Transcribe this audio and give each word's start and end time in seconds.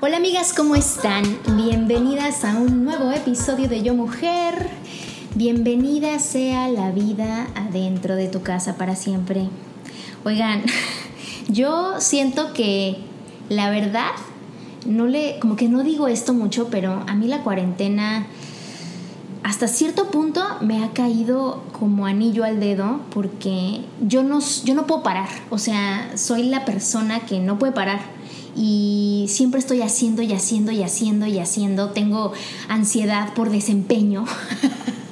Hola 0.00 0.18
amigas, 0.18 0.52
¿cómo 0.52 0.76
están? 0.76 1.24
Bienvenidas 1.56 2.44
a 2.44 2.56
un 2.56 2.84
nuevo 2.84 3.10
episodio 3.10 3.68
de 3.68 3.82
Yo 3.82 3.94
Mujer. 3.94 4.70
Bienvenida 5.34 6.20
sea 6.20 6.68
la 6.68 6.92
vida 6.92 7.48
adentro 7.56 8.14
de 8.14 8.28
tu 8.28 8.42
casa 8.42 8.76
para 8.76 8.94
siempre. 8.94 9.48
Oigan, 10.24 10.62
yo 11.48 12.00
siento 12.00 12.52
que 12.52 12.98
la 13.48 13.70
verdad, 13.70 14.12
no 14.86 15.08
le, 15.08 15.40
como 15.40 15.56
que 15.56 15.68
no 15.68 15.82
digo 15.82 16.06
esto 16.06 16.32
mucho, 16.32 16.68
pero 16.70 17.02
a 17.08 17.16
mí 17.16 17.26
la 17.26 17.42
cuarentena 17.42 18.28
hasta 19.42 19.66
cierto 19.66 20.12
punto 20.12 20.44
me 20.60 20.84
ha 20.84 20.90
caído 20.92 21.64
como 21.72 22.06
anillo 22.06 22.44
al 22.44 22.60
dedo 22.60 23.00
porque 23.10 23.80
yo 24.00 24.22
no, 24.22 24.38
yo 24.62 24.74
no 24.74 24.86
puedo 24.86 25.02
parar. 25.02 25.28
O 25.50 25.58
sea, 25.58 26.12
soy 26.16 26.44
la 26.44 26.64
persona 26.64 27.26
que 27.26 27.40
no 27.40 27.58
puede 27.58 27.72
parar 27.72 28.16
y 28.58 29.26
siempre 29.28 29.60
estoy 29.60 29.82
haciendo 29.82 30.20
y 30.22 30.32
haciendo 30.32 30.72
y 30.72 30.82
haciendo 30.82 31.26
y 31.26 31.38
haciendo. 31.38 31.90
Tengo 31.90 32.32
ansiedad 32.68 33.32
por 33.34 33.50
desempeño. 33.50 34.24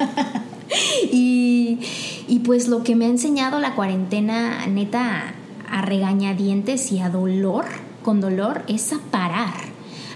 y, 1.13 1.79
y, 2.27 2.41
pues 2.41 2.67
lo 2.67 2.83
que 2.83 2.97
me 2.97 3.05
ha 3.05 3.09
enseñado 3.09 3.61
la 3.61 3.77
cuarentena, 3.77 4.67
neta, 4.67 5.35
a 5.71 5.83
regañadientes 5.83 6.91
y 6.91 6.99
a 6.99 7.09
dolor, 7.09 7.67
con 8.03 8.21
dolor, 8.21 8.65
es 8.67 8.93
a 8.93 8.99
parar. 9.13 9.55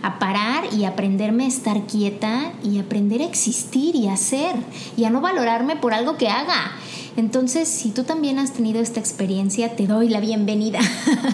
A 0.03 0.19
parar 0.19 0.65
y 0.77 0.85
aprenderme 0.85 1.45
a 1.45 1.49
estar 1.49 1.87
quieta 1.87 2.53
y 2.65 2.79
aprender 2.79 3.21
a 3.21 3.27
existir 3.27 3.95
y 3.95 4.09
a 4.09 4.15
hacer 4.15 4.57
y 4.97 5.05
a 5.05 5.11
no 5.11 5.21
valorarme 5.21 5.77
por 5.77 5.95
algo 5.95 6.17
que 6.17 6.29
haga. 6.29 6.73
Entonces, 7.17 7.69
si 7.69 7.91
tú 7.91 8.03
también 8.03 8.39
has 8.39 8.55
tenido 8.55 8.81
esta 8.81 8.99
experiencia, 8.99 9.77
te 9.77 9.87
doy 9.87 10.09
la 10.09 10.21
bienvenida. 10.21 10.81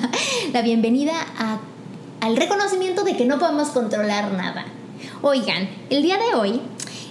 la 0.53 0.63
bienvenida 0.63 1.15
a 1.39 1.61
al 2.27 2.37
reconocimiento 2.37 3.05
de 3.05 3.17
que 3.17 3.25
no 3.25 3.39
podemos 3.39 3.69
controlar 3.69 4.33
nada. 4.33 4.67
Oigan, 5.23 5.69
el 5.91 6.03
día 6.03 6.17
de 6.17 6.35
hoy, 6.37 6.61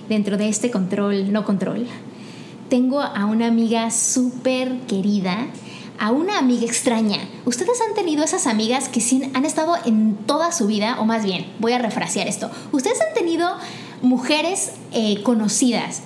dentro 0.09 0.35
de 0.35 0.49
este 0.49 0.71
control, 0.71 1.31
no 1.31 1.45
control, 1.45 1.87
tengo 2.69 2.99
a 2.99 3.25
una 3.25 3.47
amiga 3.47 3.91
súper 3.91 4.77
querida, 4.87 5.47
a 5.99 6.11
una 6.11 6.37
amiga 6.37 6.65
extraña. 6.65 7.19
¿Ustedes 7.45 7.79
han 7.87 7.95
tenido 7.95 8.25
esas 8.25 8.45
amigas 8.45 8.89
que 8.89 9.01
han 9.33 9.45
estado 9.45 9.77
en 9.85 10.17
toda 10.17 10.51
su 10.51 10.67
vida? 10.67 10.97
O 10.99 11.05
más 11.05 11.23
bien, 11.23 11.45
voy 11.59 11.71
a 11.71 11.77
refrasear 11.77 12.27
esto. 12.27 12.51
¿Ustedes 12.73 12.99
han 12.99 13.13
tenido 13.13 13.55
mujeres 14.01 14.73
eh, 14.91 15.23
conocidas 15.23 16.01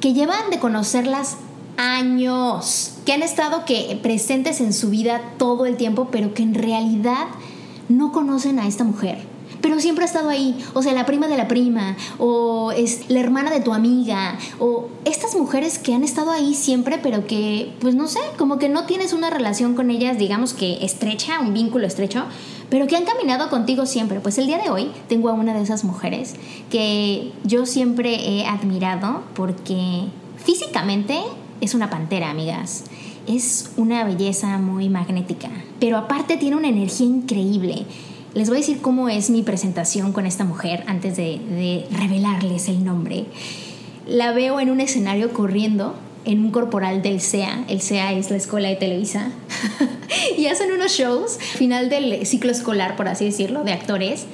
que 0.00 0.14
llevan 0.14 0.48
de 0.50 0.58
conocerlas 0.58 1.36
años, 1.76 2.94
que 3.04 3.12
han 3.12 3.22
estado 3.22 3.66
que, 3.66 3.98
presentes 4.02 4.62
en 4.62 4.72
su 4.72 4.88
vida 4.88 5.20
todo 5.36 5.66
el 5.66 5.76
tiempo, 5.76 6.08
pero 6.10 6.32
que 6.32 6.42
en 6.42 6.54
realidad 6.54 7.26
no 7.88 8.12
conocen 8.12 8.58
a 8.58 8.66
esta 8.66 8.84
mujer, 8.84 9.18
pero 9.60 9.80
siempre 9.80 10.04
ha 10.04 10.06
estado 10.06 10.28
ahí, 10.28 10.56
o 10.74 10.82
sea, 10.82 10.92
la 10.92 11.06
prima 11.06 11.28
de 11.28 11.36
la 11.36 11.48
prima, 11.48 11.96
o 12.18 12.72
es 12.72 13.08
la 13.08 13.20
hermana 13.20 13.50
de 13.50 13.60
tu 13.60 13.72
amiga, 13.72 14.38
o 14.58 14.88
estas 15.04 15.36
mujeres 15.36 15.78
que 15.78 15.94
han 15.94 16.04
estado 16.04 16.30
ahí 16.30 16.54
siempre, 16.54 16.98
pero 17.02 17.26
que, 17.26 17.72
pues 17.80 17.94
no 17.94 18.06
sé, 18.08 18.20
como 18.38 18.58
que 18.58 18.68
no 18.68 18.84
tienes 18.84 19.12
una 19.12 19.30
relación 19.30 19.74
con 19.74 19.90
ellas, 19.90 20.18
digamos 20.18 20.54
que 20.54 20.84
estrecha, 20.84 21.40
un 21.40 21.54
vínculo 21.54 21.86
estrecho, 21.86 22.24
pero 22.70 22.86
que 22.86 22.96
han 22.96 23.04
caminado 23.04 23.48
contigo 23.48 23.86
siempre. 23.86 24.20
Pues 24.20 24.38
el 24.38 24.46
día 24.46 24.58
de 24.58 24.70
hoy 24.70 24.90
tengo 25.08 25.28
a 25.28 25.32
una 25.32 25.54
de 25.54 25.62
esas 25.62 25.84
mujeres 25.84 26.34
que 26.70 27.32
yo 27.44 27.66
siempre 27.66 28.14
he 28.14 28.46
admirado 28.46 29.22
porque 29.34 30.04
físicamente 30.36 31.18
es 31.60 31.74
una 31.74 31.90
pantera, 31.90 32.30
amigas 32.30 32.84
es 33.26 33.70
una 33.76 34.04
belleza 34.04 34.58
muy 34.58 34.88
magnética, 34.88 35.50
pero 35.80 35.96
aparte 35.96 36.36
tiene 36.36 36.56
una 36.56 36.68
energía 36.68 37.06
increíble. 37.06 37.84
Les 38.34 38.48
voy 38.48 38.58
a 38.58 38.60
decir 38.60 38.80
cómo 38.80 39.08
es 39.08 39.30
mi 39.30 39.42
presentación 39.42 40.12
con 40.12 40.26
esta 40.26 40.44
mujer 40.44 40.84
antes 40.86 41.16
de, 41.16 41.86
revelarles 41.90 42.68
el 42.68 42.84
nombre. 42.84 43.24
La 44.06 44.32
veo 44.32 44.60
en 44.60 44.70
un 44.70 44.80
escenario 44.80 45.32
corriendo 45.32 45.94
en 46.24 46.44
un 46.44 46.50
corporal 46.50 47.02
del 47.02 47.20
CEA. 47.20 47.64
El 47.68 47.80
CEA 47.80 48.12
es 48.12 48.30
la 48.30 48.36
escuela 48.36 48.68
de 48.68 48.76
Televisa. 48.76 49.30
y 50.38 50.46
hacen 50.46 50.72
unos 50.72 50.92
shows, 50.92 51.38
final 51.38 51.88
del 51.88 52.26
ciclo 52.26 52.50
escolar, 52.50 52.96
por 52.96 53.08
así 53.08 53.24
decirlo, 53.24 53.64
de 53.64 53.72
actores. 53.72 54.26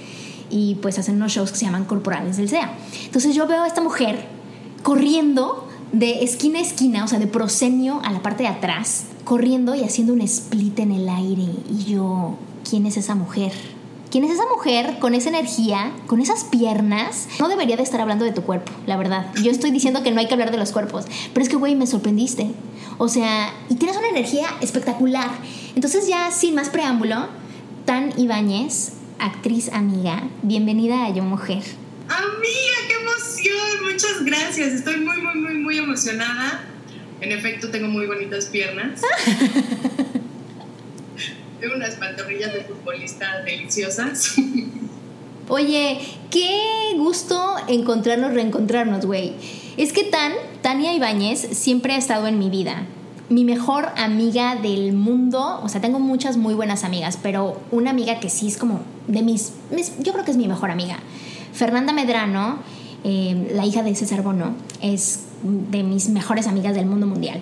Y 0.51 0.77
pues 0.77 0.99
hacen 0.99 1.17
unos 1.17 1.33
shows 1.33 1.53
que 1.53 1.59
se 1.59 1.65
llaman 1.65 1.85
corporales 1.85 2.39
del 2.39 2.49
CEA. 2.49 2.73
Entonces 3.05 3.35
yo 3.35 3.47
veo 3.47 3.63
a 3.63 3.67
esta 3.67 3.81
mujer 3.81 4.27
corriendo 4.83 5.69
de 5.93 6.25
esquina 6.25 6.59
a 6.59 6.63
esquina, 6.63 7.05
o 7.05 7.09
sea, 7.09 7.19
de 7.19 7.27
proscenio 7.27 8.01
a 8.03 8.11
la 8.11 8.23
parte 8.23 8.45
de 8.45 8.49
atrás, 8.49 9.05
corriendo 9.25 9.75
y 9.75 9.85
haciendo 9.85 10.13
un 10.13 10.23
split 10.23 10.79
en 10.81 10.93
el 10.93 11.09
aire. 11.09 11.49
Y 11.71 11.85
yo, 11.85 12.37
¿quién 12.69 12.87
es 12.87 12.97
esa 12.97 13.15
mujer? 13.15 13.53
¿Quién 14.11 14.25
es 14.25 14.31
esa 14.31 14.45
mujer 14.55 14.99
con 14.99 15.15
esa 15.15 15.31
energía, 15.31 15.93
con 16.07 16.21
esas 16.21 16.45
piernas? 16.45 17.29
No 17.41 17.49
debería 17.49 17.77
de 17.77 17.83
estar 17.83 18.01
hablando 18.01 18.25
de 18.25 18.33
tu 18.33 18.43
cuerpo, 18.43 18.71
la 18.87 18.97
verdad. 18.97 19.27
Yo 19.43 19.51
estoy 19.51 19.71
diciendo 19.71 20.03
que 20.03 20.11
no 20.11 20.21
hay 20.21 20.27
que 20.27 20.35
hablar 20.35 20.51
de 20.51 20.59
los 20.59 20.73
cuerpos, 20.73 21.07
pero 21.33 21.43
es 21.43 21.49
que, 21.49 21.57
güey, 21.57 21.75
me 21.75 21.87
sorprendiste. 21.87 22.51
O 22.99 23.09
sea, 23.09 23.53
y 23.71 23.77
tienes 23.77 23.97
una 23.97 24.09
energía 24.09 24.47
espectacular. 24.61 25.31
Entonces 25.75 26.09
ya, 26.09 26.31
sin 26.31 26.55
más 26.55 26.69
preámbulo, 26.69 27.27
Tan 27.87 28.19
Ibáñez, 28.19 28.93
actriz 29.19 29.73
amiga, 29.73 30.25
bienvenida 30.43 31.07
a 31.07 31.11
Yo 31.11 31.23
Mujer. 31.23 31.63
Amiga, 32.19 32.77
qué 32.89 32.95
emoción, 32.95 33.91
muchas 33.91 34.25
gracias. 34.25 34.75
Estoy 34.75 34.99
muy, 34.99 35.23
muy, 35.23 35.35
muy, 35.35 35.55
muy 35.55 35.79
emocionada. 35.79 36.65
En 37.21 37.33
efecto, 37.33 37.71
tengo 37.71 37.89
muy 37.89 38.07
bonitas 38.07 38.47
piernas. 38.47 39.01
tengo 41.61 41.77
unas 41.77 41.95
pantorrillas 41.95 42.53
de 42.53 42.65
futbolista 42.65 43.43
deliciosas. 43.45 44.35
Oye, 45.49 46.01
qué 46.31 46.61
gusto 46.97 47.55
encontrarnos, 47.69 48.35
reencontrarnos, 48.35 49.07
güey. 49.07 49.33
Es 49.77 49.93
que 49.93 50.05
Tan, 50.05 50.33
Tania 50.61 50.95
Ibáñez, 50.95 51.41
siempre 51.53 51.95
ha 51.95 51.97
estado 51.97 52.27
en 52.27 52.39
mi 52.39 52.51
vida. 52.51 52.83
Mi 53.31 53.45
mejor 53.45 53.89
amiga 53.97 54.57
del 54.57 54.93
mundo, 54.93 55.61
o 55.63 55.69
sea, 55.69 55.81
tengo 55.81 55.99
muchas 55.99 56.37
muy 56.37 56.53
buenas 56.53 56.85
amigas, 56.85 57.19
pero 57.23 57.59
una 57.71 57.91
amiga 57.91 58.21
que 58.21 58.29
sí 58.29 58.49
es 58.49 58.59
como 58.59 58.83
de 59.09 59.23
mis, 59.23 59.53
mis 59.71 59.93
yo 60.01 60.13
creo 60.13 60.25
que 60.25 60.33
es 60.33 60.37
mi 60.37 60.49
mejor 60.49 60.71
amiga. 60.71 60.99
Fernanda 61.53 61.93
Medrano, 61.93 62.59
eh, 63.05 63.53
la 63.55 63.67
hija 63.67 63.83
de 63.83 63.95
César 63.95 64.23
Bono, 64.23 64.55
es 64.81 65.25
de 65.43 65.83
mis 65.83 66.09
mejores 66.09 66.47
amigas 66.47 66.75
del 66.75 66.87
mundo 66.87 67.07
mundial. 67.07 67.41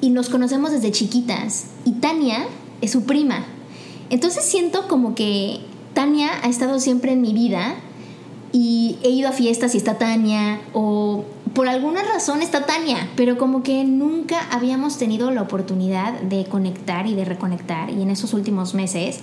Y 0.00 0.10
nos 0.10 0.28
conocemos 0.28 0.70
desde 0.70 0.92
chiquitas. 0.92 1.66
Y 1.84 1.92
Tania 1.92 2.46
es 2.80 2.92
su 2.92 3.04
prima. 3.04 3.44
Entonces 4.10 4.44
siento 4.44 4.88
como 4.88 5.14
que 5.14 5.60
Tania 5.94 6.30
ha 6.42 6.48
estado 6.48 6.80
siempre 6.80 7.12
en 7.12 7.20
mi 7.20 7.32
vida 7.32 7.74
y 8.52 8.98
he 9.02 9.10
ido 9.10 9.28
a 9.28 9.32
fiestas 9.32 9.74
y 9.74 9.78
está 9.78 9.98
Tania 9.98 10.60
o 10.72 11.24
por 11.54 11.68
alguna 11.68 12.02
razón 12.02 12.40
está 12.40 12.66
Tania, 12.66 13.08
pero 13.16 13.36
como 13.36 13.62
que 13.62 13.84
nunca 13.84 14.48
habíamos 14.50 14.96
tenido 14.96 15.30
la 15.30 15.42
oportunidad 15.42 16.20
de 16.20 16.44
conectar 16.44 17.06
y 17.06 17.14
de 17.14 17.24
reconectar 17.24 17.90
y 17.90 18.00
en 18.00 18.10
esos 18.10 18.32
últimos 18.32 18.74
meses 18.74 19.20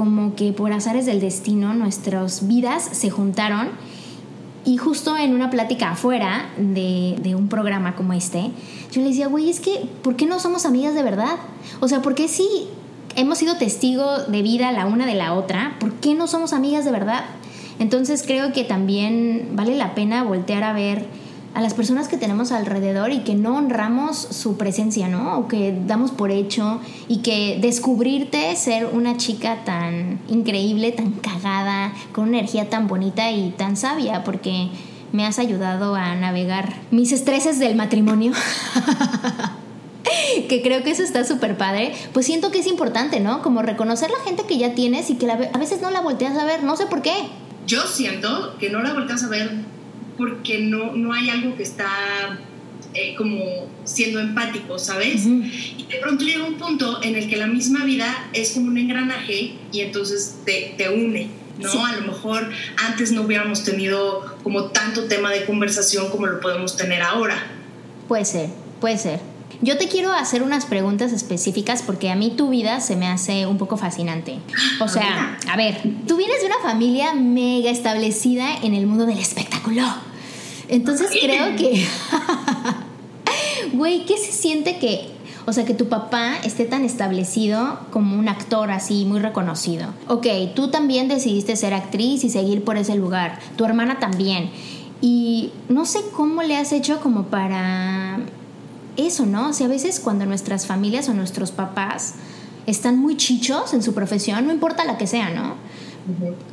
como 0.00 0.34
que 0.34 0.54
por 0.54 0.72
azares 0.72 1.04
del 1.04 1.20
destino 1.20 1.74
nuestras 1.74 2.48
vidas 2.48 2.88
se 2.90 3.10
juntaron 3.10 3.68
y 4.64 4.78
justo 4.78 5.14
en 5.18 5.34
una 5.34 5.50
plática 5.50 5.90
afuera 5.90 6.48
de, 6.56 7.34
un 7.36 7.48
programa 7.48 7.96
como 7.96 8.14
este, 8.14 8.50
yo 8.90 9.02
le 9.02 9.08
decía, 9.08 9.26
güey, 9.26 9.50
es 9.50 9.60
que, 9.60 9.90
¿por 10.02 10.16
qué 10.16 10.24
no 10.24 10.40
somos 10.40 10.64
amigas 10.64 10.94
de 10.94 11.02
verdad? 11.02 11.36
O 11.80 11.88
sea, 11.88 12.00
¿por 12.00 12.14
qué 12.14 12.28
si 12.28 12.48
hemos 13.14 13.36
sido 13.36 13.58
testigo 13.58 14.20
de 14.20 14.40
vida 14.40 14.72
la 14.72 14.86
una 14.86 15.04
de 15.04 15.16
la 15.16 15.34
otra, 15.34 15.76
¿por 15.78 15.92
qué 15.92 16.14
no 16.14 16.26
somos 16.26 16.54
amigas 16.54 16.86
de 16.86 16.92
verdad? 16.92 17.26
Entonces 17.78 18.22
creo 18.22 18.54
que 18.54 18.64
también 18.64 19.50
vale 19.52 19.76
la 19.76 19.94
pena 19.94 20.24
voltear 20.24 20.64
a 20.64 20.72
ver 20.72 21.04
a 21.54 21.60
las 21.60 21.74
personas 21.74 22.06
que 22.06 22.16
tenemos 22.16 22.52
alrededor 22.52 23.12
y 23.12 23.20
que 23.20 23.34
no 23.34 23.56
honramos 23.56 24.16
su 24.16 24.56
presencia, 24.56 25.08
¿no? 25.08 25.38
O 25.38 25.48
que 25.48 25.76
damos 25.86 26.12
por 26.12 26.30
hecho 26.30 26.80
y 27.08 27.18
que 27.18 27.58
descubrirte 27.60 28.54
ser 28.54 28.86
una 28.86 29.16
chica 29.16 29.64
tan 29.64 30.20
increíble, 30.28 30.92
tan 30.92 31.12
cagada, 31.12 31.92
con 32.12 32.28
una 32.28 32.38
energía 32.38 32.70
tan 32.70 32.86
bonita 32.86 33.32
y 33.32 33.50
tan 33.50 33.76
sabia, 33.76 34.22
porque 34.22 34.68
me 35.12 35.26
has 35.26 35.40
ayudado 35.40 35.96
a 35.96 36.14
navegar 36.14 36.74
mis 36.92 37.10
estreses 37.10 37.58
del 37.58 37.74
matrimonio. 37.74 38.32
que 40.48 40.62
creo 40.62 40.84
que 40.84 40.90
eso 40.90 41.02
está 41.02 41.24
súper 41.24 41.56
padre, 41.56 41.92
pues 42.12 42.26
siento 42.26 42.52
que 42.52 42.60
es 42.60 42.68
importante, 42.68 43.18
¿no? 43.18 43.42
Como 43.42 43.62
reconocer 43.62 44.10
la 44.10 44.22
gente 44.24 44.44
que 44.44 44.56
ya 44.56 44.74
tienes 44.74 45.10
y 45.10 45.16
que 45.16 45.28
a 45.30 45.58
veces 45.58 45.80
no 45.80 45.90
la 45.90 46.00
volteas 46.00 46.38
a 46.38 46.44
ver, 46.44 46.62
no 46.62 46.76
sé 46.76 46.86
por 46.86 47.02
qué. 47.02 47.12
Yo 47.66 47.86
siento 47.86 48.56
que 48.58 48.70
no 48.70 48.82
la 48.82 48.92
volteas 48.92 49.22
a 49.24 49.28
ver 49.28 49.50
porque 50.20 50.58
no, 50.58 50.94
no 50.94 51.14
hay 51.14 51.30
algo 51.30 51.56
que 51.56 51.62
está 51.62 52.38
eh, 52.92 53.14
como 53.16 53.40
siendo 53.84 54.20
empático, 54.20 54.78
¿sabes? 54.78 55.24
Y 55.24 55.86
de 55.88 55.96
pronto 55.98 56.24
llega 56.24 56.44
un 56.44 56.54
punto 56.54 57.02
en 57.02 57.16
el 57.16 57.28
que 57.28 57.36
la 57.36 57.46
misma 57.46 57.84
vida 57.84 58.28
es 58.34 58.50
como 58.50 58.66
un 58.66 58.76
engranaje 58.76 59.54
y 59.72 59.80
entonces 59.80 60.40
te, 60.44 60.74
te 60.76 60.90
une. 60.90 61.28
¿no? 61.58 61.86
A 61.86 61.92
lo 61.96 62.02
mejor 62.02 62.50
antes 62.76 63.12
no 63.12 63.22
hubiéramos 63.22 63.64
tenido 63.64 64.36
como 64.42 64.66
tanto 64.66 65.04
tema 65.04 65.30
de 65.30 65.44
conversación 65.44 66.10
como 66.10 66.26
lo 66.26 66.40
podemos 66.40 66.76
tener 66.76 67.02
ahora. 67.02 67.36
Puede 68.08 68.24
ser, 68.24 68.50
puede 68.80 68.98
ser. 68.98 69.20
Yo 69.62 69.76
te 69.76 69.88
quiero 69.88 70.12
hacer 70.12 70.42
unas 70.42 70.64
preguntas 70.64 71.12
específicas 71.12 71.82
porque 71.82 72.10
a 72.10 72.16
mí 72.16 72.32
tu 72.36 72.48
vida 72.48 72.80
se 72.80 72.96
me 72.96 73.06
hace 73.06 73.46
un 73.46 73.58
poco 73.58 73.76
fascinante. 73.76 74.38
O 74.80 74.88
sea, 74.88 75.38
a 75.48 75.56
ver, 75.56 75.80
tú 76.08 76.16
vienes 76.16 76.40
de 76.40 76.46
una 76.46 76.58
familia 76.62 77.14
mega 77.14 77.70
establecida 77.70 78.56
en 78.62 78.74
el 78.74 78.86
mundo 78.86 79.06
del 79.06 79.18
espectáculo. 79.18 79.82
Entonces 80.70 81.10
creo 81.20 81.56
que, 81.56 81.84
güey, 83.72 84.06
¿qué 84.06 84.16
se 84.16 84.30
siente 84.30 84.78
que, 84.78 85.10
o 85.46 85.52
sea, 85.52 85.64
que 85.64 85.74
tu 85.74 85.88
papá 85.88 86.36
esté 86.44 86.64
tan 86.64 86.84
establecido 86.84 87.80
como 87.90 88.16
un 88.16 88.28
actor 88.28 88.70
así, 88.70 89.04
muy 89.04 89.18
reconocido? 89.18 89.88
Ok, 90.06 90.26
tú 90.54 90.68
también 90.68 91.08
decidiste 91.08 91.56
ser 91.56 91.74
actriz 91.74 92.22
y 92.22 92.30
seguir 92.30 92.62
por 92.62 92.76
ese 92.76 92.94
lugar, 92.94 93.40
tu 93.56 93.64
hermana 93.64 93.98
también. 93.98 94.50
Y 95.00 95.50
no 95.68 95.86
sé 95.86 96.00
cómo 96.14 96.42
le 96.42 96.56
has 96.56 96.72
hecho 96.72 97.00
como 97.00 97.24
para 97.24 98.20
eso, 98.96 99.26
¿no? 99.26 99.48
O 99.48 99.52
sea, 99.52 99.66
a 99.66 99.70
veces 99.70 99.98
cuando 99.98 100.24
nuestras 100.24 100.66
familias 100.66 101.08
o 101.08 101.14
nuestros 101.14 101.50
papás 101.50 102.14
están 102.66 102.96
muy 102.96 103.16
chichos 103.16 103.74
en 103.74 103.82
su 103.82 103.92
profesión, 103.92 104.46
no 104.46 104.52
importa 104.52 104.84
la 104.84 104.98
que 104.98 105.08
sea, 105.08 105.30
¿no? 105.30 105.54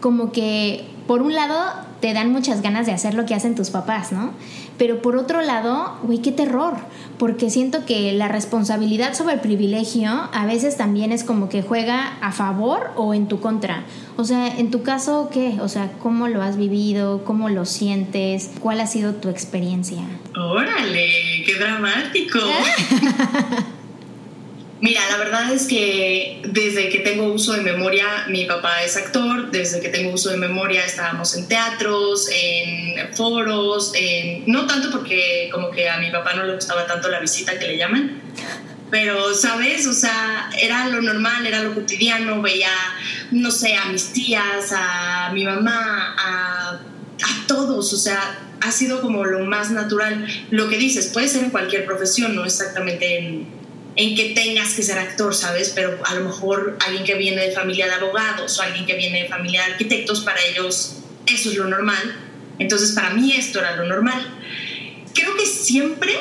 Como 0.02 0.32
que, 0.32 0.88
por 1.06 1.22
un 1.22 1.36
lado, 1.36 1.87
te 2.00 2.14
dan 2.14 2.32
muchas 2.32 2.62
ganas 2.62 2.86
de 2.86 2.92
hacer 2.92 3.14
lo 3.14 3.26
que 3.26 3.34
hacen 3.34 3.56
tus 3.56 3.70
papás, 3.70 4.12
¿no? 4.12 4.34
Pero 4.78 5.02
por 5.02 5.16
otro 5.16 5.42
lado, 5.42 5.98
güey, 6.04 6.20
qué 6.20 6.32
terror, 6.32 6.76
porque 7.18 7.50
siento 7.50 7.86
que 7.86 8.12
la 8.14 8.28
responsabilidad 8.28 9.14
sobre 9.16 9.34
el 9.34 9.40
privilegio 9.40 10.30
a 10.32 10.46
veces 10.46 10.78
también 10.78 11.12
es 11.12 11.24
como 11.24 11.50
que 11.50 11.64
juega 11.64 12.18
a 12.22 12.32
favor 12.32 12.92
o 12.96 13.14
en 13.14 13.28
tu 13.28 13.40
contra. 13.40 13.84
O 14.18 14.24
sea, 14.24 14.48
en 14.48 14.70
tu 14.70 14.84
caso, 14.84 15.30
¿qué? 15.32 15.58
O 15.62 15.68
sea, 15.68 15.92
¿cómo 16.02 16.28
lo 16.28 16.42
has 16.42 16.58
vivido? 16.58 17.24
¿Cómo 17.26 17.50
lo 17.50 17.66
sientes? 17.66 18.52
¿Cuál 18.60 18.82
ha 18.82 18.88
sido 18.88 19.16
tu 19.16 19.30
experiencia? 19.30 20.04
Órale, 20.36 21.10
qué 21.46 21.56
dramático. 21.56 22.40
Mira, 24.80 25.02
la 25.10 25.18
verdad 25.18 25.52
es 25.52 25.66
que 25.66 26.40
desde 26.44 26.90
que 26.90 27.00
tengo 27.00 27.34
uso 27.34 27.54
de 27.54 27.62
memoria, 27.62 28.26
mi 28.28 28.46
papá 28.46 28.84
es 28.84 28.96
actor, 28.96 29.50
desde 29.50 29.80
que 29.80 29.90
tengo 29.90 30.12
uso 30.12 30.30
de 30.30 30.38
memoria 30.38 30.86
estábamos 30.86 31.36
en 31.36 31.48
teatros, 31.48 32.30
en 32.32 33.16
foros, 33.16 33.92
en... 33.96 34.44
no 34.46 34.68
tanto 34.68 34.92
porque 34.92 35.50
como 35.52 35.72
que 35.72 35.90
a 35.90 35.98
mi 35.98 36.12
papá 36.12 36.34
no 36.36 36.44
le 36.44 36.54
gustaba 36.54 36.86
tanto 36.86 37.10
la 37.10 37.20
visita 37.20 37.58
que 37.58 37.68
le 37.68 37.78
llaman, 37.78 38.22
pero, 38.92 39.34
¿sabes? 39.34 39.88
O 39.88 39.94
sea, 39.94 40.50
era 40.62 40.88
lo 40.90 41.02
normal, 41.02 41.48
era 41.48 41.64
lo 41.64 41.74
cotidiano, 41.74 42.42
veía, 42.44 42.72
no 43.32 43.50
sé, 43.50 43.76
a 43.76 43.86
mis 43.86 44.14
tías, 44.14 44.72
a 44.72 45.32
mi 45.34 45.44
mamá, 45.44 46.16
a, 46.20 46.70
a 46.74 47.48
todos, 47.48 47.94
o 47.94 47.98
sea, 47.98 48.40
ha 48.62 48.72
sido 48.72 49.02
como 49.02 49.26
lo 49.26 49.46
más 49.46 49.72
natural. 49.72 50.28
Lo 50.52 50.70
que 50.70 50.78
dices, 50.78 51.08
puede 51.08 51.28
ser 51.28 51.46
en 51.46 51.50
cualquier 51.50 51.86
profesión, 51.86 52.36
no 52.36 52.46
exactamente 52.46 53.18
en 53.18 53.57
en 53.98 54.16
que 54.16 54.30
tengas 54.30 54.76
que 54.76 54.84
ser 54.84 55.00
actor, 55.00 55.34
¿sabes? 55.34 55.72
Pero 55.74 56.00
a 56.06 56.14
lo 56.14 56.24
mejor 56.24 56.78
alguien 56.86 57.04
que 57.04 57.16
viene 57.16 57.48
de 57.48 57.52
familia 57.52 57.88
de 57.88 57.94
abogados 57.94 58.58
o 58.60 58.62
alguien 58.62 58.86
que 58.86 58.96
viene 58.96 59.24
de 59.24 59.28
familia 59.28 59.66
de 59.66 59.74
arquitectos, 59.74 60.22
para 60.22 60.40
ellos 60.44 60.98
eso 61.26 61.50
es 61.50 61.58
lo 61.58 61.68
normal. 61.68 62.16
Entonces 62.60 62.92
para 62.92 63.10
mí 63.10 63.34
esto 63.36 63.60
era 63.60 63.76
lo 63.76 63.86
normal. 63.86 64.40
Creo 65.14 65.36
que 65.36 65.48
siempre 65.48 66.14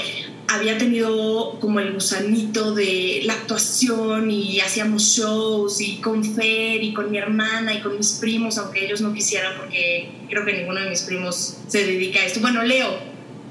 había 0.49 0.79
tenido 0.79 1.59
como 1.61 1.81
el 1.81 1.93
gusanito 1.93 2.75
de 2.75 3.21
la 3.25 3.35
actuación 3.35 4.31
y 4.31 4.61
hacíamos 4.61 5.03
shows 5.15 5.81
y 5.83 5.97
con 5.97 6.25
Fer 6.25 6.83
y 6.83 6.95
con 6.95 7.11
mi 7.11 7.19
hermana 7.19 7.75
y 7.75 7.81
con 7.81 7.99
mis 7.99 8.13
primos, 8.13 8.57
aunque 8.57 8.87
ellos 8.87 9.03
no 9.03 9.13
quisieran 9.13 9.53
porque 9.59 10.09
creo 10.31 10.47
que 10.47 10.55
ninguno 10.55 10.81
de 10.81 10.89
mis 10.89 11.03
primos 11.03 11.59
se 11.67 11.85
dedica 11.85 12.21
a 12.21 12.25
esto. 12.25 12.41
Bueno, 12.41 12.63
Leo, 12.63 12.99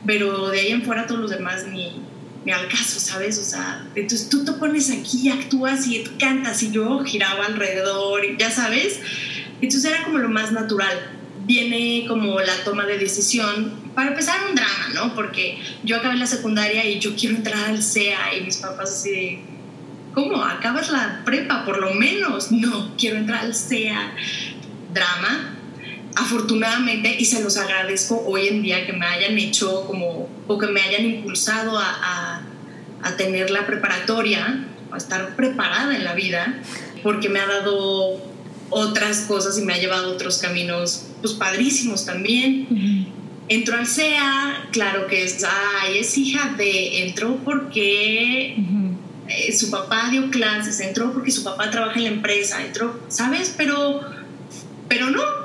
pero 0.08 0.50
de 0.50 0.62
ahí 0.62 0.72
en 0.72 0.84
fuera 0.84 1.06
todos 1.06 1.22
los 1.22 1.30
demás 1.30 1.68
ni, 1.68 2.02
me 2.46 2.54
al 2.54 2.68
caso, 2.68 3.00
¿sabes? 3.00 3.40
O 3.40 3.44
sea, 3.44 3.86
entonces 3.96 4.30
tú 4.30 4.46
te 4.46 4.52
pones 4.54 4.92
aquí, 4.92 5.30
actúas 5.30 5.88
y 5.88 6.04
cantas 6.20 6.62
y 6.64 6.72
yo 6.72 7.04
giraba 7.04 7.46
alrededor, 7.46 8.22
ya 8.38 8.52
sabes. 8.52 9.00
Entonces 9.62 9.92
era 9.92 10.04
como 10.04 10.20
lo 10.20 10.30
más 10.30 10.52
natural. 10.52 11.12
Viene 11.46 12.06
como 12.08 12.40
la 12.40 12.64
toma 12.64 12.86
de 12.86 12.98
decisión. 12.98 13.74
Para 13.96 14.10
empezar, 14.10 14.40
un 14.50 14.56
drama, 14.56 14.90
¿no? 14.94 15.16
Porque 15.16 15.60
yo 15.84 15.98
acabé 15.98 16.18
la 16.18 16.28
secundaria 16.28 16.86
y 16.86 17.00
yo 17.00 17.16
quiero 17.16 17.36
entrar 17.36 17.70
al 17.70 17.82
CEA 17.82 18.36
y 18.38 18.42
mis 18.42 18.58
papás 18.58 18.92
así 18.92 19.42
¿cómo? 20.16 20.44
¿Acabas 20.44 20.90
la 20.90 21.22
prepa 21.26 21.66
por 21.66 21.80
lo 21.80 21.94
menos? 21.94 22.52
No, 22.52 22.96
quiero 22.98 23.18
entrar 23.18 23.46
al 23.46 23.54
CEA. 23.54 24.16
Drama, 24.94 25.55
afortunadamente, 26.16 27.16
y 27.20 27.26
se 27.26 27.44
los 27.44 27.58
agradezco 27.58 28.24
hoy 28.26 28.48
en 28.48 28.62
día 28.62 28.86
que 28.86 28.94
me 28.94 29.06
hayan 29.06 29.38
hecho 29.38 29.86
como, 29.86 30.30
o 30.48 30.58
que 30.58 30.68
me 30.68 30.82
hayan 30.82 31.06
impulsado 31.06 31.78
a, 31.78 32.42
a, 33.04 33.18
tener 33.18 33.52
la 33.52 33.66
preparatoria, 33.68 34.66
a 34.92 34.98
estar 34.98 35.36
preparada 35.36 35.96
en 35.96 36.04
la 36.04 36.14
vida, 36.14 36.60
porque 37.04 37.30
me 37.30 37.40
ha 37.40 37.46
dado 37.46 38.20
otras 38.70 39.22
cosas 39.22 39.58
y 39.60 39.62
me 39.62 39.74
ha 39.74 39.78
llevado 39.78 40.08
a 40.08 40.14
otros 40.14 40.40
caminos, 40.40 41.06
pues 41.22 41.34
padrísimos 41.34 42.06
también. 42.06 43.14
Entró 43.48 43.78
al 43.78 43.86
CEA, 43.86 44.70
claro 44.72 45.06
que 45.08 45.24
es, 45.24 45.44
ay, 45.44 46.00
es 46.00 46.18
hija 46.18 46.56
de, 46.58 47.06
entró 47.06 47.38
porque 47.46 48.56
eh, 49.28 49.52
su 49.54 49.70
papá 49.70 50.10
dio 50.10 50.32
clases, 50.32 50.80
entró 50.80 51.14
porque 51.14 51.30
su 51.30 51.44
papá 51.44 51.70
trabaja 51.70 51.98
en 51.98 52.04
la 52.04 52.10
empresa, 52.10 52.66
entró, 52.66 53.00
¿sabes? 53.08 53.54
Pero, 53.56 54.02
pero 54.88 55.12
no, 55.12 55.45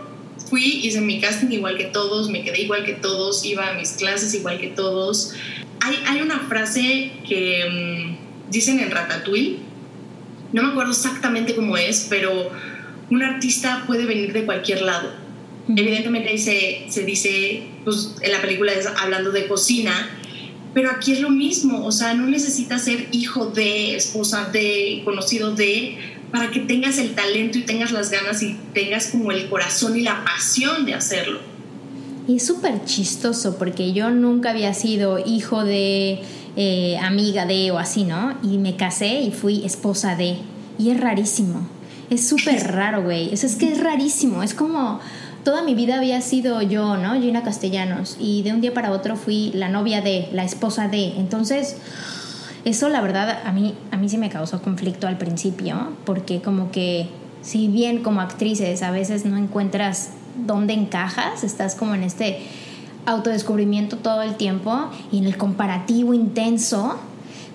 fui, 0.51 0.81
hice 0.85 1.01
mi 1.01 1.21
casting 1.21 1.53
igual 1.53 1.79
que 1.79 1.85
todos, 1.85 2.29
me 2.29 2.43
quedé 2.43 2.63
igual 2.63 2.85
que 2.85 2.95
todos, 2.95 3.45
iba 3.45 3.69
a 3.69 3.75
mis 3.75 3.93
clases 3.93 4.35
igual 4.35 4.59
que 4.59 4.67
todos. 4.67 5.33
Hay, 5.81 5.97
hay 6.07 6.21
una 6.21 6.41
frase 6.41 7.13
que 7.27 7.65
mm, 7.71 8.51
dicen 8.51 8.81
en 8.81 8.91
Ratatouille, 8.91 9.59
no 10.53 10.65
me 10.65 10.71
acuerdo 10.71 10.91
exactamente 10.91 11.55
cómo 11.55 11.77
es, 11.77 12.09
pero 12.11 12.51
un 13.11 13.23
artista 13.23 13.85
puede 13.87 14.05
venir 14.05 14.33
de 14.33 14.45
cualquier 14.45 14.83
lado. 14.83 15.13
Evidentemente 15.69 16.37
se, 16.39 16.87
se 16.89 17.05
dice, 17.05 17.63
pues 17.85 18.17
en 18.21 18.33
la 18.33 18.41
película 18.41 18.73
es 18.73 18.87
hablando 18.87 19.31
de 19.31 19.47
cocina, 19.47 20.11
pero 20.73 20.91
aquí 20.91 21.13
es 21.13 21.21
lo 21.21 21.31
mismo, 21.31 21.85
o 21.85 21.93
sea, 21.93 22.15
no 22.15 22.27
necesitas 22.27 22.85
ser 22.85 23.09
hijo 23.13 23.47
de, 23.47 23.97
esposa 23.97 24.49
de, 24.53 25.03
conocido 25.05 25.55
de, 25.55 25.99
para 26.31 26.51
que 26.51 26.61
tengas 26.61 26.99
el 26.99 27.15
talento 27.15 27.59
y 27.59 27.63
tengas 27.63 27.91
las 27.91 28.11
ganas 28.11 28.43
y 28.43 28.57
tengas 28.73 29.09
como 29.09 29.33
el 29.33 29.49
corazón 29.49 29.97
y 29.97 30.03
la 30.03 30.25
pasión 30.25 30.85
de 30.85 30.95
hacerlo. 30.95 31.41
Y 32.29 32.37
es 32.37 32.47
súper 32.47 32.85
chistoso 32.85 33.57
porque 33.59 33.93
yo 33.93 34.11
nunca 34.11 34.51
había 34.51 34.73
sido 34.73 35.19
hijo 35.19 35.65
de 35.65 36.21
eh, 36.57 36.99
amiga 36.99 37.47
de 37.47 37.73
o 37.73 37.79
así, 37.79 38.05
¿no? 38.05 38.37
Y 38.43 38.59
me 38.59 38.77
casé 38.77 39.23
y 39.23 39.33
fui 39.33 39.65
esposa 39.65 40.15
de. 40.15 40.37
Y 40.79 40.91
es 40.91 41.01
rarísimo. 41.01 41.67
Es 42.11 42.29
súper 42.29 42.73
raro, 42.73 43.03
güey. 43.03 43.33
es 43.33 43.57
que 43.57 43.73
es 43.73 43.81
rarísimo. 43.81 44.43
Es 44.43 44.55
como 44.55 45.01
toda 45.45 45.63
mi 45.63 45.75
vida 45.75 45.97
había 45.97 46.21
sido 46.21 46.63
yo, 46.63 46.97
¿no? 46.97 47.21
Gina 47.21 47.43
Castellanos. 47.43 48.17
Y 48.19 48.43
de 48.43 48.53
un 48.53 48.61
día 48.61 48.75
para 48.75 48.93
otro 48.93 49.17
fui 49.17 49.51
la 49.55 49.69
novia 49.69 50.01
de, 50.01 50.29
la 50.33 50.45
esposa 50.45 50.89
de. 50.89 51.17
Entonces 51.17 51.77
eso 52.65 52.89
la 52.91 53.01
verdad 53.01 53.41
a 53.45 53.53
mí, 53.53 53.75
a 53.91 53.97
mí 53.97 54.09
sí 54.09 54.19
me 54.19 54.29
causó 54.29 54.61
conflicto 54.61 55.07
al 55.07 55.17
principio, 55.17 55.93
porque 56.05 56.43
como 56.43 56.71
que 56.71 57.09
si 57.43 57.69
bien 57.69 58.03
como 58.03 58.21
actrices 58.21 58.83
a 58.83 58.91
veces 58.91 59.25
no 59.25 59.37
encuentras 59.37 60.11
dónde 60.47 60.75
encajas, 60.75 61.43
estás 61.43 61.75
como 61.75 61.95
en 61.95 62.03
este 62.03 62.39
autodescubrimiento 63.07 63.97
todo 63.97 64.23
el 64.23 64.37
tiempo 64.37 64.91
y 65.11 65.19
en 65.19 65.25
el 65.25 65.39
comparativo 65.39 66.13
intenso, 66.13 66.99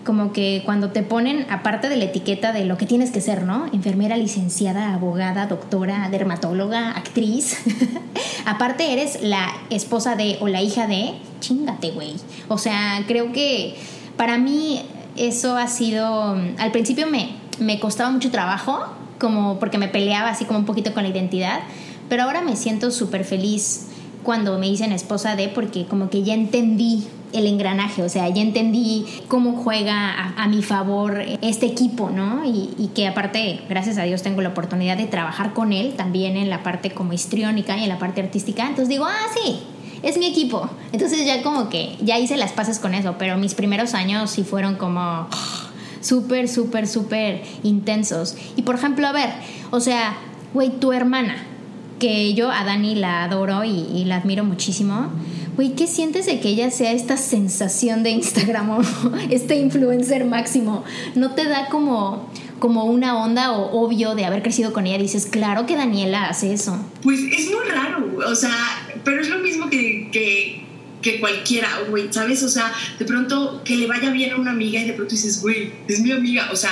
como 0.06 0.32
que 0.32 0.62
cuando 0.66 0.92
te 0.92 1.02
ponen, 1.02 1.48
aparte 1.50 1.90
de 1.90 1.98
la 1.98 2.06
etiqueta 2.06 2.54
de 2.54 2.64
lo 2.64 2.78
que 2.78 2.86
tienes 2.86 3.10
que 3.10 3.22
ser, 3.22 3.44
¿no? 3.44 3.66
Enfermera, 3.74 4.16
licenciada, 4.18 4.94
abogada, 4.94 5.48
doctora, 5.48 6.10
dermatóloga, 6.10 6.92
actriz. 6.92 7.58
aparte 8.46 8.94
eres 8.94 9.22
la 9.24 9.52
esposa 9.72 10.16
de 10.16 10.38
o 10.42 10.48
la 10.48 10.62
hija 10.62 10.86
de, 10.86 11.16
chingate, 11.40 11.90
güey. 11.92 12.14
O 12.48 12.60
sea, 12.60 13.04
creo 13.08 13.32
que 13.32 13.76
para 14.16 14.38
mí 14.38 14.84
eso 15.18 15.58
ha 15.58 15.68
sido, 15.68 16.38
al 16.58 16.72
principio 16.72 17.08
me, 17.08 17.32
me 17.60 17.80
costaba 17.80 18.12
mucho 18.12 18.30
trabajo, 18.30 18.86
como 19.20 19.60
porque 19.60 19.80
me 19.80 19.88
peleaba 19.88 20.30
así 20.30 20.46
como 20.46 20.60
un 20.60 20.66
poquito 20.66 20.94
con 20.94 21.02
la 21.02 21.10
identidad, 21.10 21.62
pero 22.10 22.24
ahora 22.24 22.42
me 22.42 22.56
siento 22.56 22.92
súper 22.92 23.26
feliz 23.26 23.88
cuando 24.24 24.60
me 24.60 24.68
dicen 24.68 24.92
esposa 24.92 25.36
de, 25.36 25.50
porque 25.50 25.88
como 25.88 26.12
que 26.12 26.22
ya 26.22 26.36
entendí 26.36 27.08
el 27.36 27.48
engranaje, 27.48 28.04
o 28.04 28.10
sea, 28.10 28.28
ya 28.30 28.42
entendí 28.42 29.06
cómo 29.28 29.54
juega 29.54 30.34
a, 30.38 30.48
mi 30.48 30.62
favor 30.62 31.22
este 31.42 31.66
equipo, 31.66 32.10
¿no? 32.10 32.44
Y, 32.46 32.90
que 32.96 33.08
aparte, 33.08 33.62
gracias 33.68 33.98
a 33.98 34.04
Dios, 34.04 34.22
tengo 34.22 34.42
la 34.42 34.50
oportunidad 34.50 34.98
de 34.98 35.06
trabajar 35.06 35.54
con 35.54 35.74
él 35.74 35.94
también 35.96 36.38
en 36.38 36.50
la 36.50 36.64
parte 36.64 36.92
como 36.92 37.14
histriónica 37.14 37.78
y 37.78 37.84
en 37.84 37.90
la 37.90 38.00
parte 38.00 38.22
artística. 38.22 38.64
Entonces 38.64 38.90
digo, 38.90 39.06
ah, 39.06 39.28
sí, 39.36 39.60
es 40.02 40.18
mi 40.18 40.28
equipo. 40.28 40.70
Entonces 40.92 41.26
ya 41.26 41.42
como 41.42 41.70
que 41.70 41.96
ya 42.02 42.18
hice 42.20 42.38
las 42.38 42.54
paces 42.54 42.80
con 42.80 42.94
eso, 42.94 43.16
pero 43.18 43.38
mis 43.38 43.56
primeros 43.56 43.94
años 43.94 44.32
sí 44.32 44.44
fueron 44.44 44.76
como 44.76 45.28
súper, 46.02 46.48
súper, 46.48 46.88
súper 46.88 47.44
intensos. 47.64 48.36
Y 48.56 48.62
por 48.62 48.76
ejemplo, 48.76 49.08
a 49.08 49.12
ver, 49.12 49.30
o 49.72 49.80
sea, 49.80 50.16
güey, 50.54 50.70
tu 50.70 50.94
hermana, 50.94 51.36
que 52.00 52.34
yo 52.34 52.52
a 52.52 52.64
Dani 52.64 52.96
la 52.96 53.24
adoro 53.24 53.64
y, 53.64 54.04
la 54.06 54.18
admiro 54.18 54.44
muchísimo. 54.44 55.10
Güey, 55.56 55.74
¿qué 55.76 55.88
sientes 55.88 56.26
de 56.26 56.42
que 56.42 56.50
ella 56.50 56.70
sea 56.70 56.92
esta 56.92 57.16
sensación 57.16 58.04
de 58.04 58.10
Instagram 58.10 58.70
o 58.72 58.82
este 59.30 59.56
influencer 59.56 60.26
máximo? 60.26 60.84
¿No 61.16 61.34
te 61.34 61.46
da 61.46 61.70
como, 61.70 62.30
como 62.60 62.84
una 62.84 63.18
onda 63.24 63.54
o 63.54 63.82
obvio 63.82 64.16
de 64.16 64.26
haber 64.26 64.42
crecido 64.44 64.74
con 64.74 64.86
ella? 64.86 64.98
Dices, 64.98 65.26
claro 65.26 65.66
que 65.66 65.78
Daniela 65.78 66.26
hace 66.26 66.52
eso. 66.52 66.78
Pues 67.02 67.22
es 67.22 67.46
muy 67.48 67.70
raro, 67.70 68.06
o 68.28 68.36
sea, 68.36 68.54
pero 69.06 69.22
es 69.22 69.30
lo 69.30 69.40
mismo 69.40 69.70
que, 69.70 70.10
que, 70.12 70.66
que 71.02 71.22
cualquiera, 71.22 71.70
güey, 71.90 72.12
¿sabes? 72.12 72.44
O 72.44 72.50
sea, 72.50 72.74
de 73.00 73.06
pronto 73.06 73.62
que 73.64 73.78
le 73.78 73.88
vaya 73.88 74.10
bien 74.10 74.34
a 74.34 74.36
una 74.36 74.52
amiga 74.52 74.82
y 74.82 74.88
de 74.88 74.94
pronto 74.94 75.12
dices, 75.12 75.42
güey, 75.42 75.72
es 75.88 76.02
mi 76.02 76.12
amiga, 76.12 76.50
o 76.52 76.56
sea, 76.58 76.72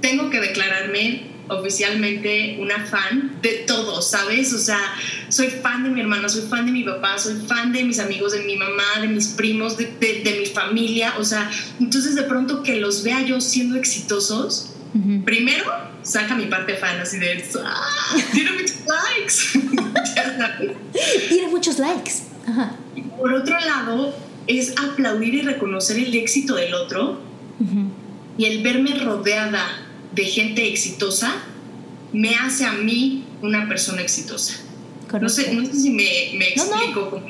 tengo 0.00 0.30
que 0.30 0.40
declararme 0.40 1.29
oficialmente 1.50 2.56
una 2.60 2.84
fan 2.86 3.38
de 3.42 3.64
todo, 3.66 4.00
¿sabes? 4.02 4.52
O 4.52 4.58
sea, 4.58 4.80
soy 5.28 5.48
fan 5.48 5.84
de 5.84 5.90
mi 5.90 6.00
hermana, 6.00 6.28
soy 6.28 6.42
fan 6.42 6.66
de 6.66 6.72
mi 6.72 6.84
papá, 6.84 7.18
soy 7.18 7.34
fan 7.46 7.72
de 7.72 7.84
mis 7.84 7.98
amigos, 7.98 8.32
de 8.32 8.40
mi 8.44 8.56
mamá, 8.56 9.00
de 9.00 9.08
mis 9.08 9.28
primos, 9.28 9.76
de, 9.76 10.36
mi 10.38 10.46
familia, 10.46 11.14
o 11.18 11.24
sea, 11.24 11.50
entonces 11.80 12.14
de 12.14 12.22
pronto 12.22 12.62
que 12.62 12.76
los 12.76 13.02
vea 13.02 13.22
yo 13.22 13.40
siendo 13.40 13.76
exitosos, 13.76 14.70
primero 15.24 15.70
saca 16.02 16.34
mi 16.34 16.46
parte 16.46 16.74
fan 16.74 16.98
así 17.00 17.18
de, 17.18 17.44
¡ah! 17.64 18.16
Tiene 18.32 18.52
muchos 18.52 18.78
likes. 18.86 19.68
Tiene 21.28 21.48
muchos 21.48 21.78
likes. 21.78 22.12
por 23.18 23.32
otro 23.32 23.58
lado, 23.60 24.14
es 24.46 24.74
aplaudir 24.76 25.34
y 25.34 25.42
reconocer 25.42 25.98
el 25.98 26.14
éxito 26.14 26.54
del 26.54 26.74
otro 26.74 27.20
y 28.38 28.44
el 28.46 28.62
verme 28.62 28.94
rodeada 28.94 29.89
de 30.20 30.26
gente 30.26 30.68
exitosa 30.68 31.42
me 32.12 32.34
hace 32.34 32.66
a 32.66 32.72
mí 32.72 33.24
una 33.40 33.66
persona 33.68 34.02
exitosa. 34.02 34.54
No 35.20 35.28
sé, 35.28 35.52
no 35.54 35.64
sé 35.64 35.74
si 35.74 35.90
me, 35.90 36.04
me 36.36 36.48
explico. 36.48 37.20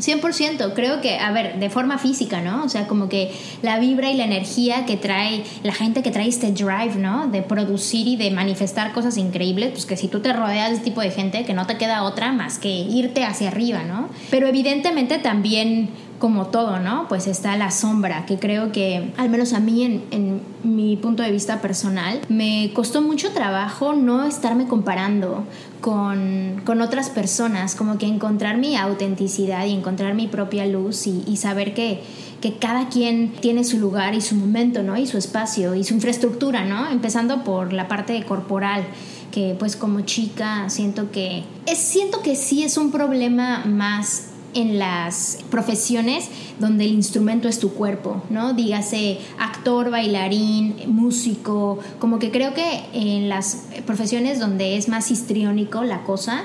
100%, 0.00 0.74
creo 0.74 1.00
que, 1.00 1.18
a 1.18 1.32
ver, 1.32 1.58
de 1.58 1.70
forma 1.70 1.98
física, 1.98 2.42
¿no? 2.42 2.64
O 2.64 2.68
sea, 2.68 2.86
como 2.86 3.08
que 3.08 3.32
la 3.62 3.78
vibra 3.78 4.10
y 4.10 4.16
la 4.16 4.24
energía 4.24 4.84
que 4.84 4.96
trae 4.96 5.42
la 5.62 5.72
gente 5.72 6.02
que 6.02 6.10
trae 6.10 6.28
este 6.28 6.52
drive, 6.52 6.96
¿no? 6.96 7.28
De 7.28 7.42
producir 7.42 8.06
y 8.06 8.16
de 8.16 8.30
manifestar 8.30 8.92
cosas 8.92 9.16
increíbles, 9.16 9.70
pues 9.70 9.86
que 9.86 9.96
si 9.96 10.08
tú 10.08 10.20
te 10.20 10.32
rodeas 10.32 10.68
de 10.68 10.76
este 10.76 10.84
tipo 10.84 11.00
de 11.00 11.10
gente, 11.10 11.44
que 11.44 11.54
no 11.54 11.66
te 11.66 11.78
queda 11.78 12.02
otra 12.02 12.32
más 12.32 12.58
que 12.58 12.68
irte 12.68 13.24
hacia 13.24 13.48
arriba, 13.48 13.82
¿no? 13.82 14.10
Pero 14.30 14.46
evidentemente 14.46 15.18
también 15.18 15.90
como 16.18 16.46
todo, 16.46 16.78
¿no? 16.78 17.06
Pues 17.08 17.26
está 17.26 17.56
la 17.56 17.70
sombra, 17.70 18.26
que 18.26 18.38
creo 18.38 18.72
que, 18.72 19.12
al 19.16 19.28
menos 19.28 19.52
a 19.52 19.60
mí, 19.60 20.02
en, 20.10 20.40
mi 20.64 20.96
punto 20.96 21.22
de 21.22 21.30
vista 21.30 21.60
personal, 21.60 22.20
me 22.28 22.72
costó 22.74 23.00
mucho 23.00 23.30
trabajo 23.30 23.92
no 23.92 24.24
estarme 24.24 24.66
comparando 24.66 25.44
con, 25.80 26.62
otras 26.80 27.10
personas, 27.10 27.74
como 27.74 27.98
que 27.98 28.06
encontrar 28.06 28.56
mi 28.56 28.76
autenticidad 28.76 29.66
y 29.66 29.72
encontrar 29.72 30.14
mi 30.14 30.26
propia 30.26 30.66
luz 30.66 31.06
y, 31.06 31.36
saber 31.36 31.74
que, 31.74 32.02
que 32.40 32.54
cada 32.54 32.88
quien 32.88 33.32
tiene 33.40 33.64
su 33.64 33.78
lugar 33.78 34.14
y 34.14 34.20
su 34.20 34.34
momento, 34.34 34.82
¿no? 34.82 34.96
Y 34.96 35.06
su 35.06 35.18
espacio 35.18 35.74
y 35.74 35.84
su 35.84 35.94
infraestructura, 35.94 36.64
¿no? 36.64 36.90
Empezando 36.90 37.44
por 37.44 37.72
la 37.72 37.88
parte 37.88 38.22
corporal 38.24 38.84
que 39.30 39.54
pues 39.58 39.76
como 39.76 40.00
chica 40.00 40.70
siento 40.70 41.10
que 41.10 41.44
es, 41.66 41.78
siento 41.78 42.22
que 42.22 42.36
sí 42.36 42.62
es 42.62 42.78
un 42.78 42.90
problema 42.90 43.64
más 43.66 44.30
en 44.56 44.78
las 44.78 45.38
profesiones 45.50 46.28
donde 46.58 46.84
el 46.84 46.92
instrumento 46.92 47.48
es 47.48 47.58
tu 47.58 47.74
cuerpo, 47.74 48.22
¿no? 48.30 48.54
Dígase 48.54 49.18
actor, 49.38 49.90
bailarín, 49.90 50.76
músico, 50.86 51.78
como 51.98 52.18
que 52.18 52.30
creo 52.30 52.54
que 52.54 52.84
en 52.92 53.28
las 53.28 53.66
profesiones 53.86 54.40
donde 54.40 54.76
es 54.76 54.88
más 54.88 55.10
histriónico 55.10 55.84
la 55.84 56.02
cosa, 56.04 56.44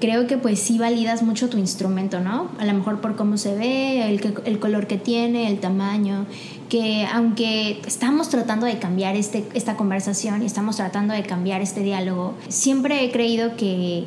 creo 0.00 0.26
que 0.26 0.36
pues 0.36 0.58
sí 0.58 0.78
validas 0.78 1.22
mucho 1.22 1.48
tu 1.48 1.58
instrumento, 1.58 2.18
¿no? 2.18 2.48
A 2.58 2.64
lo 2.64 2.74
mejor 2.74 3.00
por 3.00 3.14
cómo 3.14 3.36
se 3.36 3.54
ve, 3.54 4.10
el, 4.10 4.34
el 4.44 4.58
color 4.58 4.88
que 4.88 4.98
tiene, 4.98 5.46
el 5.48 5.60
tamaño, 5.60 6.26
que 6.68 7.06
aunque 7.12 7.80
estamos 7.86 8.28
tratando 8.28 8.66
de 8.66 8.80
cambiar 8.80 9.14
este, 9.14 9.44
esta 9.54 9.76
conversación 9.76 10.42
y 10.42 10.46
estamos 10.46 10.76
tratando 10.76 11.14
de 11.14 11.22
cambiar 11.22 11.60
este 11.60 11.82
diálogo, 11.82 12.34
siempre 12.48 13.04
he 13.04 13.12
creído 13.12 13.56
que 13.56 14.06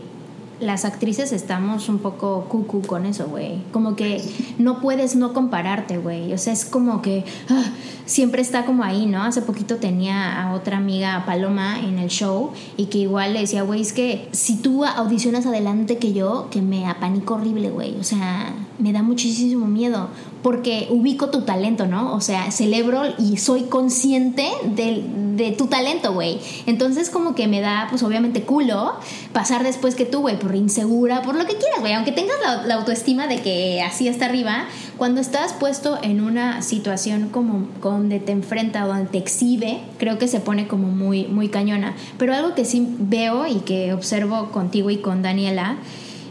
las 0.60 0.86
actrices 0.86 1.32
estamos 1.32 1.90
un 1.90 2.00
poco 2.00 2.46
cucu 2.48 2.82
con 2.82 3.06
eso, 3.06 3.28
güey. 3.28 3.62
Como 3.72 3.96
que 3.96 4.22
no 4.58 4.80
puedes 4.80 5.16
no 5.16 5.34
compararte, 5.34 5.98
güey. 5.98 6.34
O 6.34 6.38
sea, 6.38 6.54
es 6.54 6.66
como 6.66 7.02
que 7.02 7.26
ah, 7.50 7.64
siempre 8.06 8.42
está 8.42 8.66
como 8.66 8.84
ahí, 8.84 9.06
¿no? 9.06 9.24
Hace 9.24 9.42
poquito 9.42 9.78
tenía 9.78 10.42
a 10.42 10.54
otra 10.54 10.78
amiga, 10.78 11.24
Paloma, 11.26 11.80
en 11.80 12.00
el 12.00 12.10
show 12.10 12.52
y 12.78 12.86
que 12.86 13.00
igual 13.00 13.34
le 13.34 13.42
decía, 13.42 13.64
güey, 13.64 13.82
es 13.82 13.94
que 13.94 14.30
si 14.32 14.58
tú 14.58 14.86
audicionas 14.86 15.46
adelante 15.46 15.98
que 15.98 16.14
yo, 16.14 16.48
que 16.52 16.62
me 16.62 16.88
apanico 16.88 17.36
horrible, 17.36 17.70
güey. 17.70 18.00
O 18.00 18.04
sea, 18.04 18.54
me 18.80 18.94
da 18.94 19.02
muchísimo 19.02 19.68
miedo 19.68 20.10
porque 20.46 20.86
ubico 20.92 21.32
tu 21.32 21.42
talento, 21.42 21.88
¿no? 21.88 22.14
O 22.14 22.22
sea, 22.22 22.52
celebro 22.52 23.02
y 23.18 23.38
soy 23.38 23.64
consciente 23.64 24.48
de, 24.64 25.56
tu 25.58 25.66
talento, 25.66 26.14
güey. 26.14 26.40
Entonces 26.68 27.10
como 27.10 27.34
que 27.34 27.48
me 27.48 27.62
da, 27.62 27.88
pues 27.90 28.04
obviamente 28.04 28.44
culo 28.44 28.94
pasar 29.34 29.64
después 29.64 29.96
que 29.96 30.06
tú, 30.06 30.20
güey, 30.20 30.38
por 30.38 30.54
insegura, 30.54 31.24
por 31.24 31.34
lo 31.34 31.48
que 31.48 31.56
quieras, 31.56 31.80
güey. 31.80 31.94
Aunque 31.94 32.12
tengas 32.12 32.36
la, 32.64 32.76
autoestima 32.76 33.26
de 33.26 33.42
que 33.42 33.82
así 33.82 34.08
está 34.08 34.26
arriba, 34.26 34.66
cuando 34.98 35.20
estás 35.20 35.54
puesto 35.54 35.98
en 36.04 36.22
una 36.22 36.62
situación 36.62 37.30
como 37.30 37.68
donde 37.82 38.20
te 38.20 38.32
enfrenta 38.32 38.86
o 38.86 38.90
donde 38.90 39.06
te 39.08 39.18
exhibe, 39.18 39.80
creo 39.98 40.20
que 40.20 40.28
se 40.28 40.42
pone 40.42 40.68
como 40.68 40.90
muy, 40.90 41.26
muy 41.26 41.50
cañona. 41.50 41.96
Pero 42.20 42.36
algo 42.36 42.54
que 42.54 42.66
sí 42.66 42.88
veo 43.00 43.48
y 43.48 43.62
que 43.62 43.94
observo 43.94 44.52
contigo 44.52 44.92
y 44.92 44.98
con 44.98 45.24
Daniela 45.24 45.78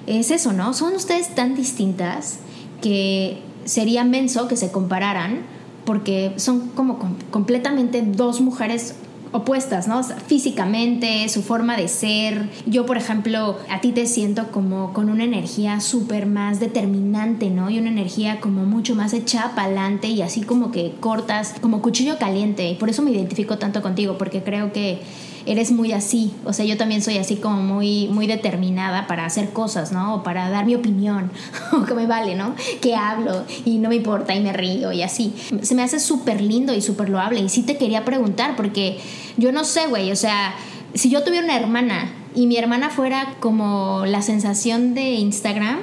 es 0.06 0.30
eso, 0.30 0.52
¿no? 0.52 0.72
Son 0.72 0.94
ustedes 0.94 1.34
tan 1.34 1.56
distintas 1.56 2.38
que 2.80 3.42
sería 3.64 4.04
menso 4.04 4.48
que 4.48 4.56
se 4.56 4.70
compararan 4.70 5.42
porque 5.84 6.32
son 6.36 6.68
como 6.70 6.98
completamente 7.30 8.02
dos 8.02 8.40
mujeres 8.40 8.94
opuestas, 9.34 9.88
¿no? 9.88 10.00
físicamente, 10.04 11.28
su 11.28 11.42
forma 11.42 11.76
de 11.76 11.88
ser. 11.88 12.48
Yo, 12.66 12.86
por 12.86 12.96
ejemplo, 12.96 13.58
a 13.68 13.80
ti 13.80 13.90
te 13.90 14.06
siento 14.06 14.52
como 14.52 14.92
con 14.92 15.10
una 15.10 15.24
energía 15.24 15.80
súper 15.80 16.26
más 16.26 16.60
determinante, 16.60 17.50
¿no? 17.50 17.68
Y 17.68 17.80
una 17.80 17.88
energía 17.88 18.40
como 18.40 18.64
mucho 18.64 18.94
más 18.94 19.12
echada 19.12 19.56
para 19.56 19.66
adelante 19.66 20.06
y 20.06 20.22
así 20.22 20.42
como 20.42 20.70
que 20.70 20.94
cortas, 21.00 21.56
como 21.60 21.82
cuchillo 21.82 22.16
caliente. 22.16 22.70
Y 22.70 22.76
por 22.76 22.90
eso 22.90 23.02
me 23.02 23.10
identifico 23.10 23.58
tanto 23.58 23.82
contigo, 23.82 24.18
porque 24.18 24.44
creo 24.44 24.72
que 24.72 25.00
eres 25.46 25.70
muy 25.70 25.92
así. 25.92 26.32
O 26.44 26.52
sea, 26.52 26.64
yo 26.64 26.76
también 26.76 27.02
soy 27.02 27.18
así 27.18 27.36
como 27.36 27.60
muy, 27.62 28.08
muy 28.08 28.26
determinada 28.26 29.06
para 29.06 29.24
hacer 29.24 29.50
cosas, 29.50 29.92
¿no? 29.92 30.16
O 30.16 30.22
para 30.22 30.50
dar 30.50 30.66
mi 30.66 30.74
opinión, 30.74 31.30
o 31.72 31.84
que 31.84 31.94
me 31.94 32.06
vale, 32.06 32.34
¿no? 32.34 32.54
Que 32.80 32.94
hablo 32.94 33.44
y 33.64 33.78
no 33.78 33.88
me 33.88 33.96
importa 33.96 34.34
y 34.34 34.40
me 34.40 34.52
río 34.52 34.92
y 34.92 35.02
así. 35.02 35.34
Se 35.62 35.74
me 35.74 35.82
hace 35.82 36.00
súper 36.00 36.40
lindo 36.40 36.74
y 36.74 36.80
súper 36.80 37.08
loable. 37.08 37.40
Y 37.40 37.48
sí 37.48 37.62
te 37.62 37.76
quería 37.76 38.04
preguntar, 38.04 38.56
porque 38.56 38.98
yo 39.36 39.52
no 39.52 39.64
sé, 39.64 39.86
güey, 39.86 40.12
o 40.12 40.16
sea, 40.16 40.54
si 40.94 41.10
yo 41.10 41.24
tuviera 41.24 41.44
una 41.44 41.56
hermana 41.56 42.12
y 42.34 42.46
mi 42.46 42.56
hermana 42.56 42.90
fuera 42.90 43.34
como 43.40 44.04
la 44.06 44.22
sensación 44.22 44.94
de 44.94 45.12
Instagram, 45.14 45.80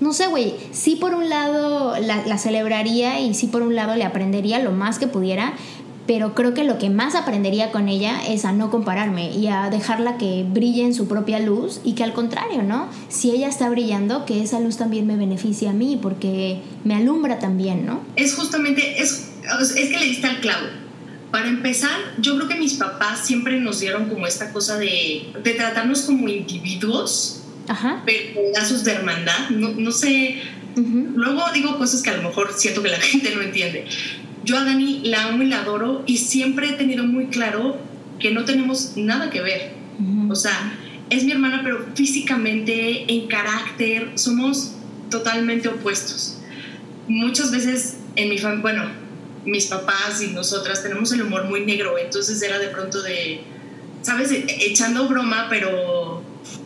no 0.00 0.12
sé, 0.12 0.26
güey, 0.26 0.54
sí 0.72 0.96
por 0.96 1.14
un 1.14 1.28
lado 1.28 1.98
la, 1.98 2.26
la, 2.26 2.38
celebraría 2.38 3.20
y 3.20 3.32
sí 3.34 3.46
por 3.46 3.62
un 3.62 3.74
lado 3.74 3.94
le 3.94 4.04
aprendería 4.04 4.58
lo 4.58 4.72
más 4.72 4.98
que 4.98 5.06
pudiera, 5.06 5.54
pero 6.06 6.34
creo 6.34 6.52
que 6.52 6.64
lo 6.64 6.78
que 6.78 6.90
más 6.90 7.14
aprendería 7.14 7.72
con 7.72 7.88
ella 7.88 8.20
es 8.26 8.44
a 8.44 8.52
no 8.52 8.70
compararme 8.70 9.32
y 9.32 9.46
a 9.46 9.70
dejarla 9.70 10.18
que 10.18 10.44
brille 10.46 10.84
en 10.84 10.94
su 10.94 11.08
propia 11.08 11.40
luz 11.40 11.80
y 11.82 11.94
que 11.94 12.04
al 12.04 12.12
contrario, 12.12 12.62
¿no? 12.62 12.88
Si 13.08 13.30
ella 13.30 13.48
está 13.48 13.68
brillando, 13.70 14.26
que 14.26 14.42
esa 14.42 14.60
luz 14.60 14.76
también 14.76 15.06
me 15.06 15.16
beneficie 15.16 15.68
a 15.68 15.72
mí 15.72 15.98
porque 16.00 16.60
me 16.84 16.94
alumbra 16.94 17.38
también, 17.38 17.86
¿no? 17.86 18.02
Es 18.16 18.34
justamente, 18.34 19.02
es, 19.02 19.30
es 19.60 19.72
que 19.72 19.98
le 19.98 20.04
diste 20.04 20.26
al 20.26 20.40
clavo. 20.40 20.66
Para 21.30 21.48
empezar, 21.48 21.98
yo 22.18 22.36
creo 22.36 22.48
que 22.48 22.54
mis 22.56 22.74
papás 22.74 23.26
siempre 23.26 23.58
nos 23.58 23.80
dieron 23.80 24.08
como 24.08 24.26
esta 24.26 24.52
cosa 24.52 24.76
de, 24.76 25.32
de 25.42 25.54
tratarnos 25.54 26.02
como 26.02 26.28
individuos, 26.28 27.40
Ajá. 27.66 28.02
pero 28.04 28.34
pedazos 28.34 28.84
de 28.84 28.92
hermandad. 28.92 29.48
No, 29.50 29.70
no 29.70 29.90
sé, 29.90 30.40
luego 30.76 31.42
digo 31.52 31.76
cosas 31.78 32.02
que 32.02 32.10
a 32.10 32.16
lo 32.16 32.28
mejor 32.28 32.52
siento 32.54 32.82
que 32.82 32.88
la 32.90 32.98
gente 33.00 33.34
no 33.34 33.42
entiende. 33.42 33.86
Yo 34.44 34.56
a 34.58 34.64
Dani 34.64 35.00
la 35.04 35.24
amo 35.28 35.42
y 35.42 35.46
la 35.46 35.60
adoro 35.60 36.02
y 36.06 36.18
siempre 36.18 36.68
he 36.70 36.72
tenido 36.72 37.04
muy 37.04 37.26
claro 37.26 37.78
que 38.18 38.30
no 38.30 38.44
tenemos 38.44 38.92
nada 38.96 39.30
que 39.30 39.40
ver. 39.40 39.72
O 40.30 40.34
sea, 40.34 40.72
es 41.10 41.24
mi 41.24 41.32
hermana, 41.32 41.60
pero 41.62 41.86
físicamente, 41.94 43.12
en 43.12 43.26
carácter, 43.28 44.12
somos 44.16 44.72
totalmente 45.10 45.68
opuestos. 45.68 46.38
Muchas 47.06 47.50
veces 47.52 47.98
en 48.16 48.28
mi 48.28 48.38
familia, 48.38 48.62
bueno, 48.62 48.84
mis 49.44 49.66
papás 49.66 50.22
y 50.22 50.28
nosotras 50.28 50.82
tenemos 50.82 51.12
el 51.12 51.22
humor 51.22 51.44
muy 51.44 51.64
negro, 51.64 51.96
entonces 51.98 52.40
era 52.42 52.58
de 52.58 52.68
pronto 52.68 53.02
de, 53.02 53.40
¿sabes? 54.02 54.30
E- 54.32 54.44
Echando 54.66 55.06
broma, 55.06 55.46
pero 55.50 56.22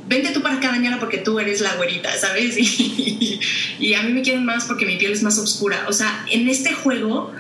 vente 0.08 0.30
tú 0.32 0.40
para 0.42 0.56
acá, 0.56 0.68
Daniela, 0.70 0.99
porque 1.00 1.18
tú 1.18 1.38
eres 1.40 1.61
la 1.61 1.75
güerita, 1.76 2.16
¿sabes? 2.16 2.56
Y, 2.58 3.40
y 3.80 3.94
a 3.94 4.02
mí 4.02 4.12
me 4.12 4.23
quieren 4.23 4.44
más 4.44 4.64
porque 4.64 4.87
mi 4.87 4.97
piel 4.97 5.12
es 5.12 5.23
más 5.23 5.38
oscura. 5.38 5.87
O 5.88 5.92
sea, 5.92 6.25
en 6.30 6.49
este 6.49 6.73
juego, 6.73 7.32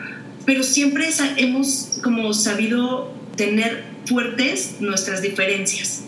pero 0.48 0.62
siempre 0.62 1.06
hemos 1.36 1.98
como 2.02 2.32
sabido 2.32 3.12
tener 3.36 3.84
fuertes 4.06 4.76
nuestras 4.80 5.20
diferencias. 5.20 6.04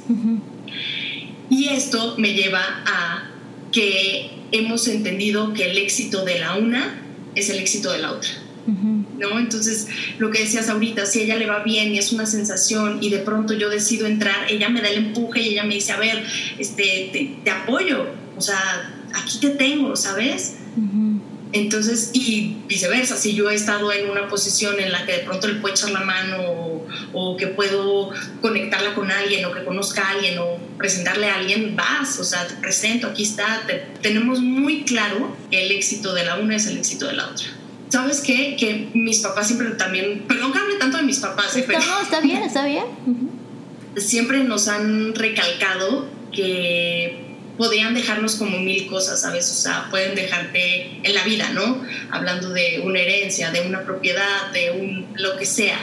Y 1.51 1.69
esto 1.69 2.15
me 2.17 2.33
lleva 2.33 2.63
a 2.87 3.33
que 3.71 4.31
hemos 4.51 4.89
entendido 4.89 5.53
que 5.53 5.71
el 5.71 5.77
éxito 5.77 6.25
de 6.25 6.39
la 6.39 6.57
una 6.57 7.03
es 7.35 7.51
el 7.51 7.59
éxito 7.59 7.93
de 7.93 7.99
la 7.99 8.13
otra. 8.13 8.31
¿no? 8.67 9.39
Entonces, 9.39 9.89
lo 10.19 10.31
que 10.31 10.39
decías 10.39 10.71
ahorita, 10.71 11.05
si 11.05 11.21
a 11.21 11.25
ella 11.25 11.37
le 11.37 11.45
va 11.45 11.63
bien 11.63 11.95
y 11.95 11.99
es 11.99 12.11
una 12.11 12.25
sensación 12.25 13.03
y 13.03 13.11
de 13.11 13.19
pronto 13.19 13.53
yo 13.53 13.69
decido 13.69 14.07
entrar, 14.07 14.51
ella 14.51 14.71
me 14.71 14.81
da 14.81 14.89
el 14.89 15.05
empuje 15.05 15.43
y 15.43 15.49
ella 15.51 15.65
me 15.65 15.75
dice, 15.75 15.93
a 15.93 15.99
ver, 15.99 16.25
este, 16.59 17.11
te, 17.13 17.37
te 17.45 17.51
apoyo, 17.51 18.07
o 18.39 18.41
sea, 18.41 18.91
aquí 19.13 19.39
te 19.39 19.51
tengo, 19.51 19.97
¿sabes? 19.97 20.57
Entonces, 21.53 22.11
y 22.13 22.59
viceversa, 22.69 23.17
si 23.17 23.35
yo 23.35 23.51
he 23.51 23.55
estado 23.57 23.91
en 23.93 24.09
una 24.09 24.29
posición 24.29 24.79
en 24.79 24.93
la 24.93 25.05
que 25.05 25.13
de 25.13 25.19
pronto 25.21 25.49
le 25.49 25.55
puedo 25.55 25.75
echar 25.75 25.91
la 25.91 26.01
mano 26.01 26.37
o, 26.43 26.87
o 27.13 27.37
que 27.37 27.49
puedo 27.49 28.11
conectarla 28.41 28.95
con 28.95 29.11
alguien 29.11 29.45
o 29.45 29.53
que 29.53 29.65
conozca 29.65 30.03
a 30.07 30.11
alguien 30.13 30.39
o 30.39 30.59
presentarle 30.79 31.29
a 31.29 31.35
alguien, 31.37 31.75
vas, 31.75 32.19
o 32.21 32.25
sea, 32.25 32.47
te 32.47 32.55
presento, 32.55 33.09
aquí 33.09 33.25
está, 33.25 33.63
te- 33.67 33.85
tenemos 34.01 34.41
muy 34.41 34.85
claro 34.85 35.37
que 35.51 35.65
el 35.67 35.73
éxito 35.73 36.15
de 36.15 36.25
la 36.25 36.37
una 36.37 36.55
es 36.57 36.67
el 36.67 36.79
éxito 36.79 37.07
de 37.07 37.15
la 37.15 37.27
otra. 37.29 37.47
¿Sabes 37.89 38.21
qué? 38.21 38.55
Que 38.57 38.89
mis 38.95 39.19
papás 39.19 39.49
siempre 39.49 39.71
también, 39.71 40.23
perdón 40.29 40.53
que 40.53 40.59
hable 40.59 40.77
tanto 40.77 40.99
de 40.99 41.03
mis 41.03 41.19
papás, 41.19 41.57
¿eh? 41.57 41.61
Está, 41.61 41.73
pero 41.73 41.85
no, 41.85 42.01
está 42.01 42.21
bien, 42.21 42.43
está 42.45 42.65
bien. 42.65 42.85
Siempre 43.97 44.45
nos 44.45 44.69
han 44.69 45.17
recalcado 45.17 46.07
que 46.33 47.30
podían 47.61 47.93
dejarnos 47.93 48.37
como 48.37 48.59
mil 48.59 48.87
cosas, 48.87 49.21
¿sabes? 49.21 49.51
O 49.51 49.55
sea, 49.55 49.89
pueden 49.91 50.15
dejarte 50.15 50.99
en 51.03 51.15
la 51.15 51.23
vida, 51.25 51.51
¿no? 51.53 51.83
Hablando 52.11 52.49
de 52.49 52.83
una 52.87 53.01
herencia, 53.01 53.51
de 53.51 53.67
una 53.67 53.83
propiedad, 53.83 54.51
de 54.55 54.81
un 54.81 55.07
lo 55.23 55.37
que 55.37 55.45
sea. 55.45 55.77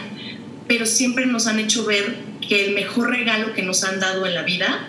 Pero 0.68 0.88
siempre 0.88 1.28
nos 1.28 1.46
han 1.46 1.60
hecho 1.60 1.86
ver 1.86 2.16
que 2.42 2.66
el 2.66 2.74
mejor 2.74 3.12
regalo 3.12 3.54
que 3.54 3.62
nos 3.62 3.84
han 3.84 4.00
dado 4.00 4.26
en 4.26 4.34
la 4.34 4.42
vida 4.42 4.88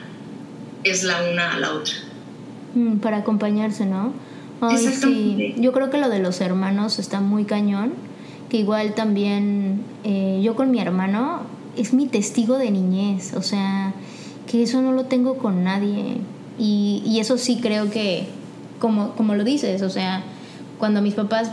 es 0.83 1.05
la 1.05 1.31
una 1.31 1.53
a 1.53 1.59
la 1.59 1.75
otra. 1.75 1.93
Mm, 2.75 3.01
para 3.01 3.19
acompañarse, 3.19 3.85
¿no? 3.85 4.15
Ay, 4.63 4.79
sí. 4.79 5.57
Yo 5.59 5.75
creo 5.75 5.91
que 5.91 5.99
lo 5.99 6.09
de 6.09 6.21
los 6.21 6.41
hermanos 6.41 6.99
está 6.99 7.21
muy 7.21 7.45
cañón. 7.45 7.93
Que 8.49 8.57
igual 8.57 8.95
también 8.95 9.83
eh, 10.05 10.41
yo 10.43 10.57
con 10.57 10.71
mi 10.71 10.81
hermano 10.81 11.43
es 11.77 11.93
mi 11.93 12.07
testigo 12.07 12.57
de 12.57 12.71
niñez. 12.71 13.35
O 13.35 13.43
sea, 13.43 13.93
que 14.51 14.63
eso 14.63 14.81
no 14.81 14.93
lo 14.93 15.05
tengo 15.05 15.37
con 15.37 15.65
nadie. 15.65 16.17
Y, 16.59 17.03
y 17.07 17.21
eso 17.21 17.39
sí 17.39 17.59
creo 17.61 17.91
que, 17.91 18.27
como, 18.79 19.13
como 19.13 19.35
lo 19.35 19.45
dices, 19.45 19.83
o 19.83 19.91
sea, 19.91 20.23
cuando 20.79 21.03
mis 21.03 21.15
papás 21.15 21.51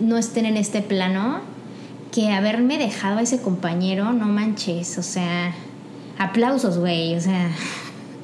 no 0.00 0.16
estén 0.16 0.46
en 0.46 0.56
este 0.56 0.82
plano, 0.82 1.40
que 2.14 2.30
haberme 2.32 2.78
dejado 2.78 3.18
a 3.18 3.22
ese 3.22 3.42
compañero, 3.42 4.12
no 4.12 4.26
manches, 4.26 4.98
o 4.98 5.02
sea, 5.02 5.52
aplausos, 6.16 6.78
güey, 6.78 7.16
o 7.16 7.20
sea. 7.20 7.50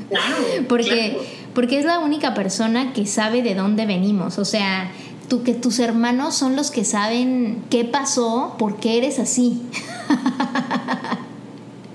Claro. 0.08 0.34
Porque, 0.68 1.16
claro. 1.16 1.28
porque 1.54 1.78
es 1.78 1.84
la 1.84 1.98
única 1.98 2.34
persona 2.34 2.92
que 2.92 3.06
sabe 3.06 3.42
de 3.42 3.54
dónde 3.54 3.86
venimos. 3.86 4.38
O 4.38 4.44
sea, 4.44 4.90
tú, 5.28 5.42
que 5.42 5.54
tus 5.54 5.78
hermanos 5.78 6.34
son 6.34 6.56
los 6.56 6.70
que 6.70 6.84
saben 6.84 7.62
qué 7.70 7.84
pasó, 7.84 8.54
por 8.58 8.76
qué 8.76 8.98
eres 8.98 9.18
así. 9.18 9.62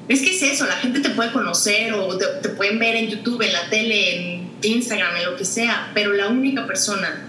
Es 0.08 0.22
que 0.22 0.36
es 0.36 0.42
eso, 0.44 0.66
la 0.66 0.76
gente 0.76 1.00
te 1.00 1.10
puede 1.10 1.32
conocer 1.32 1.94
o 1.94 2.18
te, 2.18 2.26
te 2.42 2.50
pueden 2.50 2.78
ver 2.78 2.96
en 2.96 3.10
YouTube, 3.10 3.42
en 3.42 3.54
la 3.54 3.70
tele, 3.70 4.16
en 4.16 4.50
Instagram, 4.62 5.16
en 5.18 5.26
lo 5.26 5.36
que 5.36 5.46
sea, 5.46 5.92
pero 5.94 6.14
la 6.14 6.28
única 6.28 6.68
persona 6.68 7.28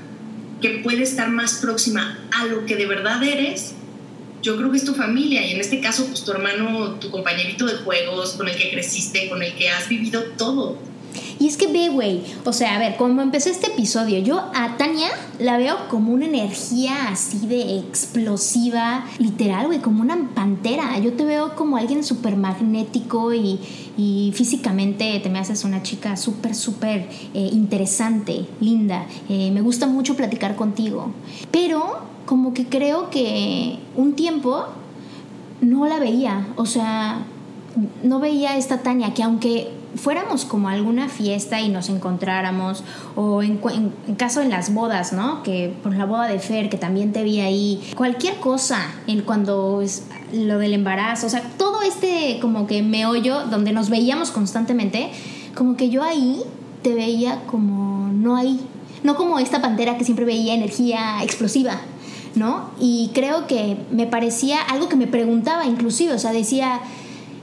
que 0.60 0.80
puede 0.82 1.02
estar 1.02 1.28
más 1.28 1.54
próxima 1.54 2.18
a 2.32 2.46
lo 2.46 2.66
que 2.66 2.76
de 2.76 2.86
verdad 2.86 3.22
eres, 3.22 3.74
yo 4.42 4.56
creo 4.56 4.70
que 4.70 4.76
es 4.76 4.84
tu 4.84 4.94
familia 4.94 5.44
y 5.44 5.52
en 5.52 5.60
este 5.60 5.80
caso 5.80 6.06
pues 6.06 6.24
tu 6.24 6.32
hermano, 6.32 6.94
tu 7.00 7.10
compañerito 7.10 7.66
de 7.66 7.76
juegos, 7.76 8.32
con 8.32 8.48
el 8.48 8.56
que 8.56 8.70
creciste, 8.70 9.28
con 9.28 9.42
el 9.42 9.54
que 9.54 9.70
has 9.70 9.88
vivido 9.88 10.22
todo. 10.38 10.78
Y 11.38 11.46
es 11.48 11.56
que 11.56 11.66
ve, 11.66 11.88
güey, 11.88 12.22
o 12.44 12.52
sea, 12.52 12.76
a 12.76 12.78
ver, 12.78 12.96
cuando 12.96 13.22
empecé 13.22 13.50
este 13.50 13.68
episodio, 13.68 14.18
yo 14.18 14.38
a 14.54 14.76
Tania 14.76 15.08
la 15.38 15.56
veo 15.58 15.88
como 15.88 16.12
una 16.12 16.26
energía 16.26 17.08
así 17.08 17.46
de 17.46 17.78
explosiva, 17.78 19.04
literal, 19.18 19.66
güey, 19.66 19.80
como 19.80 20.02
una 20.02 20.30
pantera. 20.34 20.98
Yo 20.98 21.12
te 21.12 21.24
veo 21.24 21.54
como 21.54 21.76
alguien 21.76 22.04
súper 22.04 22.36
magnético 22.36 23.34
y, 23.34 23.60
y 23.96 24.32
físicamente 24.34 25.18
te 25.20 25.28
me 25.28 25.38
haces 25.38 25.64
una 25.64 25.82
chica 25.82 26.16
súper, 26.16 26.54
súper 26.54 27.08
eh, 27.34 27.50
interesante, 27.52 28.46
linda. 28.60 29.06
Eh, 29.28 29.50
me 29.50 29.60
gusta 29.60 29.86
mucho 29.86 30.16
platicar 30.16 30.56
contigo. 30.56 31.10
Pero 31.50 31.98
como 32.26 32.52
que 32.52 32.66
creo 32.66 33.10
que 33.10 33.78
un 33.94 34.14
tiempo 34.14 34.64
no 35.60 35.86
la 35.86 35.98
veía, 35.98 36.48
o 36.56 36.66
sea, 36.66 37.24
no 38.02 38.20
veía 38.20 38.52
a 38.52 38.56
esta 38.56 38.82
Tania 38.82 39.14
que 39.14 39.22
aunque 39.22 39.70
fuéramos 39.96 40.44
como 40.44 40.68
a 40.68 40.72
alguna 40.72 41.08
fiesta 41.08 41.60
y 41.60 41.68
nos 41.68 41.88
encontráramos, 41.88 42.84
o 43.14 43.42
en, 43.42 43.60
en- 43.72 44.14
caso 44.16 44.40
en 44.42 44.50
las 44.50 44.72
bodas, 44.72 45.12
¿no? 45.12 45.42
Que 45.42 45.74
por 45.82 45.94
la 45.94 46.04
boda 46.04 46.26
de 46.28 46.38
Fer, 46.38 46.68
que 46.68 46.76
también 46.76 47.12
te 47.12 47.22
vi 47.22 47.40
ahí, 47.40 47.82
cualquier 47.96 48.36
cosa, 48.36 48.78
en 49.06 49.22
cuando 49.22 49.82
lo 50.32 50.58
del 50.58 50.74
embarazo, 50.74 51.26
o 51.26 51.30
sea, 51.30 51.42
todo 51.58 51.82
este 51.82 52.38
como 52.40 52.66
que 52.66 52.82
meollo 52.82 53.46
donde 53.46 53.72
nos 53.72 53.88
veíamos 53.90 54.30
constantemente, 54.30 55.10
como 55.54 55.76
que 55.76 55.88
yo 55.90 56.02
ahí 56.02 56.42
te 56.82 56.94
veía 56.94 57.42
como 57.46 58.08
no 58.12 58.36
ahí, 58.36 58.60
no 59.02 59.14
como 59.16 59.38
esta 59.38 59.60
pantera 59.62 59.96
que 59.98 60.04
siempre 60.04 60.24
veía 60.24 60.54
energía 60.54 61.22
explosiva, 61.22 61.80
¿no? 62.34 62.70
Y 62.78 63.10
creo 63.14 63.46
que 63.46 63.78
me 63.90 64.06
parecía 64.06 64.60
algo 64.60 64.88
que 64.88 64.96
me 64.96 65.06
preguntaba 65.06 65.64
inclusive, 65.64 66.12
o 66.12 66.18
sea, 66.18 66.32
decía, 66.32 66.80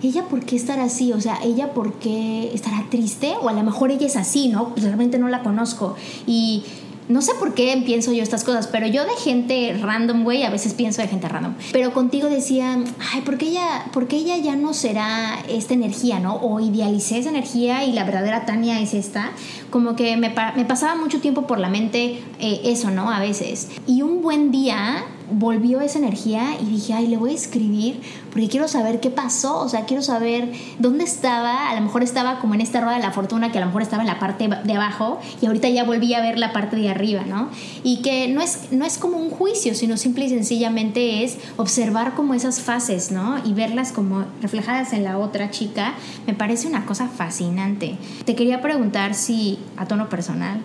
¿ella 0.03 0.23
por 0.25 0.45
qué 0.45 0.55
estará 0.55 0.83
así? 0.83 1.13
O 1.13 1.21
sea, 1.21 1.39
¿ella 1.43 1.73
por 1.73 1.93
qué 1.93 2.51
estará 2.53 2.85
triste? 2.89 3.33
O 3.41 3.49
a 3.49 3.53
lo 3.53 3.63
mejor 3.63 3.91
ella 3.91 4.05
es 4.05 4.15
así, 4.15 4.49
¿no? 4.49 4.69
Pues 4.69 4.83
realmente 4.83 5.17
no 5.17 5.29
la 5.29 5.41
conozco. 5.41 5.95
Y 6.27 6.63
no 7.09 7.21
sé 7.21 7.33
por 7.35 7.53
qué 7.53 7.81
pienso 7.85 8.13
yo 8.13 8.23
estas 8.23 8.43
cosas, 8.43 8.67
pero 8.67 8.87
yo 8.87 9.03
de 9.03 9.15
gente 9.15 9.77
random, 9.81 10.23
güey, 10.23 10.43
a 10.43 10.49
veces 10.49 10.73
pienso 10.73 11.01
de 11.01 11.07
gente 11.07 11.27
random. 11.27 11.53
Pero 11.71 11.93
contigo 11.93 12.29
decía, 12.29 12.77
ay, 13.11 13.21
¿por 13.21 13.37
qué 13.37 13.47
ella, 13.47 13.85
por 13.91 14.07
qué 14.07 14.17
ella 14.17 14.37
ya 14.37 14.55
no 14.55 14.73
será 14.73 15.39
esta 15.49 15.73
energía, 15.73 16.19
¿no? 16.19 16.35
O 16.35 16.59
idealicé 16.59 17.17
esa 17.17 17.29
energía 17.29 17.83
y 17.83 17.91
la 17.91 18.03
verdadera 18.05 18.45
Tania 18.45 18.79
es 18.79 18.93
esta. 18.93 19.31
Como 19.73 19.95
que 19.95 20.15
me, 20.17 20.29
me 20.55 20.65
pasaba 20.65 20.93
mucho 20.93 21.19
tiempo 21.19 21.47
por 21.47 21.57
la 21.57 21.67
mente 21.67 22.21
eh, 22.39 22.61
eso, 22.65 22.91
¿no? 22.91 23.09
A 23.09 23.19
veces. 23.19 23.69
Y 23.87 24.03
un 24.03 24.21
buen 24.21 24.51
día 24.51 25.03
volvió 25.31 25.81
esa 25.81 25.97
energía 25.99 26.57
y 26.61 26.65
dije, 26.65 26.93
ay, 26.93 27.07
le 27.07 27.17
voy 27.17 27.31
a 27.31 27.33
escribir 27.33 27.99
porque 28.31 28.47
quiero 28.47 28.67
saber 28.67 28.99
qué 28.99 29.09
pasó, 29.09 29.59
o 29.59 29.69
sea, 29.69 29.85
quiero 29.85 30.01
saber 30.01 30.51
dónde 30.79 31.03
estaba, 31.03 31.69
a 31.69 31.75
lo 31.75 31.81
mejor 31.81 32.03
estaba 32.03 32.39
como 32.39 32.55
en 32.55 32.61
esta 32.61 32.81
rueda 32.81 32.97
de 32.97 33.03
la 33.03 33.11
fortuna 33.11 33.51
que 33.51 33.57
a 33.59 33.61
lo 33.61 33.67
mejor 33.67 33.83
estaba 33.83 34.01
en 34.01 34.07
la 34.07 34.19
parte 34.19 34.47
de 34.47 34.73
abajo 34.73 35.19
y 35.41 35.45
ahorita 35.45 35.69
ya 35.69 35.83
volví 35.83 36.13
a 36.13 36.21
ver 36.21 36.39
la 36.39 36.51
parte 36.51 36.75
de 36.75 36.89
arriba, 36.89 37.23
¿no? 37.27 37.49
Y 37.83 38.01
que 38.01 38.27
no 38.27 38.41
es, 38.41 38.71
no 38.71 38.85
es 38.85 38.97
como 38.97 39.17
un 39.17 39.29
juicio, 39.29 39.75
sino 39.75 39.97
simple 39.97 40.25
y 40.25 40.29
sencillamente 40.29 41.23
es 41.23 41.37
observar 41.57 42.15
como 42.15 42.33
esas 42.33 42.61
fases, 42.61 43.11
¿no? 43.11 43.37
Y 43.45 43.53
verlas 43.53 43.91
como 43.91 44.25
reflejadas 44.41 44.93
en 44.93 45.03
la 45.03 45.17
otra 45.17 45.51
chica, 45.51 45.93
me 46.25 46.33
parece 46.33 46.67
una 46.67 46.85
cosa 46.85 47.07
fascinante. 47.07 47.97
Te 48.25 48.35
quería 48.35 48.61
preguntar 48.61 49.13
si, 49.13 49.59
a 49.77 49.87
tono 49.87 50.09
personal, 50.09 50.59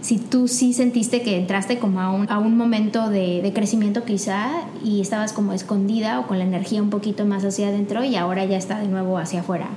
si 0.00 0.18
tú 0.18 0.48
sí 0.48 0.74
sentiste 0.74 1.22
que 1.22 1.36
entraste 1.36 1.78
como 1.78 2.00
a 2.00 2.10
un, 2.10 2.30
a 2.30 2.38
un 2.38 2.56
momento 2.56 3.08
de, 3.08 3.40
de 3.42 3.52
crecimiento 3.52 4.04
quizá 4.04 4.50
y 4.84 5.00
estabas 5.00 5.32
como 5.32 5.54
escondida 5.54 6.20
o 6.20 6.26
con 6.26 6.38
la 6.38 6.44
energía 6.44 6.82
un 6.82 6.90
poquito 6.90 7.24
más 7.24 7.44
hacia 7.44 7.68
adentro 7.68 8.04
y 8.04 8.16
ahora 8.16 8.44
ya 8.44 8.58
está 8.58 8.78
de 8.80 8.88
nuevo 8.88 9.16
hacia 9.18 9.40
afuera. 9.40 9.70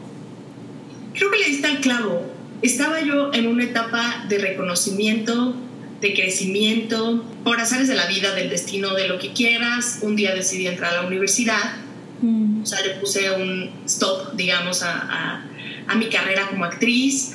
Creo 1.14 1.32
que 1.32 1.40
le 1.40 1.46
diste 1.46 1.68
al 1.68 1.80
clavo. 1.80 2.22
Estaba 2.62 3.02
yo 3.02 3.34
en 3.34 3.48
una 3.48 3.64
etapa 3.64 4.26
de 4.28 4.40
reconocimiento 4.40 5.56
de 6.02 6.14
crecimiento, 6.14 7.26
por 7.44 7.60
azares 7.60 7.88
de 7.88 7.96
la 7.96 8.06
vida, 8.06 8.34
del 8.36 8.50
destino, 8.50 8.94
de 8.94 9.08
lo 9.08 9.18
que 9.20 9.34
quieras. 9.34 10.00
Un 10.02 10.16
día 10.16 10.34
decidí 10.36 10.68
entrar 10.68 10.94
a 10.94 11.02
la 11.02 11.08
universidad, 11.08 11.78
mm. 12.22 12.62
o 12.62 12.66
sea, 12.66 12.82
le 12.82 12.96
puse 12.96 13.32
un 13.32 13.72
stop, 13.86 14.34
digamos, 14.34 14.84
a, 14.84 15.44
a, 15.88 15.96
mi 15.96 16.08
carrera 16.10 16.48
como 16.50 16.66
actriz 16.66 17.34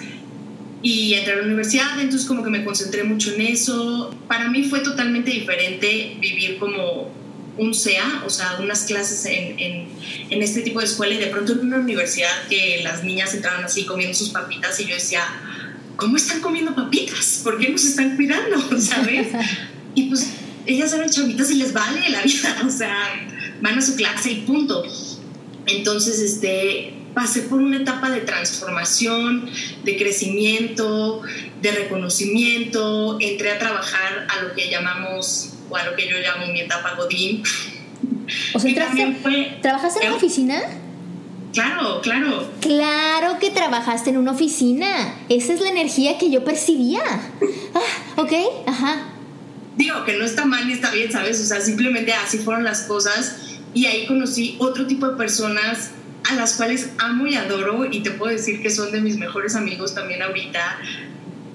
y 0.83 1.15
entré 1.15 1.35
a 1.35 1.37
la 1.37 1.43
universidad, 1.45 2.01
entonces 2.01 2.27
como 2.27 2.43
que 2.43 2.51
me 2.51 2.65
concentré 2.65 3.05
mucho 3.05 3.33
en 3.33 3.43
eso. 3.43 4.15
Para 4.29 4.51
mí 4.51 4.65
fue 4.65 4.81
totalmente 4.81 5.31
diferente 5.31 6.17
vivir 6.21 6.59
como 6.59 7.13
un 7.57 7.75
SEA, 7.75 8.23
o 8.27 8.31
sea, 8.31 8.59
unas 8.61 8.83
clases 8.85 9.25
en, 9.27 9.89
en, 10.31 10.43
este 10.43 10.63
tipo 10.63 10.81
de 10.81 10.87
escuela 10.87 11.15
y 11.15 11.19
de 11.19 11.27
pronto 11.27 11.53
en 11.53 11.61
una 11.61 11.79
universidad 11.79 12.49
que 12.49 12.81
las 12.83 13.05
niñas 13.05 13.35
entraban 13.35 13.65
así 13.65 13.85
comiendo 13.85 14.17
sus 14.17 14.31
papitas 14.31 14.81
y 14.81 14.87
yo 14.87 14.95
decía, 14.95 15.23
¿cómo 15.97 16.17
están 16.17 16.41
comiendo 16.41 16.75
papitas? 16.75 17.43
¿Por 17.45 17.59
qué 17.59 17.69
nos 17.69 17.85
están 17.85 18.17
cuidando? 18.17 18.59
¿Sabes? 18.81 19.29
Y 19.95 20.05
pues 20.05 20.31
ellas 20.67 20.93
eran 20.93 21.11
chavitas 21.11 21.51
y 21.51 21.57
les 21.57 21.73
vale 21.73 22.09
la 22.09 22.23
vida, 22.23 22.63
o 22.67 22.71
sea, 22.71 22.97
van 23.61 23.79
a 23.79 23.83
su 23.83 23.97
clase 23.97 24.33
y 24.33 24.37
punto. 24.43 24.83
Entonces, 25.67 26.21
este, 26.21 26.95
pasé 27.15 27.43
por 27.43 27.61
una 27.61 27.79
etapa 27.79 28.11
de 28.11 28.21
transformación, 28.21 29.49
de 29.85 29.97
crecimiento, 29.97 31.23
de 31.61 31.73
reconocimiento, 31.73 33.19
entré 33.21 33.53
a 33.53 33.59
trabajar 33.59 34.27
a 34.29 34.43
lo 34.43 34.55
que 34.55 34.71
llamamos, 34.71 35.55
o 35.69 35.77
a 35.77 35.85
lo 35.85 35.97
que 35.97 36.09
yo 36.09 36.17
llamo 36.19 36.53
mi 36.53 36.61
etapa 36.61 36.95
Godín. 36.95 37.43
O 38.55 38.59
sea, 38.59 38.73
¿trabajaste 39.61 40.01
en 40.01 40.09
una 40.09 40.17
oficina? 40.17 40.61
Claro, 41.53 42.01
claro. 42.01 42.51
Claro 42.61 43.39
que 43.39 43.51
trabajaste 43.51 44.11
en 44.11 44.17
una 44.17 44.33
oficina. 44.33 45.15
Esa 45.29 45.53
es 45.53 45.61
la 45.61 45.69
energía 45.69 46.19
que 46.19 46.31
yo 46.31 46.45
percibía. 46.45 47.03
Ah, 47.75 48.21
ok, 48.21 48.33
ajá. 48.67 49.09
Digo 49.77 50.05
que 50.05 50.17
no 50.17 50.25
está 50.25 50.45
mal 50.45 50.67
ni 50.67 50.75
está 50.75 50.91
bien, 50.91 51.11
¿sabes? 51.11 51.41
O 51.41 51.45
sea, 51.45 51.61
simplemente 51.61 52.13
así 52.13 52.39
fueron 52.39 52.65
las 52.65 52.83
cosas 52.83 53.37
y 53.75 53.87
ahí 53.87 54.07
conocí 54.07 54.57
otro 54.59 54.87
tipo 54.87 55.07
de 55.09 55.17
personas 55.17 55.91
las 56.37 56.55
cuales 56.55 56.91
amo 56.99 57.27
y 57.27 57.35
adoro 57.35 57.87
y 57.91 58.01
te 58.01 58.11
puedo 58.13 58.33
decir 58.33 58.63
que 58.63 58.71
son 58.71 58.93
de 58.93 59.01
mis 59.01 59.17
mejores 59.17 59.57
amigos 59.57 59.95
también 59.95 60.23
ahorita, 60.23 60.79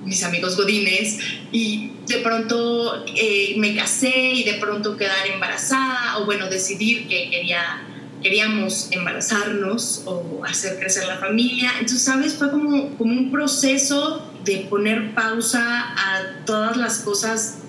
mis 0.05 0.23
amigos 0.23 0.55
godines, 0.55 1.19
y 1.51 1.91
de 2.07 2.17
pronto 2.19 3.05
eh, 3.15 3.55
me 3.57 3.75
casé 3.75 4.31
y 4.33 4.43
de 4.43 4.55
pronto 4.55 4.95
quedar 4.95 5.27
embarazada 5.27 6.19
o 6.19 6.25
bueno, 6.25 6.49
decidir 6.49 7.07
que 7.07 7.29
quería 7.29 7.83
queríamos 8.21 8.89
embarazarnos 8.91 10.01
o 10.05 10.41
hacer 10.43 10.79
crecer 10.79 11.07
la 11.07 11.17
familia. 11.17 11.71
Entonces, 11.79 12.01
¿sabes? 12.01 12.33
Fue 12.35 12.49
como, 12.49 12.97
como 12.97 13.13
un 13.13 13.31
proceso 13.31 14.25
de 14.43 14.67
poner 14.69 15.13
pausa 15.13 15.61
a 15.95 16.45
todas 16.45 16.77
las 16.77 16.99
cosas 16.99 17.59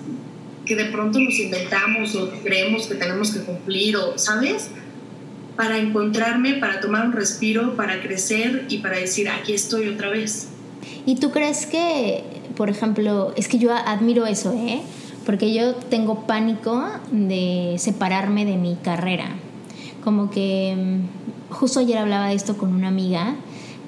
que 0.65 0.75
de 0.75 0.85
pronto 0.85 1.19
nos 1.19 1.37
inventamos 1.39 2.15
o 2.15 2.29
creemos 2.43 2.87
que 2.87 2.95
tenemos 2.95 3.31
que 3.31 3.41
cumplir 3.41 3.97
o, 3.97 4.17
¿sabes? 4.17 4.69
Para 5.59 5.77
encontrarme, 5.77 6.53
para 6.53 6.79
tomar 6.79 7.05
un 7.05 7.11
respiro, 7.11 7.75
para 7.75 8.01
crecer 8.01 8.65
y 8.69 8.77
para 8.77 8.95
decir, 8.95 9.27
aquí 9.27 9.51
estoy 9.51 9.89
otra 9.89 10.09
vez. 10.09 10.47
¿Y 11.05 11.15
tú 11.15 11.31
crees 11.31 11.65
que, 11.65 12.23
por 12.55 12.69
ejemplo, 12.69 13.33
es 13.35 13.49
que 13.49 13.59
yo 13.59 13.73
admiro 13.73 14.25
eso, 14.25 14.53
¿eh? 14.53 14.81
Porque 15.25 15.53
yo 15.53 15.75
tengo 15.75 16.25
pánico 16.25 16.85
de 17.11 17.75
separarme 17.77 18.45
de 18.45 18.55
mi 18.55 18.77
carrera 18.77 19.35
como 20.03 20.29
que 20.29 20.75
mm, 20.75 21.53
justo 21.53 21.79
ayer 21.79 21.97
hablaba 21.97 22.27
de 22.27 22.35
esto 22.35 22.57
con 22.57 22.73
una 22.73 22.87
amiga, 22.87 23.35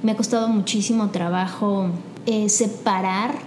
me 0.03 0.11
ha 0.11 0.15
costado 0.15 0.47
muchísimo 0.47 1.09
trabajo 1.09 1.89
eh, 2.25 2.49
separar 2.49 3.39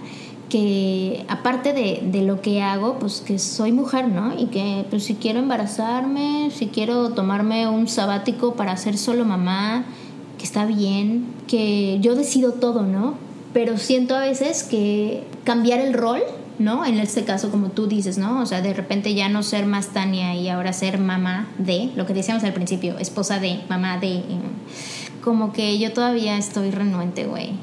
que 0.49 1.25
aparte 1.27 1.73
de, 1.73 2.01
de, 2.03 2.21
lo 2.21 2.41
que 2.41 2.61
hago, 2.61 2.99
pues 2.99 3.21
que 3.21 3.39
soy 3.39 3.71
mujer, 3.71 4.07
¿no? 4.07 4.37
Y 4.37 4.47
que 4.47 4.85
pues 4.89 5.03
si 5.03 5.15
quiero 5.15 5.39
embarazarme, 5.39 6.51
si 6.51 6.67
quiero 6.67 7.09
tomarme 7.09 7.67
un 7.67 7.87
sabático 7.87 8.53
para 8.53 8.77
ser 8.77 8.97
solo 8.97 9.25
mamá, 9.25 9.85
que 10.37 10.43
está 10.43 10.65
bien, 10.65 11.25
que 11.47 11.99
yo 12.01 12.15
decido 12.15 12.53
todo, 12.53 12.83
¿no? 12.83 13.15
Pero 13.53 13.77
siento 13.77 14.15
a 14.15 14.19
veces 14.19 14.63
que 14.63 15.23
cambiar 15.43 15.79
el 15.79 15.93
rol 15.93 16.21
¿no? 16.59 16.85
En 16.85 16.99
este 16.99 17.23
caso, 17.23 17.51
como 17.51 17.69
tú 17.69 17.87
dices, 17.87 18.17
¿no? 18.17 18.41
O 18.41 18.45
sea, 18.45 18.61
de 18.61 18.73
repente 18.73 19.13
ya 19.13 19.29
no 19.29 19.43
ser 19.43 19.65
más 19.65 19.89
Tania 19.89 20.35
y 20.35 20.49
ahora 20.49 20.73
ser 20.73 20.97
mamá 20.97 21.47
de, 21.57 21.91
lo 21.95 22.05
que 22.05 22.13
decíamos 22.13 22.43
al 22.43 22.53
principio, 22.53 22.97
esposa 22.97 23.39
de, 23.39 23.61
mamá 23.69 23.97
de. 23.97 24.23
Como 25.23 25.53
que 25.53 25.79
yo 25.79 25.91
todavía 25.91 26.37
estoy 26.37 26.71
renuente, 26.71 27.25
güey. 27.25 27.53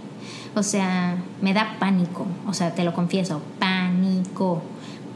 O 0.54 0.62
sea, 0.62 1.16
me 1.40 1.54
da 1.54 1.76
pánico, 1.78 2.26
o 2.46 2.52
sea, 2.52 2.74
te 2.74 2.84
lo 2.84 2.92
confieso, 2.92 3.40
pánico. 3.58 4.62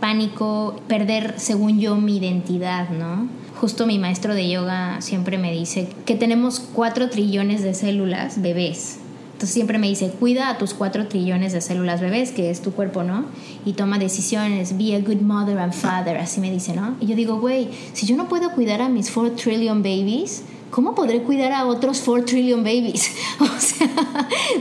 Pánico 0.00 0.80
perder, 0.88 1.34
según 1.38 1.78
yo, 1.80 1.96
mi 1.96 2.18
identidad, 2.18 2.90
¿no? 2.90 3.28
Justo 3.60 3.86
mi 3.86 3.98
maestro 3.98 4.34
de 4.34 4.48
yoga 4.50 5.00
siempre 5.00 5.38
me 5.38 5.52
dice 5.52 5.88
que 6.04 6.14
tenemos 6.14 6.60
cuatro 6.60 7.08
trillones 7.08 7.62
de 7.62 7.72
células 7.72 8.42
bebés 8.42 9.00
entonces 9.36 9.52
siempre 9.52 9.76
me 9.76 9.86
dice, 9.86 10.08
cuida 10.18 10.48
a 10.48 10.56
tus 10.56 10.72
cuatro 10.72 11.08
trillones 11.08 11.52
de 11.52 11.60
células 11.60 12.00
bebés, 12.00 12.32
que 12.32 12.48
es 12.48 12.62
tu 12.62 12.72
cuerpo, 12.72 13.02
¿no? 13.02 13.26
Y 13.66 13.74
toma 13.74 13.98
decisiones, 13.98 14.78
be 14.78 14.96
a 14.96 15.00
good 15.00 15.20
mother 15.20 15.58
and 15.58 15.74
father, 15.74 16.16
así 16.16 16.40
me 16.40 16.50
dice, 16.50 16.72
¿no? 16.74 16.96
Y 17.00 17.06
yo 17.06 17.14
digo, 17.14 17.38
güey, 17.38 17.68
si 17.92 18.06
yo 18.06 18.16
no 18.16 18.30
puedo 18.30 18.50
cuidar 18.52 18.80
a 18.80 18.88
mis 18.88 19.10
four 19.10 19.28
trillion 19.32 19.82
babies, 19.82 20.42
¿cómo 20.70 20.94
podré 20.94 21.22
cuidar 21.22 21.52
a 21.52 21.66
otros 21.66 22.00
four 22.00 22.24
trillion 22.24 22.62
babies? 22.62 23.10
O 23.40 23.60
sea, 23.60 23.88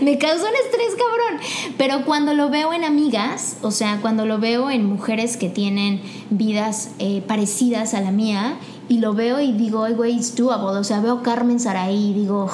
me 0.01 0.17
causa 0.17 0.43
un 0.43 0.55
estrés, 0.65 0.95
cabrón. 0.97 1.41
Pero 1.77 2.05
cuando 2.05 2.33
lo 2.33 2.49
veo 2.49 2.73
en 2.73 2.83
amigas, 2.83 3.57
o 3.61 3.71
sea, 3.71 3.99
cuando 4.01 4.25
lo 4.25 4.39
veo 4.39 4.69
en 4.69 4.85
mujeres 4.85 5.37
que 5.37 5.49
tienen 5.49 6.01
vidas 6.29 6.91
eh, 6.99 7.21
parecidas 7.25 7.93
a 7.93 8.01
la 8.01 8.11
mía, 8.11 8.57
y 8.87 8.99
lo 8.99 9.13
veo 9.13 9.39
y 9.39 9.51
digo, 9.51 9.83
ay, 9.83 9.93
güey, 9.93 10.15
it's 10.15 10.35
doable. 10.35 10.77
O 10.79 10.83
sea, 10.83 10.99
veo 10.99 11.23
Carmen 11.23 11.59
Saraí 11.59 12.11
y 12.11 12.13
digo, 12.13 12.49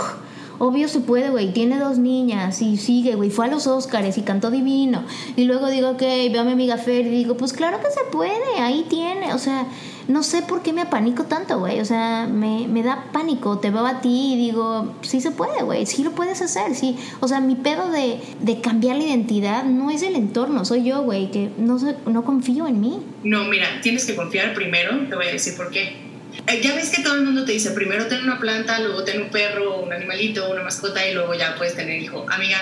obvio 0.60 0.88
se 0.88 1.00
puede, 1.00 1.30
güey, 1.30 1.54
tiene 1.54 1.80
dos 1.80 1.98
niñas 1.98 2.62
y 2.62 2.78
sigue, 2.78 3.16
güey, 3.16 3.30
fue 3.30 3.46
a 3.46 3.48
los 3.50 3.68
Óscares 3.68 4.18
y 4.18 4.22
cantó 4.22 4.52
divino. 4.52 5.04
Y 5.36 5.46
luego 5.46 5.70
digo, 5.70 5.90
ok, 5.90 6.02
veo 6.32 6.42
a 6.42 6.46
mi 6.46 6.52
amiga 6.52 6.78
Fer 6.78 7.08
y 7.08 7.10
digo, 7.10 7.36
pues 7.36 7.52
claro 7.54 7.80
que 7.80 7.90
se 7.92 8.04
puede, 8.12 8.60
ahí 8.60 8.86
tiene, 8.88 9.34
o 9.34 9.40
sea, 9.40 9.66
no 10.12 10.24
sé 10.24 10.41
por 10.41 10.62
qué 10.62 10.74
me 10.74 10.82
apanico 10.82 11.24
tanto, 11.26 11.60
güey, 11.60 11.80
o 11.80 11.86
sea, 11.86 12.28
me, 12.32 12.67
me 12.67 12.84
da 12.84 13.06
pánico, 13.12 13.60
te 13.60 13.71
veo 13.71 13.86
a 13.86 14.02
ti 14.02 14.34
y 14.34 14.38
digo, 14.38 14.95
sí 15.02 15.21
se 15.21 15.32
puede, 15.32 15.63
güey, 15.63 15.86
sí 15.86 16.04
lo 16.04 16.12
puedes 16.12 16.41
hacer, 16.41 16.76
sí. 16.76 16.97
O 17.19 17.28
sea, 17.28 17.39
mi 17.39 17.56
pedo 17.56 17.89
de, 17.89 18.19
de 18.39 18.62
cambiar 18.62 18.97
la 18.97 19.04
identidad 19.04 19.63
no 19.63 19.89
es 19.89 20.04
el 20.04 20.15
entorno, 20.15 20.65
soy 20.65 20.84
yo, 20.84 21.02
güey, 21.02 21.32
que 21.32 21.50
no, 21.58 21.78
no 22.06 22.24
confío 22.24 22.67
en 22.67 22.80
mí. 22.80 23.00
No, 23.24 23.45
mira, 23.45 23.67
tienes 23.82 24.06
que 24.06 24.15
confiar 24.15 24.54
primero, 24.54 25.08
te 25.08 25.15
voy 25.15 25.28
a 25.28 25.32
decir 25.32 25.56
por 25.56 25.69
qué 25.71 26.12
eh, 26.47 26.62
ya 26.62 26.76
ves 26.76 26.89
que 26.89 27.04
todo 27.04 27.15
el 27.15 27.24
mundo 27.24 27.45
te 27.45 27.52
dice, 27.52 27.71
primero 27.71 28.08
ten 28.08 28.24
una 28.24 28.39
planta, 28.39 28.80
luego 28.80 29.04
ten 29.04 29.21
un 29.21 29.30
perro, 29.30 29.80
un 29.80 29.91
animalito, 29.91 30.50
una 30.50 30.63
mascota 30.63 31.06
y 31.08 31.13
luego 31.13 31.34
ya 31.34 31.56
puedes 31.56 31.76
tener 31.76 32.02
hijo. 32.02 32.26
Amiga, 32.30 32.58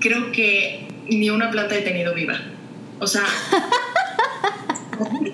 creo 0.00 0.30
que 0.32 0.86
ni 1.08 1.30
una 1.30 1.50
planta 1.50 1.74
he 1.74 1.82
tenido 1.82 2.14
viva. 2.14 2.40
O 3.00 3.06
sea... 3.06 3.24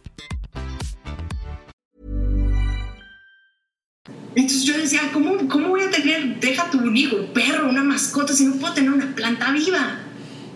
Entonces 4.35 4.63
yo 4.63 4.77
decía, 4.77 5.09
¿cómo, 5.11 5.47
¿cómo 5.49 5.69
voy 5.69 5.81
a 5.81 5.89
tener, 5.89 6.39
deja 6.39 6.69
tu 6.69 6.89
hijo, 6.93 7.17
un 7.17 7.33
perro, 7.33 7.69
una 7.69 7.83
mascota, 7.83 8.33
si 8.33 8.45
no 8.45 8.55
puedo 8.55 8.73
tener 8.73 8.91
una 8.91 9.13
planta 9.13 9.51
viva? 9.51 9.99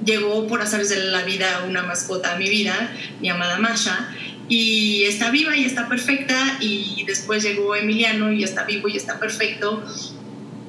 llegó 0.04 0.48
por 0.48 0.62
azares 0.62 0.90
de 0.90 0.98
la 1.06 1.24
vida 1.24 1.66
una 1.68 1.84
mascota 1.84 2.34
a 2.34 2.38
mi 2.38 2.50
vida, 2.50 2.92
llamada 3.22 3.60
Masha, 3.60 4.10
y 4.48 5.04
está 5.04 5.32
viva 5.32 5.56
y 5.56 5.66
está 5.66 5.88
perfecta, 5.88 6.58
y 6.60 7.04
después 7.08 7.44
llegó 7.44 7.76
Emiliano 7.76 8.32
y 8.32 8.44
está 8.44 8.64
vivo 8.64 8.88
y 8.88 8.98
está 8.98 9.20
perfecto. 9.20 9.84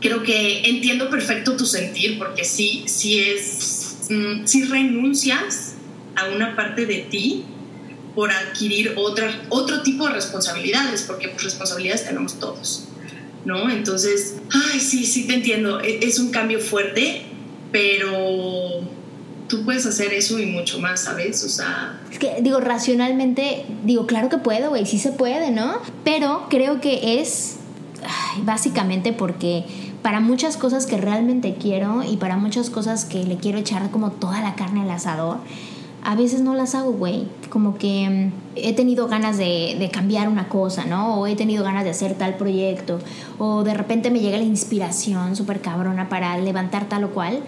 Creo 0.01 0.23
que 0.23 0.69
entiendo 0.69 1.11
perfecto 1.11 1.57
tu 1.57 1.66
sentir, 1.66 2.19
porque 2.19 2.45
sí, 2.45 2.85
sí 2.87 3.21
es, 3.21 4.07
mm, 4.11 4.47
sí 4.47 4.64
renuncias 4.64 5.75
a 6.14 6.27
una 6.27 6.57
parte 6.57 6.87
de 6.87 7.01
ti 7.11 7.45
por 8.14 8.31
adquirir 8.31 8.95
otra, 8.97 9.31
otro 9.51 9.83
tipo 9.83 10.07
de 10.07 10.14
responsabilidades, 10.14 11.03
porque 11.03 11.29
pues, 11.29 11.45
responsabilidades 11.45 12.07
tenemos 12.07 12.38
todos, 12.38 12.88
¿no? 13.47 13.71
Entonces, 13.71 14.37
ay, 14.53 14.81
sí, 14.81 15.07
sí 15.07 15.27
te 15.27 15.35
entiendo, 15.35 15.81
e, 15.81 16.01
es 16.05 16.19
un 16.19 16.31
cambio 16.31 16.59
fuerte, 16.59 17.23
pero 17.71 18.81
tú 19.49 19.65
puedes 19.65 19.87
hacer 19.87 20.13
eso 20.13 20.39
y 20.41 20.47
mucho 20.47 20.81
más, 20.81 21.05
¿sabes? 21.05 21.45
O 21.45 21.49
sea... 21.49 22.01
Es 22.11 22.19
que, 22.19 22.39
digo, 22.43 22.59
racionalmente, 22.61 23.65
digo, 23.85 24.07
claro 24.07 24.29
que 24.29 24.39
puedo, 24.39 24.71
güey, 24.71 24.85
sí 24.85 24.99
se 24.99 25.13
puede, 25.13 25.53
¿no? 25.53 25.79
Pero 26.05 26.47
creo 26.51 26.81
que 26.81 27.21
es 27.21 27.57
básicamente 28.43 29.13
porque 29.13 29.65
para 30.03 30.21
muchas 30.21 30.57
cosas 30.57 30.87
que 30.87 30.97
realmente 30.97 31.57
quiero 31.61 32.03
y 32.03 32.17
para 32.17 32.37
muchas 32.37 32.69
cosas 32.69 33.05
que 33.05 33.25
le 33.25 33.37
quiero 33.37 33.59
echar 33.59 33.91
como 33.91 34.11
toda 34.11 34.41
la 34.41 34.57
carne 34.57 34.83
al 34.83 34.91
asador, 34.91 35.39
a 36.07 36.14
veces 36.14 36.40
no 36.40 36.55
las 36.55 36.77
hago, 36.77 36.92
güey. 36.92 37.27
Como 37.51 37.79
que 37.79 38.09
mm, 38.09 38.33
he 38.55 38.73
tenido 38.75 39.09
ganas 39.09 39.38
de, 39.38 39.77
de, 39.79 39.90
cambiar 39.90 40.29
una 40.29 40.49
cosa, 40.49 40.85
¿no? 40.85 41.21
O 41.21 41.27
he 41.27 41.35
tenido 41.35 41.64
ganas 41.64 41.83
de 41.83 41.90
hacer 41.90 42.14
tal 42.14 42.37
proyecto. 42.37 43.01
O 43.38 43.64
de 43.64 43.75
repente 43.75 44.11
me 44.11 44.21
llega 44.21 44.38
la 44.38 44.45
inspiración 44.45 45.35
súper 45.35 45.61
cabrona 45.61 46.09
para 46.09 46.38
levantar 46.38 46.88
tal 46.88 47.05
o 47.05 47.11
cual 47.11 47.42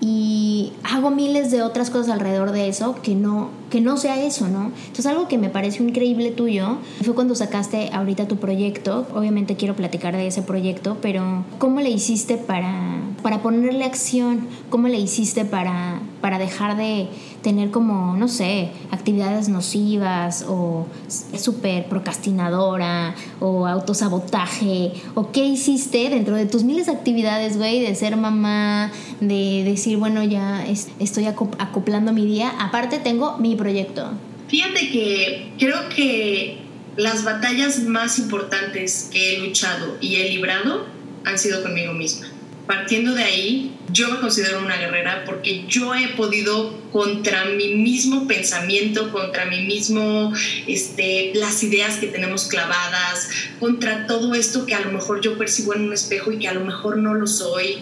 y 0.00 0.72
hago 0.82 1.10
miles 1.10 1.50
de 1.50 1.62
otras 1.62 1.88
cosas 1.88 2.10
alrededor 2.10 2.52
de 2.52 2.68
eso 2.68 2.96
que 3.02 3.14
no, 3.14 3.48
que 3.70 3.80
no 3.80 3.96
sea 3.96 4.22
eso, 4.22 4.48
¿no? 4.48 4.70
Entonces 4.86 5.06
algo 5.06 5.28
que 5.28 5.38
me 5.38 5.48
pareció 5.48 5.86
increíble 5.86 6.30
tuyo 6.30 6.76
fue 7.02 7.14
cuando 7.14 7.34
sacaste 7.34 7.90
ahorita 7.92 8.28
tu 8.28 8.36
proyecto, 8.36 9.06
obviamente 9.14 9.56
quiero 9.56 9.74
platicar 9.74 10.14
de 10.14 10.26
ese 10.26 10.42
proyecto, 10.42 10.98
pero 11.00 11.44
¿cómo 11.58 11.80
le 11.80 11.90
hiciste 11.90 12.36
para, 12.36 13.00
para 13.22 13.40
ponerle 13.40 13.84
acción? 13.84 14.46
¿Cómo 14.68 14.88
le 14.88 14.98
hiciste 14.98 15.44
para, 15.46 16.00
para 16.24 16.38
dejar 16.38 16.78
de 16.78 17.08
tener 17.42 17.70
como, 17.70 18.16
no 18.16 18.28
sé, 18.28 18.70
actividades 18.90 19.50
nocivas 19.50 20.46
o 20.48 20.86
súper 21.06 21.84
procrastinadora 21.90 23.14
o 23.40 23.66
autosabotaje? 23.66 24.92
¿O 25.14 25.32
qué 25.32 25.44
hiciste 25.44 26.08
dentro 26.08 26.34
de 26.34 26.46
tus 26.46 26.64
miles 26.64 26.86
de 26.86 26.92
actividades, 26.92 27.58
güey, 27.58 27.80
de 27.80 27.94
ser 27.94 28.16
mamá, 28.16 28.90
de 29.20 29.64
decir, 29.66 29.98
bueno, 29.98 30.24
ya 30.24 30.64
estoy 30.98 31.26
acoplando 31.26 32.14
mi 32.14 32.24
día? 32.24 32.54
Aparte 32.58 33.00
tengo 33.00 33.36
mi 33.36 33.54
proyecto. 33.54 34.12
Fíjate 34.48 34.90
que 34.90 35.52
creo 35.58 35.90
que 35.94 36.56
las 36.96 37.22
batallas 37.24 37.80
más 37.80 38.18
importantes 38.18 39.10
que 39.12 39.36
he 39.36 39.40
luchado 39.40 39.98
y 40.00 40.14
he 40.14 40.30
librado 40.30 40.86
han 41.26 41.38
sido 41.38 41.62
conmigo 41.62 41.92
misma 41.92 42.28
partiendo 42.66 43.14
de 43.14 43.22
ahí, 43.22 43.76
yo 43.92 44.08
me 44.08 44.20
considero 44.20 44.60
una 44.60 44.76
guerrera 44.76 45.24
porque 45.26 45.66
yo 45.68 45.94
he 45.94 46.08
podido 46.08 46.72
contra 46.92 47.44
mi 47.44 47.74
mismo 47.74 48.26
pensamiento, 48.26 49.12
contra 49.12 49.44
mi 49.44 49.62
mismo, 49.62 50.32
este, 50.66 51.32
las 51.34 51.62
ideas 51.62 51.96
que 51.96 52.06
tenemos 52.06 52.46
clavadas, 52.46 53.28
contra 53.60 54.06
todo 54.06 54.34
esto 54.34 54.64
que 54.64 54.74
a 54.74 54.80
lo 54.80 54.92
mejor 54.92 55.20
yo 55.20 55.36
percibo 55.36 55.74
en 55.74 55.82
un 55.82 55.92
espejo 55.92 56.32
y 56.32 56.38
que 56.38 56.48
a 56.48 56.54
lo 56.54 56.64
mejor 56.64 56.96
no 56.96 57.14
lo 57.14 57.26
soy. 57.26 57.78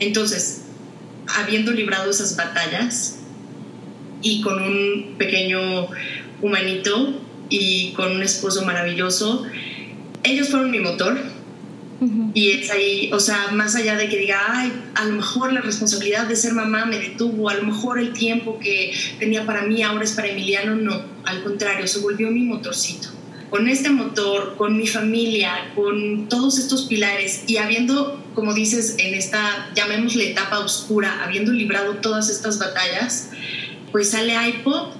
Entonces, 0.00 0.62
habiendo 1.28 1.70
librado 1.70 2.10
esas 2.10 2.36
batallas 2.36 3.18
y 4.20 4.40
con 4.42 4.60
un 4.60 5.14
pequeño 5.16 5.88
humanito 6.40 7.20
y 7.48 7.92
con 7.92 8.10
un 8.12 8.22
esposo 8.22 8.64
maravilloso, 8.64 9.44
ellos 10.24 10.48
fueron 10.48 10.70
mi 10.72 10.80
motor 10.80 11.20
y 12.34 12.50
es 12.50 12.70
ahí, 12.70 13.10
o 13.12 13.20
sea, 13.20 13.48
más 13.52 13.76
allá 13.76 13.96
de 13.96 14.08
que 14.08 14.18
diga, 14.18 14.40
ay, 14.48 14.72
a 14.94 15.04
lo 15.04 15.14
mejor 15.14 15.52
la 15.52 15.60
responsabilidad 15.60 16.26
de 16.26 16.36
ser 16.36 16.52
mamá 16.52 16.84
me 16.84 16.98
detuvo, 16.98 17.48
a 17.48 17.54
lo 17.54 17.64
mejor 17.64 17.98
el 17.98 18.12
tiempo 18.12 18.58
que 18.58 18.92
tenía 19.18 19.46
para 19.46 19.62
mí 19.62 19.82
ahora 19.82 20.04
es 20.04 20.12
para 20.12 20.28
Emiliano, 20.28 20.74
no, 20.74 21.00
al 21.24 21.42
contrario, 21.42 21.86
se 21.86 22.00
volvió 22.00 22.30
mi 22.30 22.42
motorcito. 22.42 23.08
Con 23.50 23.68
este 23.68 23.90
motor, 23.90 24.54
con 24.56 24.78
mi 24.78 24.86
familia, 24.86 25.72
con 25.74 26.28
todos 26.28 26.58
estos 26.58 26.86
pilares 26.86 27.44
y 27.46 27.58
habiendo, 27.58 28.18
como 28.34 28.54
dices, 28.54 28.96
en 28.98 29.12
esta, 29.14 29.70
llamémosle 29.74 30.30
etapa 30.30 30.58
oscura, 30.58 31.22
habiendo 31.22 31.52
librado 31.52 31.96
todas 31.96 32.30
estas 32.30 32.58
batallas, 32.58 33.28
pues 33.92 34.10
sale 34.10 34.34
iPod. 34.48 34.94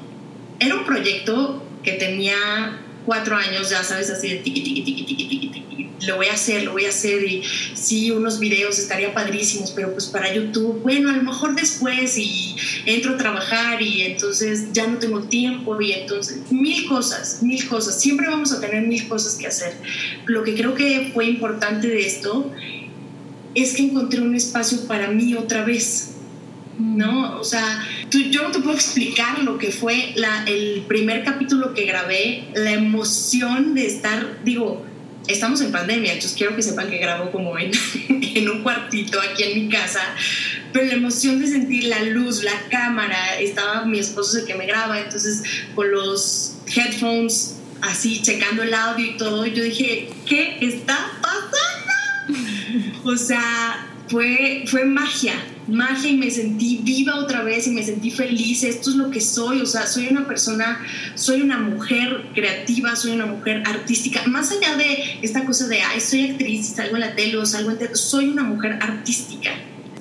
Era 0.60 0.74
un 0.74 0.84
proyecto 0.84 1.64
que 1.82 1.92
tenía 1.92 2.78
cuatro 3.06 3.36
años, 3.36 3.70
ya 3.70 3.82
sabes, 3.82 4.10
así 4.10 4.28
de 4.28 4.36
tiqui, 4.36 4.60
tiqui, 4.60 4.82
tiqui, 4.82 5.04
tiqui, 5.04 5.38
tiqui, 5.38 5.71
lo 6.06 6.16
voy 6.16 6.26
a 6.26 6.34
hacer, 6.34 6.64
lo 6.64 6.72
voy 6.72 6.86
a 6.86 6.88
hacer 6.88 7.22
y 7.24 7.42
sí, 7.74 8.10
unos 8.10 8.38
videos 8.38 8.78
estaría 8.78 9.14
padrísimos, 9.14 9.70
pero 9.72 9.92
pues 9.92 10.06
para 10.06 10.32
YouTube, 10.32 10.80
bueno, 10.82 11.10
a 11.10 11.16
lo 11.16 11.22
mejor 11.22 11.54
después 11.54 12.18
y 12.18 12.56
entro 12.86 13.14
a 13.14 13.16
trabajar 13.16 13.80
y 13.82 14.02
entonces 14.02 14.72
ya 14.72 14.86
no 14.86 14.98
tengo 14.98 15.22
tiempo 15.22 15.80
y 15.80 15.92
entonces 15.92 16.50
mil 16.50 16.86
cosas, 16.86 17.42
mil 17.42 17.66
cosas, 17.68 18.00
siempre 18.00 18.28
vamos 18.28 18.52
a 18.52 18.60
tener 18.60 18.86
mil 18.86 19.08
cosas 19.08 19.36
que 19.36 19.46
hacer. 19.46 19.74
Lo 20.26 20.42
que 20.42 20.54
creo 20.54 20.74
que 20.74 21.10
fue 21.12 21.26
importante 21.26 21.88
de 21.88 22.06
esto 22.06 22.50
es 23.54 23.74
que 23.74 23.82
encontré 23.82 24.20
un 24.20 24.34
espacio 24.34 24.86
para 24.86 25.08
mí 25.08 25.34
otra 25.34 25.64
vez, 25.64 26.16
¿no? 26.78 27.38
O 27.38 27.44
sea, 27.44 27.84
yo 28.10 28.42
no 28.42 28.50
te 28.50 28.60
puedo 28.60 28.74
explicar 28.74 29.42
lo 29.42 29.58
que 29.58 29.70
fue 29.70 30.12
la, 30.16 30.44
el 30.44 30.84
primer 30.88 31.22
capítulo 31.22 31.74
que 31.74 31.84
grabé, 31.84 32.44
la 32.54 32.72
emoción 32.72 33.74
de 33.74 33.86
estar, 33.86 34.42
digo, 34.44 34.84
estamos 35.28 35.60
en 35.60 35.72
pandemia, 35.72 36.12
entonces 36.12 36.36
quiero 36.36 36.56
que 36.56 36.62
sepan 36.62 36.90
que 36.90 36.98
grabo 36.98 37.30
como 37.30 37.58
en, 37.58 37.70
en 38.08 38.48
un 38.48 38.62
cuartito 38.62 39.20
aquí 39.20 39.44
en 39.44 39.64
mi 39.64 39.68
casa, 39.68 40.00
pero 40.72 40.86
la 40.86 40.94
emoción 40.94 41.38
de 41.40 41.46
sentir 41.46 41.84
la 41.84 42.02
luz, 42.04 42.42
la 42.42 42.68
cámara, 42.70 43.38
estaba 43.40 43.84
mi 43.84 43.98
esposo 43.98 44.38
el 44.38 44.46
que 44.46 44.54
me 44.54 44.66
graba, 44.66 45.00
entonces 45.00 45.42
con 45.74 45.90
los 45.90 46.56
headphones 46.74 47.56
así 47.82 48.22
checando 48.22 48.62
el 48.62 48.72
audio 48.72 49.06
y 49.06 49.16
todo, 49.16 49.44
yo 49.46 49.62
dije, 49.62 50.08
¿qué 50.26 50.58
está 50.60 50.98
pasando? 51.20 51.52
O 53.04 53.16
sea, 53.16 53.88
fue, 54.08 54.64
fue 54.66 54.84
magia, 54.84 55.34
magia 55.68 56.10
y 56.10 56.16
me 56.16 56.30
sentí 56.30 56.80
viva 56.82 57.16
otra 57.16 57.42
vez 57.42 57.66
y 57.66 57.70
me 57.70 57.82
sentí 57.82 58.10
feliz. 58.10 58.64
Esto 58.64 58.90
es 58.90 58.96
lo 58.96 59.10
que 59.10 59.20
soy, 59.20 59.60
o 59.60 59.66
sea, 59.66 59.86
soy 59.86 60.08
una 60.08 60.26
persona, 60.26 60.80
soy 61.14 61.42
una 61.42 61.58
mujer 61.58 62.30
creativa, 62.34 62.96
soy 62.96 63.12
una 63.12 63.26
mujer 63.26 63.62
artística. 63.66 64.22
Más 64.26 64.50
allá 64.52 64.76
de 64.76 65.18
esta 65.22 65.44
cosa 65.44 65.68
de, 65.68 65.80
ay, 65.80 66.00
soy 66.00 66.30
actriz 66.30 66.72
salgo 66.74 66.96
en 66.96 67.00
la 67.00 67.14
tele 67.14 67.36
o 67.36 67.46
salgo 67.46 67.70
en 67.70 67.78
tele, 67.78 67.94
soy 67.94 68.28
una 68.28 68.44
mujer 68.44 68.78
artística. 68.80 69.50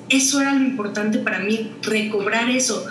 Eso 0.08 0.40
era 0.40 0.54
lo 0.54 0.64
importante 0.64 1.18
para 1.18 1.38
mí, 1.40 1.72
recobrar 1.82 2.50
eso. 2.50 2.86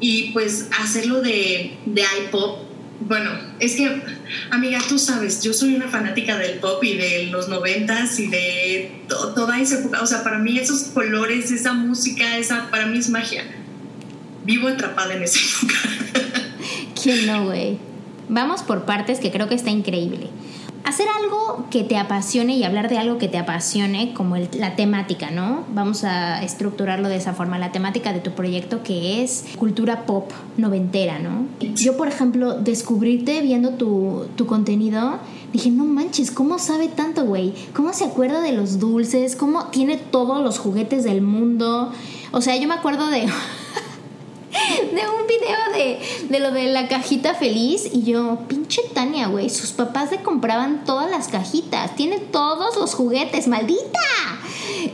Y 0.00 0.30
pues 0.32 0.68
hacerlo 0.80 1.20
de, 1.20 1.76
de 1.86 2.02
iPop 2.26 2.71
bueno, 3.08 3.30
es 3.60 3.76
que, 3.76 4.02
amiga, 4.50 4.80
tú 4.88 4.98
sabes, 4.98 5.42
yo 5.42 5.52
soy 5.52 5.74
una 5.74 5.88
fanática 5.88 6.36
del 6.38 6.58
pop 6.58 6.82
y 6.82 6.96
de 6.96 7.26
los 7.26 7.48
noventas 7.48 8.18
y 8.18 8.28
de 8.28 9.02
toda 9.08 9.60
esa 9.60 9.80
época. 9.80 10.02
O 10.02 10.06
sea, 10.06 10.22
para 10.22 10.38
mí 10.38 10.58
esos 10.58 10.82
colores, 10.94 11.50
esa 11.50 11.72
música, 11.72 12.36
esa, 12.38 12.70
para 12.70 12.86
mí 12.86 12.98
es 12.98 13.10
magia. 13.10 13.44
Vivo 14.44 14.68
atrapada 14.68 15.14
en 15.14 15.22
esa 15.22 15.38
época. 15.38 15.78
¿Quién 17.02 17.26
no, 17.26 17.46
güey? 17.46 17.78
Vamos 18.28 18.62
por 18.62 18.84
partes 18.84 19.18
que 19.18 19.30
creo 19.30 19.48
que 19.48 19.54
está 19.54 19.70
increíble 19.70 20.28
hacer 20.84 21.06
algo 21.22 21.66
que 21.70 21.84
te 21.84 21.96
apasione 21.96 22.56
y 22.56 22.64
hablar 22.64 22.88
de 22.88 22.98
algo 22.98 23.18
que 23.18 23.28
te 23.28 23.38
apasione, 23.38 24.14
como 24.14 24.36
la 24.36 24.76
temática, 24.76 25.30
¿no? 25.30 25.64
Vamos 25.74 26.04
a 26.04 26.42
estructurarlo 26.42 27.08
de 27.08 27.16
esa 27.16 27.34
forma, 27.34 27.58
la 27.58 27.72
temática 27.72 28.12
de 28.12 28.20
tu 28.20 28.32
proyecto 28.32 28.82
que 28.82 29.22
es 29.22 29.44
cultura 29.58 30.06
pop 30.06 30.30
noventera, 30.56 31.18
¿no? 31.18 31.46
Yo, 31.74 31.96
por 31.96 32.08
ejemplo, 32.08 32.54
descubrirte 32.54 33.40
viendo 33.42 33.70
tu, 33.70 34.26
tu 34.36 34.46
contenido, 34.46 35.18
dije, 35.52 35.70
no 35.70 35.84
manches, 35.84 36.30
¿cómo 36.30 36.58
sabe 36.58 36.88
tanto, 36.88 37.24
güey? 37.24 37.54
¿Cómo 37.74 37.92
se 37.92 38.04
acuerda 38.04 38.40
de 38.40 38.52
los 38.52 38.78
dulces? 38.78 39.36
¿Cómo 39.36 39.66
tiene 39.66 39.96
todos 39.96 40.42
los 40.42 40.58
juguetes 40.58 41.04
del 41.04 41.22
mundo? 41.22 41.92
O 42.32 42.40
sea, 42.40 42.56
yo 42.56 42.66
me 42.66 42.74
acuerdo 42.74 43.08
de... 43.08 43.26
de 44.94 45.02
un 45.08 45.26
video 45.26 45.58
de, 45.74 46.28
de, 46.28 46.40
lo 46.40 46.50
de 46.50 46.66
la 46.66 46.88
cajita 46.88 47.34
feliz 47.34 47.88
y 47.92 48.02
yo, 48.02 48.38
pinche 48.48 48.82
Tania, 48.94 49.28
güey, 49.28 49.50
sus 49.50 49.72
papás 49.72 50.10
le 50.10 50.22
compraban 50.22 50.84
todas 50.84 51.10
las 51.10 51.28
cajitas, 51.28 51.94
tiene 51.96 52.18
todos 52.18 52.76
los 52.76 52.94
juguetes, 52.94 53.48
maldita. 53.48 54.00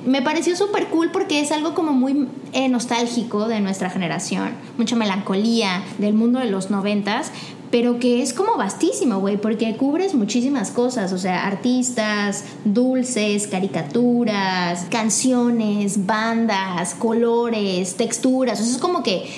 Me 0.04 0.22
pareció 0.22 0.56
súper 0.56 0.88
cool 0.88 1.10
porque 1.10 1.40
es 1.40 1.52
algo 1.52 1.74
como 1.74 1.92
muy 1.92 2.28
eh, 2.52 2.68
nostálgico 2.68 3.48
de 3.48 3.60
nuestra 3.60 3.90
generación, 3.90 4.54
mucha 4.76 4.96
melancolía 4.96 5.82
del 5.98 6.14
mundo 6.14 6.38
de 6.40 6.50
los 6.50 6.70
noventas, 6.70 7.32
pero 7.70 7.98
que 7.98 8.22
es 8.22 8.32
como 8.32 8.56
vastísimo, 8.56 9.18
güey, 9.18 9.36
porque 9.36 9.76
cubres 9.76 10.14
muchísimas 10.14 10.70
cosas, 10.70 11.12
o 11.12 11.18
sea, 11.18 11.46
artistas, 11.46 12.44
dulces, 12.64 13.46
caricaturas, 13.46 14.86
canciones, 14.90 16.06
bandas, 16.06 16.94
colores, 16.94 17.96
texturas, 17.96 18.60
o 18.60 18.64
sea, 18.64 18.72
es 18.72 18.78
como 18.78 19.02
que 19.02 19.28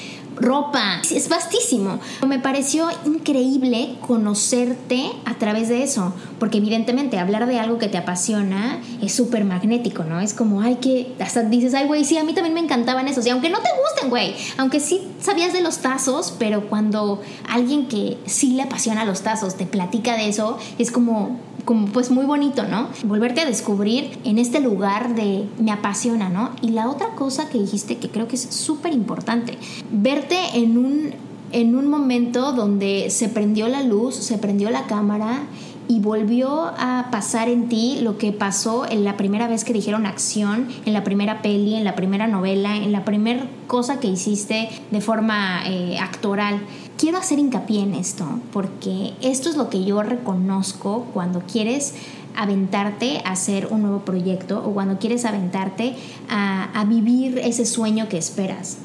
ropa. 0.40 1.00
Es 1.10 1.28
vastísimo. 1.28 1.98
Me 2.26 2.38
pareció 2.38 2.88
increíble 3.04 3.96
conocerte 4.06 5.10
a 5.24 5.34
través 5.34 5.68
de 5.68 5.82
eso, 5.82 6.12
porque 6.38 6.58
evidentemente 6.58 7.18
hablar 7.18 7.46
de 7.46 7.58
algo 7.58 7.78
que 7.78 7.88
te 7.88 7.98
apasiona 7.98 8.80
es 9.02 9.14
súper 9.14 9.44
magnético, 9.44 10.04
¿no? 10.04 10.20
Es 10.20 10.34
como, 10.34 10.60
ay, 10.60 10.76
que 10.76 11.14
hasta 11.20 11.42
dices, 11.42 11.74
ay, 11.74 11.86
güey, 11.86 12.04
sí, 12.04 12.18
a 12.18 12.24
mí 12.24 12.32
también 12.32 12.54
me 12.54 12.60
encantaban 12.60 13.08
esos. 13.08 13.26
Y 13.26 13.30
aunque 13.30 13.50
no 13.50 13.58
te 13.58 13.68
gusten, 13.82 14.10
güey, 14.10 14.34
aunque 14.56 14.80
sí 14.80 15.02
sabías 15.20 15.52
de 15.52 15.60
los 15.60 15.78
tazos, 15.78 16.34
pero 16.38 16.68
cuando 16.68 17.20
alguien 17.48 17.86
que 17.88 18.18
sí 18.26 18.52
le 18.52 18.62
apasiona 18.62 19.04
los 19.04 19.22
tazos 19.22 19.56
te 19.56 19.66
platica 19.66 20.16
de 20.16 20.28
eso, 20.28 20.58
es 20.78 20.90
como 20.90 21.38
como 21.64 21.86
pues 21.86 22.10
muy 22.10 22.24
bonito, 22.24 22.64
¿no? 22.64 22.88
Volverte 23.04 23.40
a 23.40 23.46
descubrir 23.46 24.18
en 24.24 24.38
este 24.38 24.60
lugar 24.60 25.14
de 25.14 25.44
me 25.58 25.72
apasiona, 25.72 26.28
¿no? 26.28 26.50
Y 26.62 26.70
la 26.70 26.88
otra 26.88 27.08
cosa 27.14 27.48
que 27.48 27.58
dijiste 27.58 27.98
que 27.98 28.08
creo 28.08 28.28
que 28.28 28.36
es 28.36 28.42
súper 28.42 28.92
importante, 28.92 29.58
verte 29.90 30.38
en 30.54 30.78
un, 30.78 31.10
en 31.52 31.74
un 31.74 31.88
momento 31.88 32.52
donde 32.52 33.10
se 33.10 33.28
prendió 33.28 33.68
la 33.68 33.82
luz, 33.82 34.14
se 34.16 34.38
prendió 34.38 34.70
la 34.70 34.86
cámara 34.86 35.42
y 35.90 35.98
volvió 35.98 36.70
a 36.78 37.08
pasar 37.10 37.48
en 37.48 37.68
ti 37.68 37.98
lo 38.00 38.16
que 38.16 38.30
pasó 38.30 38.88
en 38.88 39.02
la 39.02 39.16
primera 39.16 39.48
vez 39.48 39.64
que 39.64 39.72
dijeron 39.72 40.06
acción, 40.06 40.68
en 40.86 40.92
la 40.92 41.02
primera 41.02 41.42
peli, 41.42 41.74
en 41.74 41.82
la 41.82 41.96
primera 41.96 42.28
novela, 42.28 42.76
en 42.76 42.92
la 42.92 43.04
primera 43.04 43.48
cosa 43.66 43.98
que 43.98 44.06
hiciste 44.06 44.68
de 44.92 45.00
forma 45.00 45.62
eh, 45.66 45.98
actoral. 45.98 46.60
Quiero 47.00 47.16
hacer 47.16 47.38
hincapié 47.38 47.80
en 47.80 47.94
esto, 47.94 48.26
porque 48.52 49.14
esto 49.22 49.48
es 49.48 49.56
lo 49.56 49.70
que 49.70 49.86
yo 49.86 50.02
reconozco 50.02 51.06
cuando 51.14 51.40
quieres 51.50 51.94
aventarte 52.36 53.22
a 53.24 53.30
hacer 53.30 53.68
un 53.70 53.80
nuevo 53.80 54.00
proyecto 54.00 54.62
o 54.62 54.74
cuando 54.74 54.98
quieres 54.98 55.24
aventarte 55.24 55.94
a, 56.28 56.64
a 56.78 56.84
vivir 56.84 57.38
ese 57.38 57.64
sueño 57.64 58.06
que 58.10 58.18
esperas 58.18 58.76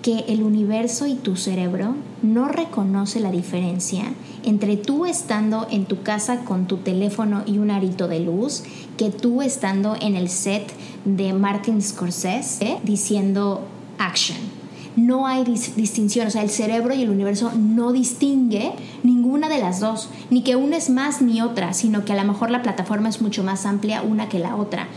que 0.00 0.26
el 0.28 0.44
universo 0.44 1.08
y 1.08 1.16
tu 1.16 1.34
cerebro 1.34 1.96
no 2.22 2.46
reconoce 2.46 3.18
la 3.18 3.32
diferencia 3.32 4.04
entre 4.44 4.76
tú 4.76 5.04
estando 5.04 5.66
en 5.68 5.86
tu 5.86 6.04
casa 6.04 6.44
con 6.44 6.68
tu 6.68 6.76
teléfono 6.76 7.42
y 7.46 7.58
un 7.58 7.72
arito 7.72 8.06
de 8.06 8.20
luz 8.20 8.62
que 8.96 9.10
tú 9.10 9.42
estando 9.42 9.96
en 10.00 10.14
el 10.14 10.28
set 10.28 10.72
de 11.04 11.32
Martin 11.32 11.82
Scorsese 11.82 12.78
diciendo 12.84 13.62
action. 13.98 14.55
No 14.96 15.26
hay 15.26 15.44
distinción, 15.44 16.26
o 16.26 16.30
sea, 16.30 16.42
el 16.42 16.50
cerebro 16.50 16.94
y 16.94 17.02
el 17.02 17.10
universo 17.10 17.52
no 17.54 17.92
distingue 17.92 18.72
ninguna 19.02 19.48
de 19.48 19.58
las 19.58 19.80
dos, 19.80 20.08
ni 20.30 20.42
que 20.42 20.56
una 20.56 20.78
es 20.78 20.90
más 20.90 21.20
ni 21.22 21.42
otra, 21.42 21.74
sino 21.74 22.04
que 22.04 22.14
a 22.14 22.16
lo 22.16 22.24
mejor 22.24 22.50
la 22.50 22.62
plataforma 22.62 23.08
es 23.08 23.20
mucho 23.20 23.44
más 23.44 23.66
amplia 23.66 24.02
una 24.02 24.28
que 24.28 24.38
la 24.38 24.56
otra 24.56 24.88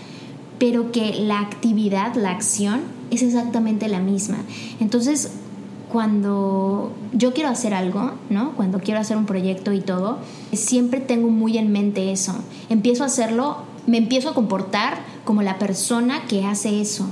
pero 0.59 0.91
que 0.91 1.13
la 1.13 1.39
actividad, 1.39 2.13
la 2.15 2.31
acción, 2.31 2.81
es 3.09 3.23
exactamente 3.23 3.87
la 3.87 3.99
misma. 3.99 4.39
Entonces, 4.79 5.31
cuando 5.91 6.91
yo 7.13 7.33
quiero 7.33 7.49
hacer 7.49 7.73
algo, 7.73 8.11
¿no? 8.29 8.51
Cuando 8.51 8.79
quiero 8.79 8.99
hacer 8.99 9.17
un 9.17 9.25
proyecto 9.25 9.73
y 9.73 9.79
todo, 9.79 10.19
siempre 10.53 10.99
tengo 10.99 11.29
muy 11.29 11.57
en 11.57 11.71
mente 11.71 12.11
eso. 12.11 12.35
Empiezo 12.69 13.03
a 13.03 13.07
hacerlo, 13.07 13.57
me 13.87 13.97
empiezo 13.97 14.29
a 14.29 14.33
comportar 14.35 14.99
como 15.23 15.41
la 15.41 15.57
persona 15.57 16.25
que 16.27 16.45
hace 16.45 16.81
eso. 16.81 17.07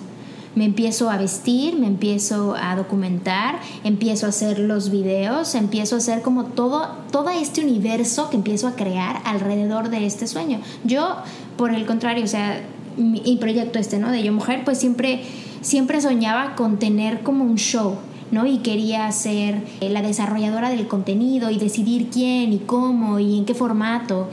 Me 0.57 0.65
empiezo 0.65 1.11
a 1.11 1.17
vestir, 1.17 1.75
me 1.77 1.85
empiezo 1.85 2.55
a 2.59 2.75
documentar, 2.75 3.59
empiezo 3.83 4.25
a 4.25 4.29
hacer 4.29 4.57
los 4.57 4.89
videos, 4.89 5.53
empiezo 5.53 5.93
a 5.93 5.97
hacer 5.99 6.23
como 6.23 6.45
todo, 6.45 6.95
todo 7.11 7.29
este 7.29 7.61
universo 7.61 8.31
que 8.31 8.37
empiezo 8.37 8.67
a 8.67 8.71
crear 8.71 9.21
alrededor 9.23 9.91
de 9.91 10.07
este 10.07 10.25
sueño. 10.25 10.59
Yo, 10.83 11.17
por 11.57 11.75
el 11.75 11.85
contrario, 11.85 12.23
o 12.23 12.27
sea, 12.27 12.59
mi, 12.97 13.37
proyecto 13.39 13.77
este, 13.77 13.99
¿no? 13.99 14.11
De 14.11 14.23
Yo 14.23 14.33
Mujer, 14.33 14.63
pues 14.65 14.79
siempre, 14.79 15.21
siempre 15.61 16.01
soñaba 16.01 16.55
con 16.55 16.79
tener 16.79 17.21
como 17.21 17.43
un 17.43 17.57
show, 17.57 17.97
¿no? 18.31 18.47
Y 18.47 18.57
quería 18.57 19.11
ser 19.11 19.61
eh, 19.79 19.91
la 19.91 20.01
desarrolladora 20.01 20.71
del 20.71 20.87
contenido 20.87 21.51
y 21.51 21.59
decidir 21.59 22.09
quién 22.09 22.51
y 22.51 22.57
cómo 22.57 23.19
y 23.19 23.37
en 23.37 23.45
qué 23.45 23.53
formato. 23.53 24.27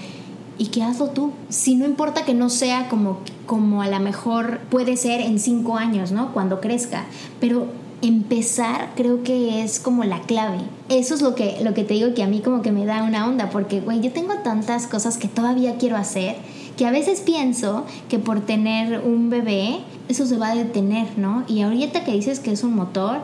Y 0.59 0.67
qué 0.67 0.83
hazlo 0.83 1.09
tú. 1.09 1.33
Si 1.49 1.75
no 1.75 1.85
importa 1.85 2.25
que 2.25 2.35
no 2.35 2.49
sea 2.49 2.89
como, 2.89 3.19
como 3.47 3.83
a 3.83 3.89
lo 3.89 3.99
mejor 4.01 4.61
puede 4.71 4.97
ser 4.97 5.21
en 5.21 5.39
cinco 5.39 5.77
años, 5.77 6.13
¿no? 6.13 6.33
Cuando 6.33 6.61
crezca. 6.61 7.05
Pero 7.41 7.67
empezar 8.03 8.91
creo 8.97 9.23
que 9.23 9.63
es 9.63 9.81
como 9.81 10.05
la 10.05 10.21
clave. 10.21 10.59
Eso 10.89 11.15
es 11.15 11.23
lo 11.23 11.35
que, 11.35 11.59
lo 11.63 11.75
que 11.75 11.85
te 11.85 11.95
digo 11.95 12.15
que 12.15 12.23
a 12.23 12.27
mí 12.27 12.41
como 12.41 12.63
que 12.63 12.71
me 12.71 12.85
da 12.87 13.03
una 13.03 13.27
onda, 13.27 13.51
porque, 13.51 13.81
güey, 13.81 14.01
yo 14.01 14.13
tengo 14.13 14.35
tantas 14.45 14.87
cosas 14.87 15.17
que 15.17 15.29
todavía 15.29 15.77
quiero 15.77 15.97
hacer 15.97 16.37
que 16.77 16.87
a 16.87 16.91
veces 16.91 17.21
pienso 17.21 17.87
que 18.09 18.19
por 18.19 18.41
tener 18.41 19.01
un 19.01 19.31
bebé 19.31 19.81
eso 20.09 20.27
se 20.27 20.37
va 20.37 20.51
a 20.51 20.55
detener, 20.55 21.07
¿no? 21.17 21.45
Y 21.49 21.63
ahorita 21.63 22.05
que 22.05 22.13
dices 22.13 22.41
que 22.41 22.53
es 22.53 22.63
un 22.63 22.75
motor, 22.75 23.19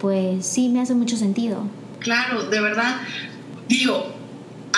pues 0.00 0.44
sí 0.46 0.68
me 0.68 0.80
hace 0.80 0.94
mucho 0.94 1.16
sentido. 1.16 1.58
Claro, 2.00 2.44
de 2.44 2.60
verdad, 2.60 2.96
digo, 3.68 4.04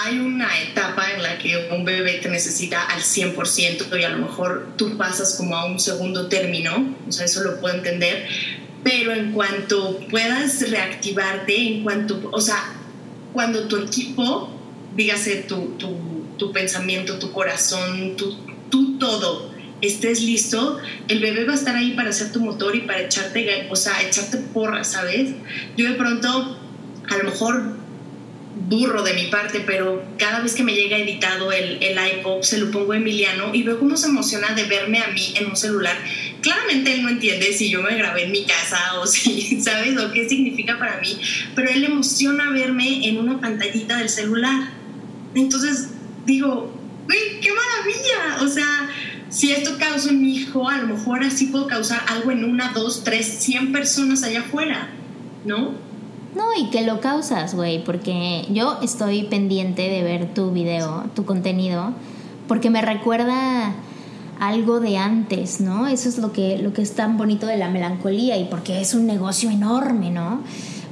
hay 0.06 0.18
una 0.18 0.48
etapa 0.62 1.12
en 1.12 1.22
la 1.22 1.38
que 1.38 1.68
un 1.70 1.84
bebé 1.84 2.14
te 2.14 2.28
necesita 2.28 2.82
al 2.82 3.00
100% 3.00 4.00
y 4.00 4.04
a 4.04 4.08
lo 4.10 4.18
mejor 4.18 4.74
tú 4.76 4.96
pasas 4.96 5.34
como 5.34 5.56
a 5.56 5.66
un 5.66 5.78
segundo 5.78 6.28
término, 6.28 6.94
o 7.08 7.12
sea, 7.12 7.26
eso 7.26 7.42
lo 7.42 7.60
puedo 7.60 7.74
entender, 7.74 8.26
pero 8.82 9.12
en 9.12 9.32
cuanto 9.32 10.00
puedas 10.10 10.70
reactivarte, 10.70 11.56
en 11.56 11.82
cuanto, 11.82 12.28
o 12.32 12.40
sea, 12.40 12.72
cuando 13.32 13.68
tu 13.68 13.76
equipo, 13.76 14.50
dígase 14.94 15.42
tu, 15.42 15.76
tu 15.78 16.16
tu 16.36 16.52
pensamiento, 16.52 17.18
tu 17.18 17.32
corazón, 17.32 18.16
tu, 18.16 18.36
tú 18.70 18.98
todo 18.98 19.54
estés 19.80 20.22
listo, 20.22 20.78
el 21.08 21.20
bebé 21.20 21.44
va 21.44 21.52
a 21.52 21.56
estar 21.56 21.76
ahí 21.76 21.92
para 21.92 22.12
ser 22.12 22.32
tu 22.32 22.40
motor 22.40 22.74
y 22.74 22.80
para 22.80 23.02
echarte, 23.02 23.68
o 23.70 23.76
sea, 23.76 24.02
echarte 24.02 24.38
porra, 24.38 24.84
¿sabes? 24.84 25.32
Yo 25.76 25.88
de 25.88 25.94
pronto, 25.94 26.58
a 27.08 27.16
lo 27.18 27.24
mejor 27.24 27.76
burro 28.56 29.02
de 29.02 29.12
mi 29.12 29.26
parte, 29.26 29.60
pero 29.66 30.02
cada 30.18 30.40
vez 30.40 30.54
que 30.54 30.64
me 30.64 30.74
llega 30.74 30.96
editado 30.96 31.52
el, 31.52 31.82
el 31.82 31.98
iPod, 32.18 32.42
se 32.42 32.58
lo 32.58 32.70
pongo 32.70 32.92
a 32.92 32.96
Emiliano 32.96 33.54
y 33.54 33.62
veo 33.62 33.78
cómo 33.78 33.96
se 33.96 34.08
emociona 34.08 34.54
de 34.54 34.64
verme 34.64 35.00
a 35.00 35.08
mí 35.08 35.34
en 35.36 35.46
un 35.46 35.56
celular. 35.56 35.96
Claramente 36.40 36.94
él 36.94 37.02
no 37.02 37.10
entiende 37.10 37.52
si 37.52 37.68
yo 37.70 37.82
me 37.82 37.96
grabé 37.96 38.24
en 38.24 38.32
mi 38.32 38.44
casa 38.44 38.98
o 38.98 39.06
si, 39.06 39.60
¿sabes? 39.62 39.98
O 39.98 40.10
qué 40.10 40.28
significa 40.28 40.78
para 40.78 41.00
mí, 41.00 41.18
pero 41.54 41.68
él 41.70 41.84
emociona 41.84 42.50
verme 42.50 43.06
en 43.06 43.18
una 43.18 43.40
pantallita 43.40 43.98
del 43.98 44.08
celular. 44.08 44.70
Entonces, 45.34 45.90
digo, 46.24 46.74
¡uy, 47.08 47.40
qué 47.42 47.50
maravilla! 47.52 48.42
O 48.42 48.48
sea, 48.48 48.90
si 49.28 49.52
esto 49.52 49.76
causa 49.78 50.08
en 50.08 50.22
mi 50.22 50.34
hijo, 50.34 50.68
a 50.68 50.78
lo 50.78 50.86
mejor 50.86 51.22
así 51.22 51.46
puedo 51.46 51.66
causar 51.66 52.02
algo 52.08 52.30
en 52.30 52.44
una, 52.44 52.72
dos, 52.72 53.04
tres, 53.04 53.26
cien 53.26 53.70
personas 53.70 54.22
allá 54.22 54.40
afuera, 54.40 54.88
¿no? 55.44 55.85
No, 56.36 56.44
y 56.54 56.66
que 56.66 56.82
lo 56.82 57.00
causas, 57.00 57.54
güey, 57.54 57.82
porque 57.82 58.46
yo 58.50 58.78
estoy 58.82 59.22
pendiente 59.22 59.88
de 59.88 60.02
ver 60.02 60.34
tu 60.34 60.50
video, 60.50 61.04
tu 61.14 61.24
contenido, 61.24 61.94
porque 62.46 62.68
me 62.68 62.82
recuerda 62.82 63.72
algo 64.38 64.80
de 64.80 64.98
antes, 64.98 65.62
¿no? 65.62 65.86
Eso 65.86 66.10
es 66.10 66.18
lo 66.18 66.32
que, 66.32 66.58
lo 66.58 66.74
que 66.74 66.82
es 66.82 66.94
tan 66.94 67.16
bonito 67.16 67.46
de 67.46 67.56
la 67.56 67.70
melancolía 67.70 68.36
y 68.36 68.44
porque 68.44 68.82
es 68.82 68.92
un 68.92 69.06
negocio 69.06 69.50
enorme, 69.50 70.10
¿no? 70.10 70.42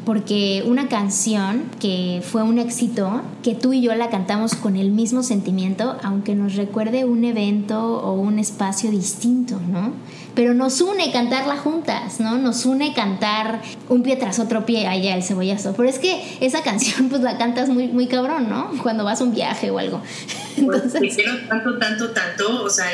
porque 0.05 0.63
una 0.67 0.89
canción 0.89 1.65
que 1.81 2.23
fue 2.23 2.43
un 2.43 2.59
éxito, 2.59 3.23
que 3.43 3.55
tú 3.55 3.73
y 3.73 3.81
yo 3.81 3.95
la 3.95 4.11
cantamos 4.11 4.55
con 4.55 4.77
el 4.77 4.91
mismo 4.91 5.23
sentimiento, 5.23 5.97
aunque 6.03 6.35
nos 6.35 6.57
recuerde 6.57 7.05
un 7.05 7.25
evento 7.25 8.01
o 8.03 8.13
un 8.13 8.39
espacio 8.39 8.91
distinto, 8.91 9.59
¿no? 9.67 9.93
Pero 10.35 10.55
nos 10.55 10.81
une 10.81 11.13
cantarla 11.13 11.57
juntas, 11.57 12.19
¿no? 12.21 12.37
Nos 12.39 12.67
une 12.67 12.93
cantar 12.93 13.61
un 13.89 14.03
pie 14.03 14.17
tras 14.17 14.39
otro 14.39 14.67
pie 14.67 14.87
allá 14.87 15.15
el 15.15 15.23
cebollazo. 15.23 15.75
Pero 15.77 15.89
es 15.89 15.99
que 15.99 16.39
esa 16.41 16.63
canción 16.63 17.09
pues 17.11 17.23
la 17.23 17.39
cantas 17.39 17.69
muy, 17.69 17.89
muy 17.89 18.07
cabrón, 18.07 18.49
¿no? 18.49 18.71
Cuando 18.83 19.05
vas 19.05 19.21
a 19.21 19.25
un 19.25 19.35
viaje 19.35 19.71
o 19.71 19.79
algo. 19.79 20.03
Pues, 20.55 20.85
Entonces... 20.85 21.17
quiero 21.17 21.33
tanto, 21.49 21.79
tanto, 21.79 22.11
tanto, 22.11 22.63
o 22.63 22.71
sea, 22.71 22.87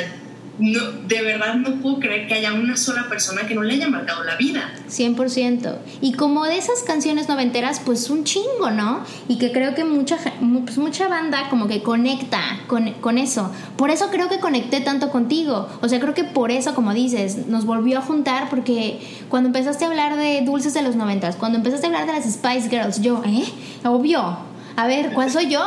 no, 0.61 0.91
de 1.07 1.21
verdad 1.23 1.55
no 1.55 1.81
puedo 1.81 1.99
creer 1.99 2.27
que 2.27 2.35
haya 2.35 2.53
una 2.53 2.77
sola 2.77 3.09
persona 3.09 3.47
que 3.47 3.55
no 3.55 3.63
le 3.63 3.73
haya 3.73 3.89
marcado 3.89 4.23
la 4.23 4.35
vida. 4.35 4.71
100%. 4.89 5.75
Y 6.01 6.13
como 6.13 6.45
de 6.45 6.57
esas 6.57 6.83
canciones 6.83 7.27
noventeras, 7.27 7.79
pues 7.79 8.11
un 8.11 8.23
chingo, 8.23 8.69
¿no? 8.69 9.03
Y 9.27 9.39
que 9.39 9.51
creo 9.51 9.73
que 9.73 9.83
mucha, 9.83 10.17
pues 10.65 10.77
mucha 10.77 11.07
banda 11.07 11.49
como 11.49 11.67
que 11.67 11.81
conecta 11.81 12.41
con, 12.67 12.91
con 12.93 13.17
eso. 13.17 13.51
Por 13.75 13.89
eso 13.89 14.09
creo 14.11 14.29
que 14.29 14.39
conecté 14.39 14.81
tanto 14.81 15.09
contigo. 15.09 15.67
O 15.81 15.89
sea, 15.89 15.99
creo 15.99 16.13
que 16.13 16.25
por 16.25 16.51
eso, 16.51 16.75
como 16.75 16.93
dices, 16.93 17.47
nos 17.47 17.65
volvió 17.65 17.97
a 17.97 18.01
juntar 18.01 18.49
porque 18.49 18.99
cuando 19.29 19.47
empezaste 19.47 19.85
a 19.85 19.87
hablar 19.87 20.15
de 20.15 20.41
dulces 20.45 20.75
de 20.75 20.83
los 20.83 20.95
noventas, 20.95 21.37
cuando 21.37 21.57
empezaste 21.57 21.87
a 21.87 21.89
hablar 21.89 22.05
de 22.05 22.13
las 22.13 22.31
Spice 22.31 22.69
Girls, 22.69 23.01
yo, 23.01 23.23
¿eh? 23.25 23.45
Obvio. 23.83 24.37
A 24.75 24.85
ver, 24.85 25.13
¿cuál 25.13 25.31
soy 25.31 25.49
yo? 25.49 25.63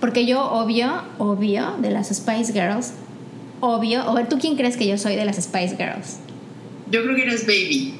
Porque 0.00 0.26
yo, 0.26 0.44
obvio, 0.52 1.02
obvio, 1.16 1.76
de 1.78 1.90
las 1.90 2.08
Spice 2.08 2.52
Girls, 2.52 2.92
obvio. 3.64 4.08
O 4.10 4.14
ver, 4.14 4.28
¿tú 4.28 4.38
quién 4.38 4.56
crees 4.56 4.76
que 4.76 4.86
yo 4.86 4.98
soy 4.98 5.16
de 5.16 5.24
las 5.24 5.36
Spice 5.36 5.76
Girls? 5.76 6.18
Yo 6.90 7.02
creo 7.02 7.16
que 7.16 7.22
eres 7.22 7.46
Baby. 7.46 7.94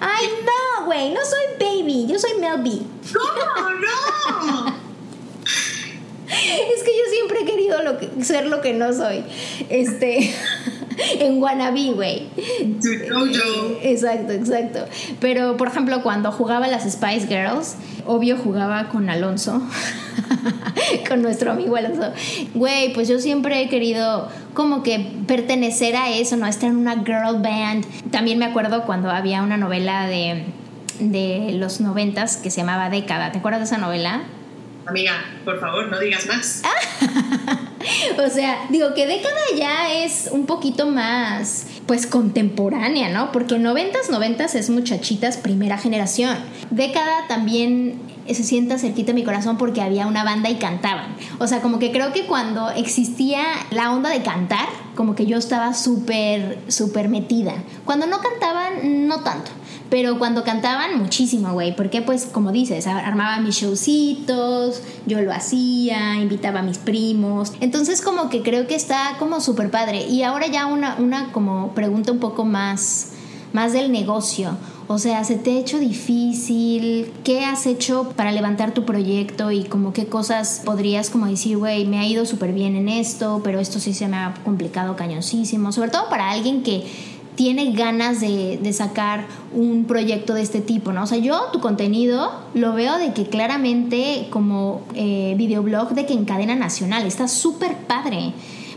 Ay, 0.00 0.26
no, 0.44 0.86
güey, 0.86 1.12
no 1.12 1.20
soy 1.24 1.40
Baby, 1.60 2.06
yo 2.08 2.18
soy 2.18 2.32
Melby. 2.40 2.82
¿Cómo? 3.12 3.70
No. 3.70 4.71
Es 6.32 6.82
que 6.82 6.90
yo 6.90 7.10
siempre 7.10 7.40
he 7.40 7.44
querido 7.44 7.82
lo 7.82 7.98
que, 7.98 8.08
ser 8.24 8.46
lo 8.46 8.60
que 8.60 8.72
no 8.72 8.92
soy. 8.92 9.24
Este. 9.68 10.32
en 11.18 11.42
Wannabe, 11.42 11.92
güey. 11.92 12.26
Exacto, 13.82 14.32
exacto. 14.32 14.80
Pero, 15.20 15.56
por 15.56 15.68
ejemplo, 15.68 16.02
cuando 16.02 16.32
jugaba 16.32 16.68
las 16.68 16.90
Spice 16.90 17.26
Girls, 17.26 17.76
obvio 18.06 18.36
jugaba 18.36 18.88
con 18.88 19.08
Alonso, 19.10 19.62
con 21.08 21.22
nuestro 21.22 21.52
amigo 21.52 21.76
Alonso. 21.76 22.12
Güey, 22.54 22.92
pues 22.92 23.08
yo 23.08 23.18
siempre 23.18 23.62
he 23.62 23.68
querido 23.68 24.28
como 24.54 24.82
que 24.82 25.06
pertenecer 25.26 25.96
a 25.96 26.10
eso, 26.10 26.36
¿no? 26.36 26.46
Estar 26.46 26.70
en 26.70 26.76
una 26.76 27.02
girl 27.04 27.40
band. 27.42 27.84
También 28.10 28.38
me 28.38 28.44
acuerdo 28.44 28.84
cuando 28.84 29.10
había 29.10 29.42
una 29.42 29.56
novela 29.56 30.06
de, 30.06 30.44
de 31.00 31.52
los 31.52 31.80
noventas 31.80 32.36
que 32.36 32.50
se 32.50 32.60
llamaba 32.60 32.90
Década. 32.90 33.32
¿Te 33.32 33.38
acuerdas 33.38 33.60
de 33.60 33.66
esa 33.66 33.78
novela? 33.78 34.22
Amiga, 34.86 35.12
por 35.44 35.60
favor, 35.60 35.88
no 35.88 35.98
digas 36.00 36.26
más. 36.26 36.62
o 38.18 38.28
sea, 38.28 38.66
digo 38.68 38.94
que 38.94 39.06
década 39.06 39.40
ya 39.56 39.92
es 39.92 40.28
un 40.32 40.46
poquito 40.46 40.86
más, 40.86 41.66
pues 41.86 42.06
contemporánea, 42.06 43.08
¿no? 43.08 43.30
Porque 43.32 43.58
noventas, 43.58 44.10
noventas 44.10 44.54
es 44.54 44.70
muchachitas 44.70 45.36
primera 45.36 45.78
generación. 45.78 46.36
Década 46.70 47.26
también 47.28 48.00
se 48.26 48.42
sienta 48.42 48.78
cerquita 48.78 49.12
mi 49.12 49.24
corazón 49.24 49.56
porque 49.56 49.82
había 49.82 50.06
una 50.06 50.24
banda 50.24 50.50
y 50.50 50.56
cantaban. 50.56 51.16
O 51.38 51.46
sea, 51.46 51.60
como 51.60 51.78
que 51.78 51.92
creo 51.92 52.12
que 52.12 52.26
cuando 52.26 52.70
existía 52.70 53.42
la 53.70 53.92
onda 53.92 54.10
de 54.10 54.22
cantar, 54.22 54.68
como 54.94 55.14
que 55.14 55.26
yo 55.26 55.38
estaba 55.38 55.74
súper, 55.74 56.58
súper 56.68 57.08
metida. 57.08 57.54
Cuando 57.84 58.06
no 58.06 58.18
cantaban, 58.18 59.06
no 59.06 59.20
tanto. 59.20 59.50
Pero 59.92 60.18
cuando 60.18 60.42
cantaban, 60.42 60.98
muchísimo, 60.98 61.52
güey. 61.52 61.76
Porque, 61.76 62.00
pues, 62.00 62.24
como 62.24 62.50
dices, 62.50 62.86
armaba 62.86 63.40
mis 63.40 63.56
showcitos, 63.56 64.80
yo 65.04 65.20
lo 65.20 65.30
hacía, 65.34 66.16
invitaba 66.16 66.60
a 66.60 66.62
mis 66.62 66.78
primos. 66.78 67.52
Entonces, 67.60 68.00
como 68.00 68.30
que 68.30 68.40
creo 68.40 68.66
que 68.66 68.74
está 68.74 69.16
como 69.18 69.42
súper 69.42 69.70
padre. 69.70 70.06
Y 70.06 70.22
ahora 70.22 70.46
ya 70.46 70.64
una, 70.64 70.96
una 70.98 71.30
como 71.30 71.74
pregunta 71.74 72.10
un 72.10 72.20
poco 72.20 72.46
más, 72.46 73.10
más 73.52 73.74
del 73.74 73.92
negocio. 73.92 74.56
O 74.86 74.98
sea, 74.98 75.24
¿se 75.24 75.36
te 75.36 75.50
ha 75.50 75.58
hecho 75.58 75.78
difícil? 75.78 77.12
¿Qué 77.22 77.44
has 77.44 77.66
hecho 77.66 78.14
para 78.16 78.32
levantar 78.32 78.72
tu 78.72 78.86
proyecto 78.86 79.50
y 79.50 79.64
como 79.64 79.92
qué 79.92 80.06
cosas 80.06 80.62
podrías 80.64 81.10
como 81.10 81.26
decir, 81.26 81.58
güey, 81.58 81.84
me 81.84 81.98
ha 81.98 82.06
ido 82.06 82.24
súper 82.24 82.52
bien 82.52 82.76
en 82.76 82.88
esto, 82.88 83.42
pero 83.44 83.60
esto 83.60 83.78
sí 83.78 83.92
se 83.92 84.08
me 84.08 84.16
ha 84.16 84.34
complicado 84.42 84.96
cañosísimo? 84.96 85.70
Sobre 85.70 85.90
todo 85.90 86.08
para 86.08 86.30
alguien 86.30 86.62
que 86.62 86.84
tiene 87.34 87.72
ganas 87.72 88.20
de, 88.20 88.72
sacar 88.72 89.26
un 89.52 89.84
proyecto 89.84 90.34
de 90.34 90.42
este 90.42 90.60
tipo, 90.60 90.92
¿no? 90.92 91.04
O 91.04 91.06
sea, 91.06 91.18
yo 91.18 91.48
tu 91.52 91.60
contenido 91.60 92.32
lo 92.54 92.74
veo 92.74 92.98
de 92.98 93.12
que 93.12 93.26
claramente 93.26 94.28
como 94.30 94.82
eh, 94.94 95.34
videoblog 95.36 95.90
de 95.90 96.06
que 96.06 96.14
en 96.14 96.24
cadena 96.24 96.54
nacional 96.54 97.06
está 97.06 97.28
súper 97.28 97.76
padre 97.76 98.32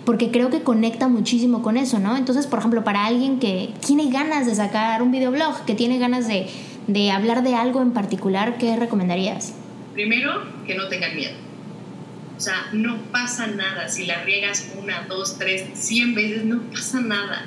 porque 0.05 0.29
creo 0.29 0.49
que 0.51 0.61
conecta 0.61 1.07
muchísimo 1.07 1.63
con 1.63 1.77
eso, 1.77 1.99
¿no? 1.99 2.15
Entonces, 2.15 2.45
por 2.45 2.59
ejemplo, 2.59 2.83
para 2.83 3.05
alguien 3.05 3.39
que 3.39 3.73
tiene 3.85 4.11
ganas 4.11 4.45
de 4.45 4.53
sacar 4.53 5.01
un 5.01 5.11
videoblog, 5.11 5.65
que 5.65 5.73
tiene 5.73 5.97
ganas 5.97 6.27
de, 6.27 6.47
de 6.87 7.11
hablar 7.11 7.41
de 7.43 7.55
algo 7.55 7.81
en 7.81 7.91
particular, 7.91 8.57
¿qué 8.59 8.75
recomendarías? 8.75 9.53
Primero, 9.93 10.43
que 10.67 10.75
no 10.75 10.87
tengan 10.89 11.15
miedo. 11.15 11.33
O 12.37 12.39
sea, 12.39 12.67
no 12.73 12.97
pasa 13.11 13.47
nada. 13.47 13.89
Si 13.89 14.05
la 14.05 14.23
riegas 14.23 14.73
una, 14.77 15.07
dos, 15.07 15.37
tres, 15.39 15.65
cien 15.73 16.13
veces, 16.13 16.45
no 16.45 16.61
pasa 16.71 16.99
nada. 16.99 17.45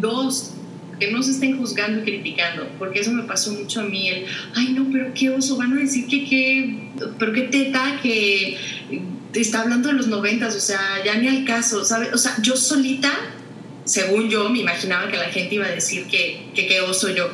Dos, 0.00 0.54
que 0.98 1.12
no 1.12 1.22
se 1.22 1.32
estén 1.32 1.58
juzgando 1.58 2.00
y 2.00 2.02
criticando, 2.02 2.68
porque 2.78 3.00
eso 3.00 3.12
me 3.12 3.22
pasó 3.24 3.52
mucho 3.52 3.80
a 3.80 3.84
mí, 3.84 4.08
el, 4.08 4.24
ay 4.54 4.72
no, 4.72 4.88
pero 4.90 5.12
qué 5.14 5.30
oso, 5.30 5.56
van 5.56 5.72
a 5.72 5.80
decir 5.80 6.06
que 6.06 6.24
qué, 6.24 6.90
pero 7.18 7.32
qué 7.32 7.42
teta, 7.42 8.00
que 8.02 8.56
está 9.34 9.60
hablando 9.60 9.88
de 9.88 9.94
los 9.94 10.08
noventas, 10.08 10.56
o 10.56 10.60
sea, 10.60 10.80
ya 11.04 11.14
ni 11.16 11.28
al 11.28 11.44
caso, 11.44 11.84
¿sabes? 11.84 12.12
O 12.12 12.18
sea, 12.18 12.36
yo 12.42 12.56
solita, 12.56 13.12
según 13.84 14.28
yo, 14.28 14.48
me 14.48 14.60
imaginaba 14.60 15.08
que 15.10 15.16
la 15.16 15.28
gente 15.28 15.54
iba 15.54 15.66
a 15.66 15.70
decir 15.70 16.06
que 16.06 16.50
qué 16.54 16.80
oso 16.80 17.14
yo. 17.14 17.30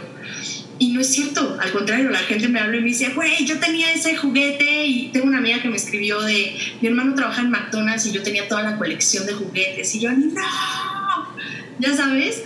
Y 0.79 0.89
no 0.89 1.01
es 1.01 1.07
cierto, 1.07 1.57
al 1.61 1.71
contrario, 1.71 2.11
la 2.11 2.19
gente 2.19 2.49
me 2.49 2.59
habla 2.59 2.77
y 2.77 2.81
me 2.81 2.89
dice, 2.89 3.11
güey, 3.15 3.45
yo 3.47 3.59
tenía 3.61 3.93
ese 3.93 4.17
juguete 4.17 4.87
y 4.87 5.09
tengo 5.13 5.27
una 5.27 5.39
amiga 5.39 5.63
que 5.63 5.69
me 5.69 5.77
escribió 5.77 6.21
de, 6.21 6.57
mi 6.81 6.89
hermano 6.89 7.15
trabaja 7.15 7.43
en 7.43 7.51
McDonald's 7.51 8.07
y 8.07 8.13
yo 8.13 8.23
tenía 8.23 8.49
toda 8.49 8.63
la 8.63 8.77
colección 8.77 9.25
de 9.25 9.35
juguetes 9.35 9.95
y 9.95 10.01
yo, 10.01 10.11
no, 10.11 10.35
ya 11.79 11.97
sabes, 11.97 12.43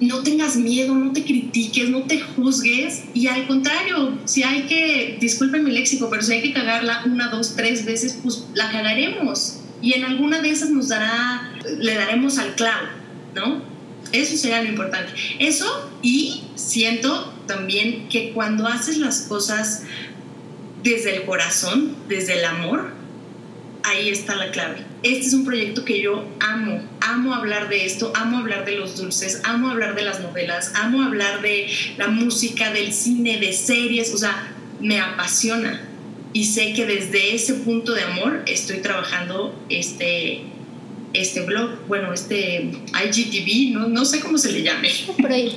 no 0.00 0.22
tengas 0.22 0.56
miedo, 0.56 0.94
no 0.94 1.12
te 1.12 1.24
critiques, 1.24 1.88
no 1.88 2.02
te 2.02 2.20
juzgues 2.20 3.04
y 3.14 3.28
al 3.28 3.46
contrario, 3.46 4.18
si 4.24 4.42
hay 4.42 4.62
que, 4.62 5.18
disculpen 5.20 5.64
mi 5.64 5.70
léxico, 5.70 6.08
pero 6.10 6.22
si 6.22 6.32
hay 6.32 6.42
que 6.42 6.52
cagarla 6.52 7.02
una, 7.06 7.28
dos, 7.28 7.54
tres 7.56 7.84
veces, 7.84 8.18
pues 8.22 8.44
la 8.54 8.70
cagaremos 8.70 9.58
y 9.80 9.94
en 9.94 10.04
alguna 10.04 10.40
de 10.40 10.50
esas 10.50 10.70
nos 10.70 10.88
dará, 10.88 11.52
le 11.78 11.94
daremos 11.94 12.38
al 12.38 12.54
clavo, 12.54 12.86
¿no? 13.34 13.62
Eso 14.12 14.36
sería 14.36 14.62
lo 14.62 14.68
importante. 14.68 15.12
Eso 15.38 15.90
y 16.02 16.42
siento 16.54 17.32
también 17.46 18.08
que 18.08 18.32
cuando 18.32 18.66
haces 18.66 18.98
las 18.98 19.22
cosas 19.22 19.82
desde 20.82 21.16
el 21.16 21.24
corazón, 21.24 21.96
desde 22.08 22.38
el 22.38 22.44
amor, 22.44 22.92
ahí 23.84 24.08
está 24.08 24.36
la 24.36 24.50
clave. 24.50 24.78
Este 25.02 25.26
es 25.26 25.34
un 25.34 25.44
proyecto 25.44 25.84
que 25.84 26.00
yo 26.00 26.24
amo, 26.40 26.82
amo 27.00 27.34
hablar 27.34 27.68
de 27.68 27.84
esto, 27.84 28.12
amo 28.14 28.38
hablar 28.38 28.64
de 28.64 28.76
los 28.76 28.96
dulces, 28.96 29.40
amo 29.44 29.70
hablar 29.70 29.94
de 29.94 30.02
las 30.02 30.20
novelas, 30.20 30.72
amo 30.74 31.02
hablar 31.02 31.42
de 31.42 31.68
la 31.96 32.08
música, 32.08 32.72
del 32.72 32.92
cine, 32.92 33.38
de 33.38 33.52
series, 33.52 34.12
o 34.14 34.18
sea, 34.18 34.52
me 34.80 35.00
apasiona. 35.00 35.88
Y 36.32 36.44
sé 36.46 36.72
que 36.72 36.86
desde 36.86 37.34
ese 37.34 37.54
punto 37.54 37.92
de 37.92 38.02
amor 38.02 38.42
estoy 38.46 38.78
trabajando 38.78 39.54
este, 39.68 40.42
este 41.12 41.42
blog, 41.42 41.86
bueno, 41.88 42.12
este 42.12 42.70
IGTV, 43.04 43.74
no, 43.74 43.88
no 43.88 44.04
sé 44.04 44.20
cómo 44.20 44.38
se 44.38 44.52
le 44.52 44.62
llame. 44.62 44.90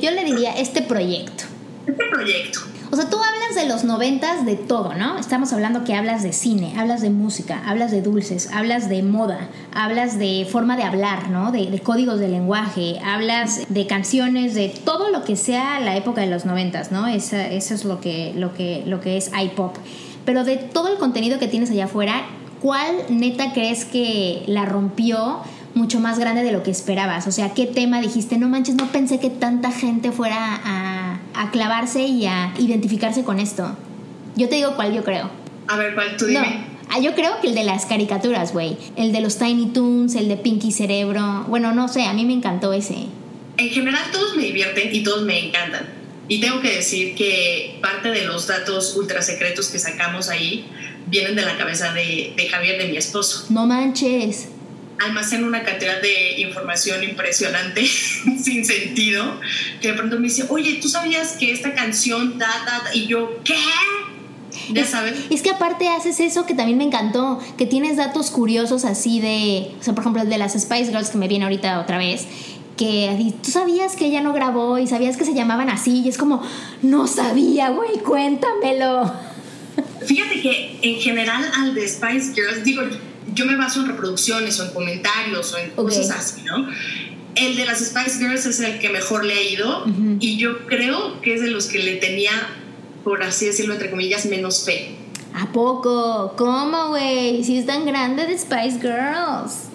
Yo 0.01 0.11
le 0.11 0.25
diría 0.25 0.51
este 0.59 0.81
proyecto. 0.81 1.45
Este 1.87 2.03
proyecto. 2.11 2.59
O 2.95 2.97
sea, 2.97 3.09
tú 3.09 3.17
hablas 3.17 3.61
de 3.61 3.67
los 3.67 3.83
noventas 3.83 4.45
de 4.45 4.55
todo, 4.55 4.93
¿no? 4.93 5.17
Estamos 5.17 5.51
hablando 5.51 5.83
que 5.83 5.95
hablas 5.95 6.23
de 6.23 6.31
cine, 6.31 6.75
hablas 6.77 7.01
de 7.01 7.09
música, 7.09 7.61
hablas 7.67 7.91
de 7.91 8.01
dulces, 8.01 8.49
hablas 8.53 8.87
de 8.87 9.03
moda, 9.03 9.49
hablas 9.73 10.17
de 10.17 10.47
forma 10.49 10.77
de 10.77 10.83
hablar, 10.83 11.29
¿no? 11.29 11.51
De, 11.51 11.77
códigos 11.83 12.21
de 12.21 12.29
lenguaje, 12.29 12.97
hablas 13.03 13.63
de 13.67 13.85
canciones, 13.85 14.53
de 14.53 14.69
todo 14.69 15.09
lo 15.09 15.25
que 15.25 15.35
sea 15.35 15.81
la 15.81 15.97
época 15.97 16.21
de 16.21 16.27
los 16.27 16.45
noventas, 16.45 16.93
¿no? 16.93 17.05
Eso, 17.05 17.35
eso 17.35 17.73
es 17.73 17.83
lo 17.83 17.99
que, 17.99 18.31
lo, 18.33 18.53
que, 18.53 18.83
lo 18.85 19.01
que 19.01 19.17
es 19.17 19.29
iPop. 19.37 19.75
Pero 20.23 20.45
de 20.45 20.55
todo 20.55 20.87
el 20.87 20.97
contenido 20.97 21.37
que 21.37 21.49
tienes 21.49 21.71
allá 21.71 21.85
afuera, 21.85 22.23
¿cuál 22.61 22.95
neta 23.09 23.51
crees 23.51 23.83
que 23.83 24.45
la 24.47 24.63
rompió 24.63 25.41
mucho 25.73 25.99
más 25.99 26.17
grande 26.17 26.43
de 26.43 26.53
lo 26.53 26.63
que 26.63 26.71
esperabas? 26.71 27.27
O 27.27 27.33
sea, 27.33 27.53
¿qué 27.53 27.65
tema 27.65 27.99
dijiste? 27.99 28.37
No 28.37 28.47
manches, 28.47 28.75
no 28.75 28.87
pensé 28.87 29.19
que 29.19 29.29
tanta 29.29 29.71
gente 29.71 30.13
fuera 30.13 30.61
a, 30.63 31.04
a 31.37 31.51
clavarse 31.51 32.03
y 32.03 32.25
a 32.25 32.53
identificarse 32.57 33.23
con 33.23 33.39
esto. 33.39 33.75
Yo 34.35 34.49
te 34.49 34.55
digo 34.55 34.75
cuál 34.75 34.93
yo 34.93 35.03
creo. 35.03 35.29
A 35.67 35.77
ver, 35.77 35.93
¿cuál 35.93 36.17
tú 36.17 36.25
dime? 36.25 36.41
No. 36.41 36.75
Ah, 36.89 36.99
yo 36.99 37.15
creo 37.15 37.41
que 37.41 37.47
el 37.47 37.55
de 37.55 37.63
las 37.63 37.85
caricaturas, 37.85 38.53
güey. 38.53 38.77
El 38.95 39.11
de 39.11 39.21
los 39.21 39.37
Tiny 39.37 39.67
Toons, 39.67 40.15
el 40.15 40.27
de 40.27 40.37
Pinky 40.37 40.71
Cerebro. 40.71 41.45
Bueno, 41.47 41.73
no 41.73 41.87
sé, 41.87 42.03
a 42.03 42.13
mí 42.13 42.25
me 42.25 42.33
encantó 42.33 42.73
ese. 42.73 43.07
En 43.57 43.69
general 43.69 44.03
todos 44.11 44.35
me 44.35 44.43
divierten 44.43 44.93
y 44.93 45.03
todos 45.03 45.23
me 45.23 45.47
encantan. 45.47 45.87
Y 46.27 46.39
tengo 46.39 46.61
que 46.61 46.71
decir 46.71 47.15
que 47.15 47.79
parte 47.81 48.09
de 48.09 48.25
los 48.25 48.47
datos 48.47 48.95
ultra 48.95 49.21
secretos 49.21 49.69
que 49.69 49.79
sacamos 49.79 50.29
ahí 50.29 50.65
vienen 51.07 51.35
de 51.35 51.43
la 51.43 51.57
cabeza 51.57 51.93
de, 51.93 52.33
de 52.35 52.49
Javier, 52.49 52.77
de 52.79 52.89
mi 52.89 52.97
esposo. 52.97 53.45
No 53.49 53.65
manches 53.65 54.49
almacena 54.99 55.45
una 55.45 55.63
cantidad 55.63 56.01
de 56.01 56.41
información 56.41 57.03
impresionante, 57.03 57.85
sin 58.43 58.65
sentido, 58.65 59.39
que 59.81 59.89
de 59.89 59.93
pronto 59.93 60.17
me 60.17 60.23
dice, 60.23 60.45
oye, 60.49 60.79
¿tú 60.81 60.87
sabías 60.87 61.33
que 61.33 61.51
esta 61.51 61.73
canción, 61.73 62.37
da, 62.37 62.47
da, 62.65 62.95
y 62.95 63.07
yo, 63.07 63.41
¿qué? 63.43 63.55
Ya 64.71 64.85
sabes. 64.85 65.13
Es 65.29 65.41
que 65.41 65.51
aparte 65.51 65.89
haces 65.89 66.19
eso 66.19 66.45
que 66.45 66.53
también 66.53 66.77
me 66.77 66.85
encantó, 66.85 67.39
que 67.57 67.65
tienes 67.65 67.97
datos 67.97 68.31
curiosos 68.31 68.85
así 68.85 69.19
de, 69.19 69.71
o 69.79 69.83
sea, 69.83 69.93
por 69.93 70.03
ejemplo, 70.03 70.21
el 70.21 70.29
de 70.29 70.37
las 70.37 70.53
Spice 70.53 70.87
Girls 70.87 71.09
que 71.09 71.17
me 71.17 71.27
viene 71.27 71.45
ahorita 71.45 71.79
otra 71.79 71.97
vez, 71.97 72.25
que 72.77 73.33
tú 73.43 73.51
sabías 73.51 73.95
que 73.95 74.05
ella 74.05 74.21
no 74.21 74.33
grabó 74.33 74.77
y 74.79 74.87
sabías 74.87 75.17
que 75.17 75.25
se 75.25 75.33
llamaban 75.33 75.69
así, 75.69 76.01
y 76.01 76.09
es 76.09 76.17
como, 76.17 76.41
no 76.81 77.07
sabía, 77.07 77.69
güey, 77.69 77.99
cuéntamelo. 77.99 79.13
Fíjate 80.05 80.41
que 80.41 80.79
en 80.81 80.99
general 80.99 81.43
al 81.55 81.73
de 81.73 81.87
Spice 81.87 82.33
Girls, 82.33 82.63
digo, 82.63 82.83
yo 83.35 83.45
me 83.45 83.55
baso 83.55 83.81
en 83.81 83.87
reproducciones 83.87 84.59
o 84.59 84.65
en 84.65 84.71
comentarios 84.71 85.53
o 85.53 85.57
en 85.57 85.71
cosas 85.71 86.09
así, 86.09 86.41
¿no? 86.41 86.67
El 87.35 87.57
de 87.57 87.65
las 87.65 87.79
Spice 87.79 88.17
Girls 88.17 88.45
es 88.45 88.59
el 88.61 88.79
que 88.79 88.89
mejor 88.89 89.25
le 89.25 89.33
ha 89.33 89.43
ido 89.43 89.85
y 90.19 90.37
yo 90.37 90.65
creo 90.65 91.21
que 91.21 91.35
es 91.35 91.41
de 91.41 91.47
los 91.47 91.67
que 91.67 91.79
le 91.79 91.97
tenía, 91.97 92.31
por 93.03 93.21
así 93.23 93.45
decirlo, 93.45 93.73
entre 93.73 93.91
comillas, 93.91 94.25
menos 94.25 94.63
fe. 94.63 94.95
¿A 95.33 95.51
poco? 95.51 96.33
¿Cómo, 96.37 96.89
güey? 96.89 97.43
Si 97.43 97.57
es 97.57 97.65
tan 97.65 97.85
grande 97.85 98.25
de 98.25 98.37
Spice 98.37 98.79
Girls 98.79 99.65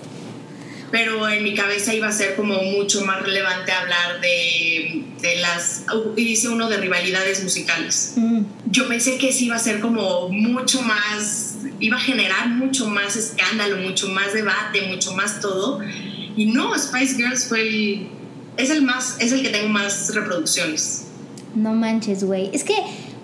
pero 0.90 1.28
en 1.28 1.42
mi 1.42 1.54
cabeza 1.54 1.94
iba 1.94 2.08
a 2.08 2.12
ser 2.12 2.34
como 2.36 2.62
mucho 2.62 3.04
más 3.04 3.22
relevante 3.22 3.72
hablar 3.72 4.20
de, 4.20 5.04
de 5.20 5.36
las, 5.36 5.84
y 6.16 6.24
dice 6.24 6.48
uno 6.48 6.68
de 6.68 6.78
rivalidades 6.78 7.42
musicales. 7.42 8.14
Mm. 8.16 8.42
Yo 8.66 8.88
pensé 8.88 9.16
que 9.18 9.32
sí 9.32 9.46
iba 9.46 9.56
a 9.56 9.60
ser 9.60 9.80
como 9.80 10.28
mucho 10.28 10.82
más, 10.82 11.49
iba 11.80 11.96
a 11.96 12.00
generar 12.00 12.48
mucho 12.48 12.88
más 12.88 13.16
escándalo, 13.16 13.78
mucho 13.78 14.08
más 14.08 14.32
debate, 14.32 14.82
mucho 14.88 15.14
más 15.14 15.40
todo. 15.40 15.80
Y 16.36 16.46
no, 16.46 16.78
Spice 16.78 17.16
Girls 17.16 17.46
fue 17.46 17.62
el, 17.62 18.08
es 18.56 18.70
el 18.70 18.82
más, 18.82 19.16
es 19.18 19.32
el 19.32 19.42
que 19.42 19.48
tengo 19.48 19.68
más 19.68 20.14
reproducciones. 20.14 21.06
No 21.54 21.72
manches, 21.72 22.22
güey. 22.22 22.50
Es 22.52 22.62
que, 22.62 22.74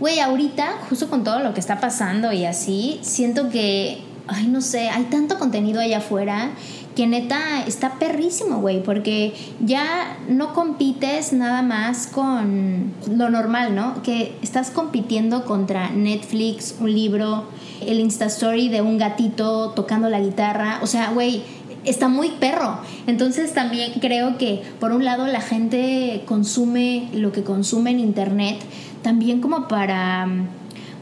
güey, 0.01 0.19
ahorita, 0.19 0.79
justo 0.89 1.09
con 1.09 1.23
todo 1.23 1.41
lo 1.41 1.55
que 1.55 1.61
está 1.61 1.81
pasando 1.81 2.33
y 2.33 2.45
así, 2.45 2.99
siento 3.03 3.51
que, 3.51 3.99
ay, 4.27 4.49
no 4.49 4.61
sé, 4.61 4.89
hay 4.89 5.05
tanto 5.05 5.39
contenido 5.39 5.81
allá 5.81 5.99
afuera 5.99 6.51
que 6.97 7.07
neta 7.07 7.63
está 7.67 7.99
perrísimo, 7.99 8.61
güey, 8.61 8.83
porque 8.83 9.35
ya 9.61 10.17
no 10.29 10.55
compites 10.55 11.35
nada 11.35 11.61
más 11.61 12.07
con 12.07 12.93
lo 13.09 13.29
normal, 13.29 13.75
¿no? 13.75 14.03
Que 14.03 14.35
estás 14.41 14.71
compitiendo 14.71 15.45
contra 15.45 15.91
Netflix, 15.91 16.75
un 16.81 16.93
libro, 16.93 17.45
el 17.87 18.01
Insta 18.01 18.25
Story 18.25 18.71
de 18.71 18.81
un 18.81 18.97
gatito 18.97 19.73
tocando 19.77 20.09
la 20.09 20.21
guitarra, 20.21 20.81
o 20.83 20.87
sea, 20.87 21.11
güey, 21.11 21.43
está 21.85 22.09
muy 22.09 22.31
perro. 22.31 22.79
Entonces 23.07 23.53
también 23.53 23.93
creo 24.01 24.39
que 24.39 24.63
por 24.81 24.93
un 24.93 25.05
lado 25.05 25.27
la 25.27 25.43
gente 25.43 26.23
consume 26.25 27.11
lo 27.13 27.31
que 27.31 27.45
consume 27.45 27.91
en 27.91 28.01
internet 28.01 28.57
también 29.03 29.41
como 29.41 29.69
para 29.69 30.27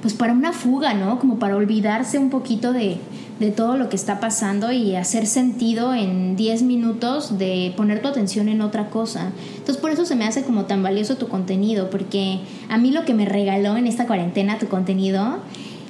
pues 0.02 0.12
para 0.12 0.34
una 0.34 0.52
fuga, 0.52 0.92
¿no? 0.92 1.18
Como 1.18 1.38
para 1.38 1.56
olvidarse 1.56 2.18
un 2.18 2.28
poquito 2.28 2.74
de, 2.74 2.98
de 3.38 3.50
todo 3.50 3.76
lo 3.76 3.88
que 3.88 3.96
está 3.96 4.20
pasando 4.20 4.70
y 4.70 4.94
hacer 4.94 5.26
sentido 5.26 5.92
en 5.94 6.36
10 6.36 6.62
minutos 6.62 7.36
de 7.36 7.72
poner 7.76 8.00
tu 8.00 8.08
atención 8.08 8.48
en 8.48 8.60
otra 8.60 8.90
cosa. 8.90 9.32
Entonces 9.56 9.78
por 9.78 9.90
eso 9.90 10.04
se 10.06 10.14
me 10.14 10.24
hace 10.24 10.44
como 10.44 10.66
tan 10.66 10.82
valioso 10.82 11.16
tu 11.16 11.28
contenido, 11.28 11.90
porque 11.90 12.40
a 12.68 12.78
mí 12.78 12.92
lo 12.92 13.04
que 13.04 13.14
me 13.14 13.24
regaló 13.24 13.76
en 13.76 13.86
esta 13.86 14.06
cuarentena 14.06 14.58
tu 14.58 14.68
contenido 14.68 15.38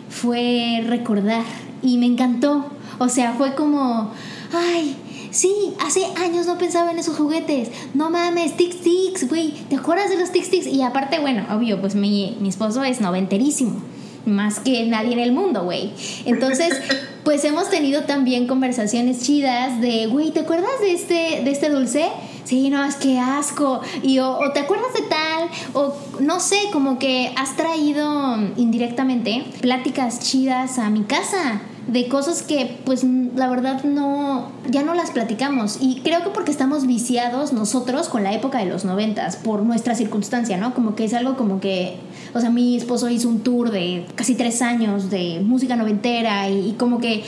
fue 0.08 0.82
recordar 0.86 1.44
y 1.82 1.98
me 1.98 2.06
encantó. 2.06 2.66
O 2.98 3.08
sea, 3.08 3.34
fue 3.34 3.54
como, 3.54 4.10
ay, 4.52 4.96
sí, 5.30 5.52
hace 5.84 6.06
años 6.16 6.46
no 6.46 6.56
pensaba 6.56 6.92
en 6.92 6.98
esos 6.98 7.16
juguetes. 7.16 7.70
No 7.92 8.08
mames, 8.08 8.56
Tic 8.56 8.80
Tics, 8.80 9.28
güey, 9.28 9.52
¿te 9.68 9.76
acuerdas 9.76 10.08
de 10.08 10.18
los 10.18 10.30
Tic 10.30 10.48
Tics? 10.48 10.66
Y 10.66 10.80
aparte, 10.80 11.18
bueno, 11.18 11.44
obvio, 11.50 11.80
pues 11.80 11.94
mi, 11.94 12.38
mi 12.40 12.48
esposo 12.48 12.82
es 12.84 13.02
noventerísimo 13.02 13.82
más 14.26 14.60
que 14.60 14.86
nadie 14.86 15.12
en 15.12 15.18
el 15.18 15.32
mundo, 15.32 15.64
güey. 15.64 15.92
Entonces, 16.24 16.80
pues 17.24 17.44
hemos 17.44 17.70
tenido 17.70 18.02
también 18.02 18.46
conversaciones 18.46 19.22
chidas 19.22 19.80
de, 19.80 20.06
güey, 20.06 20.30
¿te 20.30 20.40
acuerdas 20.40 20.80
de 20.80 20.92
este, 20.92 21.42
de 21.44 21.50
este 21.50 21.70
dulce? 21.70 22.08
Sí, 22.44 22.68
no, 22.68 22.84
es 22.84 22.96
que 22.96 23.18
asco. 23.18 23.80
Y 24.02 24.18
o, 24.18 24.38
te 24.52 24.60
acuerdas 24.60 24.92
de 24.94 25.02
tal, 25.02 25.48
o 25.72 25.94
no 26.20 26.40
sé, 26.40 26.56
como 26.72 26.98
que 26.98 27.32
has 27.36 27.56
traído 27.56 28.36
indirectamente 28.56 29.44
pláticas 29.60 30.20
chidas 30.20 30.78
a 30.78 30.90
mi 30.90 31.02
casa 31.04 31.62
de 31.86 32.08
cosas 32.08 32.42
que 32.42 32.78
pues 32.84 33.04
la 33.04 33.46
verdad 33.48 33.84
no 33.84 34.48
ya 34.70 34.82
no 34.82 34.94
las 34.94 35.10
platicamos 35.10 35.76
y 35.82 36.00
creo 36.00 36.22
que 36.24 36.30
porque 36.30 36.50
estamos 36.50 36.86
viciados 36.86 37.52
nosotros 37.52 38.08
con 38.08 38.24
la 38.24 38.32
época 38.32 38.58
de 38.58 38.64
los 38.64 38.86
noventas 38.86 39.36
por 39.36 39.62
nuestra 39.62 39.94
circunstancia 39.94 40.56
no 40.56 40.72
como 40.72 40.94
que 40.94 41.04
es 41.04 41.12
algo 41.12 41.36
como 41.36 41.60
que 41.60 41.98
o 42.34 42.40
sea 42.40 42.50
mi 42.50 42.76
esposo 42.76 43.08
hizo 43.08 43.28
un 43.28 43.40
tour 43.40 43.70
de 43.70 44.06
casi 44.16 44.34
tres 44.34 44.60
años 44.60 45.08
de 45.08 45.40
música 45.42 45.76
noventera 45.76 46.50
y, 46.50 46.74
como 46.78 47.00
que 47.00 47.22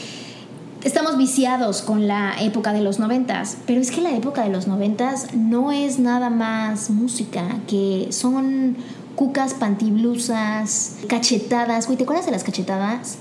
estamos 0.83 1.17
viciados 1.17 1.81
con 1.81 2.09
la 2.09 2.37
época 2.41 2.73
de 2.73 2.81
los 2.81 2.99
noventas, 2.99 3.59
pero 3.67 3.81
es 3.81 3.91
que 3.91 4.01
la 4.01 4.15
época 4.15 4.43
de 4.43 4.51
los 4.51 4.67
noventas 4.67 5.35
no 5.35 5.73
es 5.73 5.99
nada 5.99 6.29
más 6.29 6.91
música, 6.91 7.61
que 7.69 8.09
son 8.11 8.77
cucas, 9.15 9.55
pantiblusas, 9.55 10.97
cachetadas. 11.09 11.87
Güey, 11.87 11.97
¿te 11.97 12.05
acuerdas 12.05 12.27
de 12.27 12.33
las 12.33 12.45
cachetadas? 12.45 13.19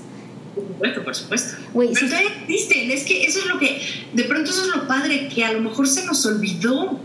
Por 0.54 0.64
supuesto, 0.64 1.04
por 1.04 1.14
supuesto. 1.14 1.56
Pero 1.74 2.08
todavía 2.08 2.30
existen, 2.42 2.90
es 2.90 3.04
que 3.04 3.24
eso 3.24 3.40
es 3.40 3.46
lo 3.46 3.58
que, 3.58 3.80
de 4.12 4.24
pronto 4.24 4.50
eso 4.50 4.62
es 4.62 4.76
lo 4.76 4.86
padre, 4.86 5.28
que 5.28 5.44
a 5.44 5.52
lo 5.52 5.60
mejor 5.60 5.88
se 5.88 6.04
nos 6.04 6.24
olvidó. 6.26 6.98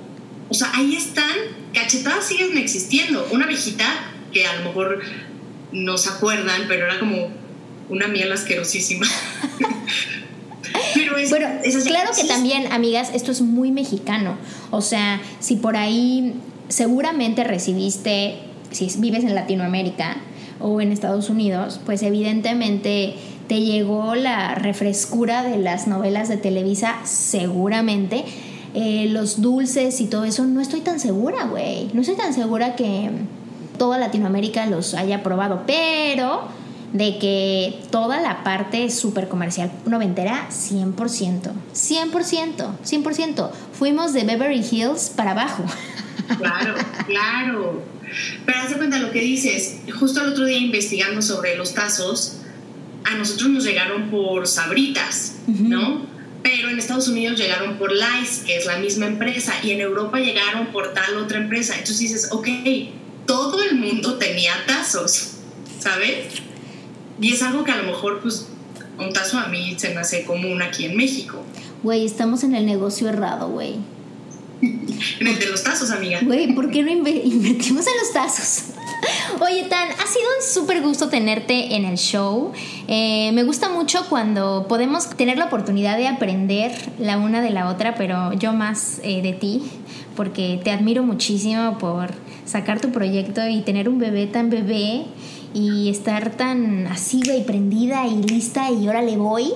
O 0.49 0.53
sea, 0.53 0.71
ahí 0.73 0.95
están, 0.95 1.31
cachetadas 1.73 2.25
siguen 2.25 2.57
existiendo. 2.57 3.27
Una 3.31 3.47
viejita 3.47 3.85
que 4.31 4.45
a 4.45 4.55
lo 4.57 4.65
mejor 4.65 5.01
no 5.71 5.97
se 5.97 6.09
acuerdan, 6.09 6.63
pero 6.67 6.85
era 6.85 6.99
como 6.99 7.29
una 7.89 8.07
miel 8.07 8.31
asquerosísima. 8.31 9.05
pero 10.93 11.17
es, 11.17 11.29
bueno, 11.29 11.47
claro 11.85 12.11
que 12.15 12.25
también, 12.25 12.71
amigas, 12.71 13.11
esto 13.13 13.31
es 13.31 13.41
muy 13.41 13.71
mexicano. 13.71 14.37
O 14.69 14.81
sea, 14.81 15.21
si 15.39 15.57
por 15.57 15.75
ahí 15.75 16.35
seguramente 16.69 17.43
recibiste, 17.43 18.35
si 18.71 18.89
vives 18.97 19.23
en 19.23 19.35
Latinoamérica 19.35 20.17
o 20.59 20.81
en 20.81 20.91
Estados 20.91 21.29
Unidos, 21.29 21.79
pues 21.85 22.03
evidentemente 22.03 23.15
te 23.47 23.61
llegó 23.61 24.15
la 24.15 24.55
refrescura 24.55 25.43
de 25.43 25.57
las 25.57 25.87
novelas 25.87 26.29
de 26.29 26.37
Televisa, 26.37 26.99
seguramente. 27.03 28.23
Eh, 28.73 29.07
los 29.09 29.41
dulces 29.41 29.99
y 29.99 30.05
todo 30.05 30.23
eso, 30.23 30.45
no 30.45 30.61
estoy 30.61 30.79
tan 30.79 30.99
segura, 31.01 31.45
güey. 31.45 31.89
No 31.93 32.01
estoy 32.01 32.15
tan 32.15 32.33
segura 32.33 32.77
que 32.77 33.09
toda 33.81 33.97
Latinoamérica 33.97 34.67
los 34.67 34.93
haya 34.93 35.23
probado, 35.23 35.63
pero 35.65 36.47
de 36.93 37.17
que 37.17 37.79
toda 37.89 38.21
la 38.21 38.43
parte 38.43 38.91
súper 38.91 39.27
comercial 39.27 39.71
noventera, 39.87 40.47
100%. 40.51 40.93
100%, 41.73 42.77
100%. 42.85 43.51
Fuimos 43.73 44.13
de 44.13 44.23
Beverly 44.23 44.63
Hills 44.69 45.09
para 45.09 45.31
abajo. 45.31 45.65
Claro, 46.37 46.75
claro. 47.07 47.83
Pero 48.45 48.59
haz 48.59 48.71
cuenta 48.75 48.99
lo 48.99 49.09
que 49.11 49.21
dices. 49.21 49.77
Justo 49.99 50.21
el 50.21 50.33
otro 50.33 50.45
día 50.45 50.59
investigando 50.59 51.23
sobre 51.23 51.57
los 51.57 51.73
tazos, 51.73 52.37
a 53.03 53.15
nosotros 53.15 53.49
nos 53.49 53.63
llegaron 53.63 54.11
por 54.11 54.45
sabritas, 54.47 55.37
¿no? 55.47 56.05
Pero 56.43 56.69
en 56.69 56.77
Estados 56.77 57.07
Unidos 57.07 57.39
llegaron 57.39 57.79
por 57.79 57.91
Lice, 57.91 58.45
que 58.45 58.57
es 58.57 58.67
la 58.67 58.77
misma 58.77 59.07
empresa, 59.07 59.55
y 59.63 59.71
en 59.71 59.81
Europa 59.81 60.19
llegaron 60.19 60.67
por 60.67 60.93
tal 60.93 61.17
otra 61.17 61.39
empresa. 61.39 61.73
Entonces 61.73 61.97
dices, 61.97 62.29
ok, 62.31 62.47
todo 63.25 63.63
el 63.63 63.75
mundo 63.75 64.17
tenía 64.17 64.53
tazos, 64.65 65.31
¿sabes? 65.79 66.27
Y 67.19 67.33
es 67.33 67.41
algo 67.43 67.63
que 67.63 67.71
a 67.71 67.77
lo 67.77 67.83
mejor, 67.83 68.19
pues, 68.21 68.47
un 68.97 69.13
tazo 69.13 69.39
a 69.39 69.47
mí 69.47 69.75
se 69.77 69.93
me 69.93 70.01
hace 70.01 70.23
común 70.23 70.61
aquí 70.61 70.85
en 70.85 70.95
México. 70.95 71.43
Güey, 71.83 72.05
estamos 72.05 72.43
en 72.43 72.55
el 72.55 72.65
negocio 72.65 73.09
errado, 73.09 73.49
güey. 73.49 73.75
en 74.61 75.27
el 75.27 75.39
de 75.39 75.47
los 75.47 75.63
tazos, 75.63 75.91
amiga. 75.91 76.19
Güey, 76.21 76.53
¿por 76.53 76.69
qué 76.69 76.83
no 76.83 76.91
invertimos 76.91 77.87
en 77.87 77.93
los 77.99 78.13
tazos? 78.13 78.65
Oye, 79.39 79.63
Tan, 79.63 79.89
ha 79.89 80.07
sido 80.07 80.25
un 80.37 80.43
súper 80.43 80.81
gusto 80.81 81.09
tenerte 81.09 81.75
en 81.75 81.85
el 81.85 81.97
show. 81.97 82.51
Eh, 82.87 83.31
me 83.33 83.43
gusta 83.43 83.69
mucho 83.69 84.05
cuando 84.09 84.65
podemos 84.67 85.09
tener 85.11 85.37
la 85.37 85.45
oportunidad 85.45 85.97
de 85.97 86.07
aprender 86.07 86.71
la 86.99 87.17
una 87.17 87.41
de 87.41 87.49
la 87.49 87.69
otra, 87.69 87.95
pero 87.95 88.33
yo 88.33 88.53
más 88.53 88.99
eh, 89.03 89.21
de 89.21 89.33
ti, 89.33 89.63
porque 90.15 90.59
te 90.63 90.71
admiro 90.71 91.03
muchísimo 91.03 91.77
por 91.77 92.11
sacar 92.51 92.81
tu 92.81 92.91
proyecto 92.91 93.47
y 93.47 93.61
tener 93.61 93.87
un 93.87 93.97
bebé 93.97 94.27
tan 94.27 94.49
bebé 94.49 95.05
y 95.53 95.89
estar 95.89 96.31
tan 96.31 96.87
así, 96.87 97.21
y 97.23 97.41
prendida 97.43 98.07
y 98.07 98.21
lista 98.23 98.69
y 98.71 98.87
ahora 98.87 99.01
le 99.01 99.15
voy 99.15 99.53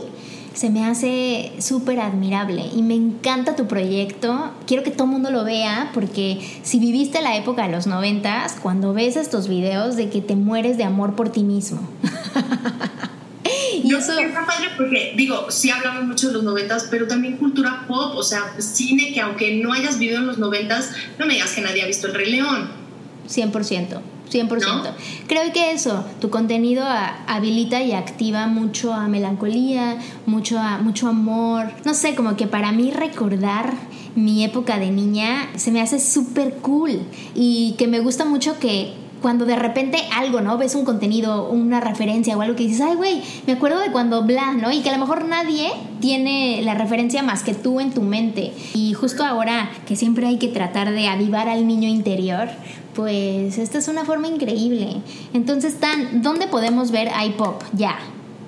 se 0.54 0.70
me 0.70 0.86
hace 0.86 1.52
súper 1.60 2.00
admirable 2.00 2.64
y 2.74 2.82
me 2.82 2.96
encanta 2.96 3.58
tu 3.58 3.68
proyecto. 3.68 4.52
Quiero 4.66 4.84
que 4.84 4.92
todo 4.92 5.04
el 5.04 5.10
mundo 5.10 5.30
lo 5.30 5.44
vea 5.44 5.92
porque 5.94 6.40
si 6.64 6.80
viviste 6.80 7.22
la 7.22 7.36
época 7.36 7.64
de 7.64 7.74
los 7.74 7.88
noventas, 7.88 8.56
cuando 8.62 8.94
ves 8.94 9.18
estos 9.18 9.50
videos 9.50 9.98
de 9.98 10.10
que 10.10 10.22
te 10.22 10.38
mueres 10.38 10.78
de 10.78 10.86
amor 10.86 11.16
por 11.16 11.30
ti 11.30 11.44
mismo. 11.44 11.86
y 13.84 13.94
eso... 13.94 14.18
Está 14.18 14.46
padre 14.46 14.70
porque, 14.78 15.14
digo, 15.18 15.52
sí 15.52 15.72
hablamos 15.72 16.06
mucho 16.06 16.28
de 16.28 16.36
los 16.36 16.44
noventas, 16.44 16.88
pero 16.90 17.06
también 17.06 17.36
cultura 17.36 17.84
pop, 17.86 18.16
o 18.16 18.24
sea, 18.24 18.56
cine 18.58 19.12
que 19.14 19.20
aunque 19.20 19.62
no 19.62 19.74
hayas 19.74 20.00
vivido 20.00 20.20
en 20.20 20.28
los 20.28 20.38
noventas, 20.38 20.92
no 21.20 21.26
me 21.26 21.34
digas 21.34 21.52
que 21.52 21.62
nadie 21.62 21.84
ha 21.84 21.88
visto 21.88 22.08
El 22.08 22.14
Rey 22.14 22.32
León. 22.32 22.85
100%. 23.28 24.00
100%. 24.32 24.92
Creo 25.28 25.54
que 25.54 25.72
eso, 25.72 26.04
tu 26.20 26.30
contenido 26.30 26.84
habilita 27.28 27.82
y 27.82 27.94
activa 27.94 28.48
mucho 28.48 28.94
a 28.94 29.08
melancolía, 29.08 29.98
mucho, 30.26 30.60
a, 30.60 30.80
mucho 30.80 31.08
amor. 31.08 31.68
No 31.86 31.94
sé, 31.94 32.16
como 32.16 32.36
que 32.36 32.48
para 32.48 32.72
mí 32.72 32.92
recordar 32.92 33.74
mi 34.16 34.44
época 34.44 34.80
de 34.80 34.92
niña 34.92 35.50
se 35.56 35.72
me 35.72 35.82
hace 35.82 36.00
súper 36.00 36.56
cool 36.56 37.02
y 37.36 37.76
que 37.78 37.88
me 37.88 38.00
gusta 38.00 38.26
mucho 38.26 38.58
que 38.60 38.94
cuando 39.22 39.46
de 39.46 39.56
repente 39.56 39.98
algo, 40.14 40.42
¿no? 40.42 40.58
Ves 40.58 40.76
un 40.76 40.86
contenido, 40.86 41.50
una 41.50 41.80
referencia 41.80 42.38
o 42.38 42.42
algo 42.42 42.56
que 42.56 42.64
dices, 42.64 42.82
ay, 42.82 42.96
güey, 42.96 43.24
me 43.48 43.54
acuerdo 43.54 43.80
de 43.80 43.92
cuando 43.92 44.24
bla, 44.24 44.54
¿no? 44.54 44.72
Y 44.72 44.82
que 44.82 44.90
a 44.90 44.92
lo 44.92 45.00
mejor 45.00 45.26
nadie 45.26 45.72
tiene 46.00 46.62
la 46.62 46.76
referencia 46.76 47.24
más 47.24 47.42
que 47.42 47.56
tú 47.56 47.80
en 47.80 47.92
tu 47.92 48.04
mente. 48.04 48.54
Y 48.76 48.94
justo 48.94 49.26
ahora 49.26 49.72
que 49.88 49.96
siempre 49.96 50.28
hay 50.28 50.38
que 50.38 50.50
tratar 50.50 50.92
de 50.92 51.08
avivar 51.08 51.50
al 51.50 51.66
niño 51.66 51.90
interior, 51.90 52.50
pues 52.96 53.58
esta 53.58 53.78
es 53.78 53.88
una 53.88 54.06
forma 54.06 54.28
increíble. 54.28 55.02
Entonces, 55.34 55.80
Tan, 55.80 56.22
¿dónde 56.22 56.48
podemos 56.48 56.92
ver 56.92 57.10
iPop 57.28 57.62
ya? 57.74 58.00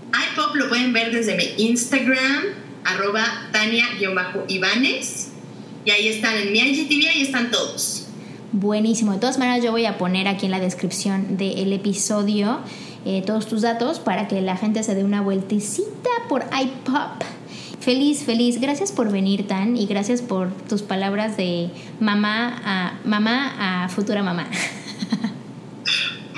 iPop 0.07 0.55
lo 0.55 0.69
pueden 0.69 0.93
ver 0.93 1.11
desde 1.11 1.35
mi 1.35 1.65
Instagram, 1.65 2.43
arroba 2.83 3.25
Tania-Ibanes. 3.51 5.31
Y 5.85 5.91
ahí 5.91 6.07
están 6.07 6.35
en 6.35 6.51
mi 6.51 6.59
IGTV, 6.59 7.09
ahí 7.09 7.21
están 7.21 7.51
todos. 7.51 8.07
Buenísimo. 8.51 9.13
De 9.13 9.19
todas 9.19 9.37
maneras, 9.37 9.63
yo 9.63 9.71
voy 9.71 9.85
a 9.85 9.97
poner 9.97 10.27
aquí 10.27 10.45
en 10.45 10.51
la 10.51 10.59
descripción 10.59 11.37
del 11.37 11.71
episodio 11.73 12.59
eh, 13.05 13.23
todos 13.25 13.47
tus 13.47 13.61
datos 13.61 13.99
para 13.99 14.27
que 14.27 14.41
la 14.41 14.57
gente 14.57 14.83
se 14.83 14.95
dé 14.95 15.03
una 15.03 15.21
vueltecita 15.21 16.09
por 16.27 16.43
iPop. 16.43 17.23
Feliz, 17.79 18.23
feliz. 18.23 18.59
Gracias 18.59 18.91
por 18.91 19.11
venir, 19.11 19.47
Tan, 19.47 19.77
y 19.77 19.85
gracias 19.85 20.21
por 20.21 20.51
tus 20.67 20.81
palabras 20.81 21.37
de 21.37 21.69
mamá 21.99 22.61
a 22.65 22.99
mamá 23.05 23.83
a 23.83 23.89
futura 23.89 24.23
mamá. 24.23 24.49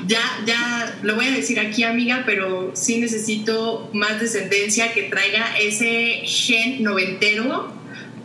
Ya, 0.07 0.21
ya 0.47 0.99
lo 1.03 1.15
voy 1.15 1.27
a 1.27 1.31
decir 1.31 1.59
aquí, 1.59 1.83
amiga, 1.83 2.23
pero 2.25 2.71
sí 2.73 2.97
necesito 2.97 3.91
más 3.93 4.19
descendencia 4.19 4.91
que 4.91 5.03
traiga 5.03 5.55
ese 5.59 6.21
gen 6.25 6.81
noventero, 6.81 7.71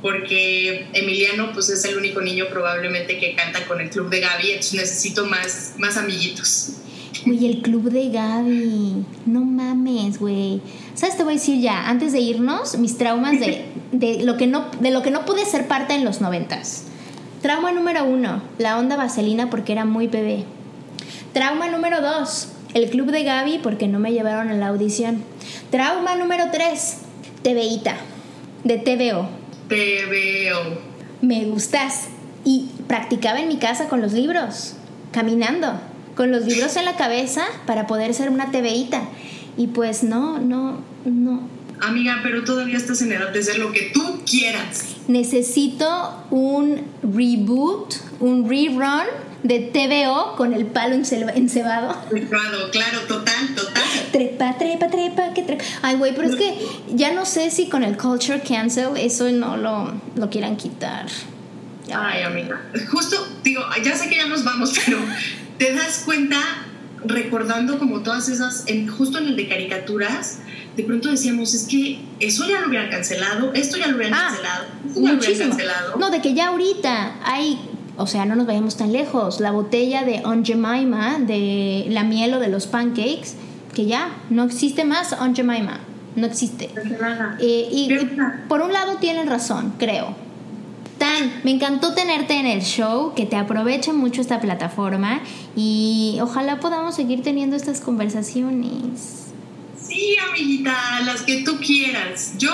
porque 0.00 0.86
Emiliano 0.94 1.52
pues 1.52 1.68
es 1.68 1.84
el 1.84 1.98
único 1.98 2.22
niño 2.22 2.46
probablemente 2.48 3.18
que 3.18 3.34
canta 3.34 3.66
con 3.66 3.82
el 3.82 3.90
club 3.90 4.08
de 4.08 4.20
Gaby, 4.20 4.52
entonces 4.52 4.74
necesito 4.74 5.26
más, 5.26 5.74
más 5.76 5.98
amiguitos. 5.98 6.76
Güey, 7.26 7.46
el 7.46 7.60
club 7.60 7.90
de 7.90 8.08
Gaby. 8.08 9.04
No 9.26 9.44
mames, 9.44 10.18
güey. 10.18 10.62
¿Sabes? 10.94 11.16
Te 11.16 11.24
voy 11.24 11.34
a 11.34 11.36
decir 11.36 11.60
ya, 11.60 11.88
antes 11.88 12.12
de 12.12 12.20
irnos, 12.20 12.78
mis 12.78 12.96
traumas 12.96 13.40
de, 13.40 13.64
de, 13.92 14.22
lo, 14.22 14.36
que 14.36 14.46
no, 14.46 14.66
de 14.80 14.90
lo 14.90 15.02
que 15.02 15.10
no 15.10 15.24
pude 15.24 15.44
ser 15.44 15.66
parte 15.66 15.94
en 15.94 16.04
los 16.04 16.20
noventas. 16.20 16.84
Trauma 17.42 17.72
número 17.72 18.04
uno, 18.04 18.42
la 18.58 18.78
onda 18.78 18.96
vaselina 18.96 19.50
porque 19.50 19.72
era 19.72 19.84
muy 19.84 20.06
bebé. 20.06 20.44
Trauma 21.32 21.68
número 21.68 22.00
dos, 22.00 22.48
el 22.72 22.88
club 22.88 23.10
de 23.10 23.24
Gaby 23.24 23.58
porque 23.62 23.86
no 23.86 23.98
me 23.98 24.12
llevaron 24.12 24.50
a 24.50 24.54
la 24.54 24.68
audición. 24.68 25.22
Trauma 25.70 26.16
número 26.16 26.46
tres, 26.52 26.98
TVITA, 27.42 27.96
de 28.64 28.78
TVO. 28.78 29.28
TVO. 29.68 30.78
Me 31.20 31.44
gustas. 31.44 32.08
Y 32.46 32.70
practicaba 32.86 33.40
en 33.40 33.48
mi 33.48 33.56
casa 33.56 33.88
con 33.88 34.00
los 34.00 34.12
libros, 34.12 34.74
caminando, 35.12 35.80
con 36.14 36.30
los 36.30 36.44
libros 36.44 36.76
en 36.76 36.84
la 36.84 36.96
cabeza 36.96 37.44
para 37.66 37.86
poder 37.86 38.14
ser 38.14 38.30
una 38.30 38.50
TVITA. 38.50 39.02
Y 39.56 39.68
pues 39.68 40.02
no, 40.02 40.38
no, 40.38 40.80
no. 41.04 41.48
Amiga, 41.80 42.20
pero 42.22 42.44
todavía 42.44 42.76
estás 42.76 43.02
en 43.02 43.12
edad 43.12 43.30
de 43.30 43.42
ser 43.42 43.58
lo 43.58 43.72
que 43.72 43.90
tú 43.92 44.20
quieras. 44.28 44.96
Necesito 45.08 46.24
un 46.30 46.82
reboot, 47.02 47.94
un 48.20 48.48
rerun 48.48 49.06
de 49.42 49.58
TVO 49.60 50.36
con 50.36 50.54
el 50.54 50.64
palo 50.66 50.94
encebado. 50.94 51.94
Claro, 52.08 52.70
claro, 52.72 53.00
total, 53.06 53.54
total. 53.54 53.82
Trepa, 54.12 54.56
trepa, 54.56 54.88
trepa, 54.88 55.34
que 55.34 55.42
trepa. 55.42 55.64
Ay, 55.82 55.96
güey, 55.96 56.14
pero 56.14 56.28
es 56.28 56.36
que 56.36 56.54
ya 56.94 57.12
no 57.12 57.26
sé 57.26 57.50
si 57.50 57.68
con 57.68 57.84
el 57.84 57.98
culture 57.98 58.40
cancel 58.40 58.96
eso 58.96 59.30
no 59.30 59.56
lo, 59.58 59.92
lo 60.16 60.30
quieran 60.30 60.56
quitar. 60.56 61.06
Ay, 61.94 62.22
amiga. 62.22 62.62
Justo, 62.90 63.16
digo, 63.42 63.62
ya 63.84 63.94
sé 63.94 64.08
que 64.08 64.16
ya 64.16 64.26
nos 64.26 64.44
vamos, 64.44 64.72
pero 64.86 64.98
te 65.58 65.74
das 65.74 66.02
cuenta 66.06 66.40
recordando 67.04 67.78
como 67.78 68.00
todas 68.00 68.28
esas, 68.28 68.64
en, 68.66 68.88
justo 68.88 69.18
en 69.18 69.26
el 69.26 69.36
de 69.36 69.48
caricaturas, 69.48 70.38
de 70.76 70.82
pronto 70.82 71.10
decíamos, 71.10 71.54
es 71.54 71.66
que 71.66 72.00
eso 72.20 72.44
ya 72.48 72.60
lo 72.60 72.68
hubieran 72.68 72.90
cancelado, 72.90 73.52
esto 73.54 73.76
ya 73.76 73.88
lo 73.88 73.96
hubieran 73.96 74.14
Ah, 74.14 74.26
cancelado, 74.28 74.64
esto 74.86 75.00
ya 75.00 75.12
lo 75.12 75.18
hubieran 75.18 75.48
cancelado. 75.48 75.96
No, 75.98 76.10
de 76.10 76.20
que 76.20 76.34
ya 76.34 76.48
ahorita 76.48 77.16
hay, 77.24 77.58
o 77.96 78.06
sea, 78.06 78.24
no 78.24 78.34
nos 78.34 78.46
vayamos 78.46 78.76
tan 78.76 78.92
lejos, 78.92 79.40
la 79.40 79.50
botella 79.50 80.02
de 80.02 80.22
On 80.24 80.44
Jemima, 80.44 81.18
de 81.18 81.86
la 81.90 82.04
miel 82.04 82.34
o 82.34 82.40
de 82.40 82.48
los 82.48 82.66
pancakes, 82.66 83.34
que 83.74 83.86
ya 83.86 84.16
no 84.30 84.44
existe 84.44 84.84
más 84.84 85.12
On 85.12 85.34
Jemima, 85.34 85.80
no 86.16 86.26
existe. 86.26 86.70
Eh, 87.40 87.68
y, 87.70 87.92
y 87.92 88.08
por 88.48 88.62
un 88.62 88.72
lado 88.72 88.96
tienen 88.96 89.28
razón, 89.28 89.74
creo. 89.78 90.16
Me 91.42 91.50
encantó 91.50 91.94
tenerte 91.94 92.34
en 92.34 92.46
el 92.46 92.62
show, 92.62 93.14
que 93.14 93.26
te 93.26 93.36
aproveche 93.36 93.92
mucho 93.92 94.20
esta 94.20 94.40
plataforma 94.40 95.22
y 95.54 96.18
ojalá 96.22 96.60
podamos 96.60 96.96
seguir 96.96 97.22
teniendo 97.22 97.56
estas 97.56 97.80
conversaciones. 97.80 99.26
Sí, 99.80 100.16
amiguita, 100.30 101.00
las 101.04 101.22
que 101.22 101.42
tú 101.42 101.58
quieras. 101.58 102.34
Yo, 102.38 102.50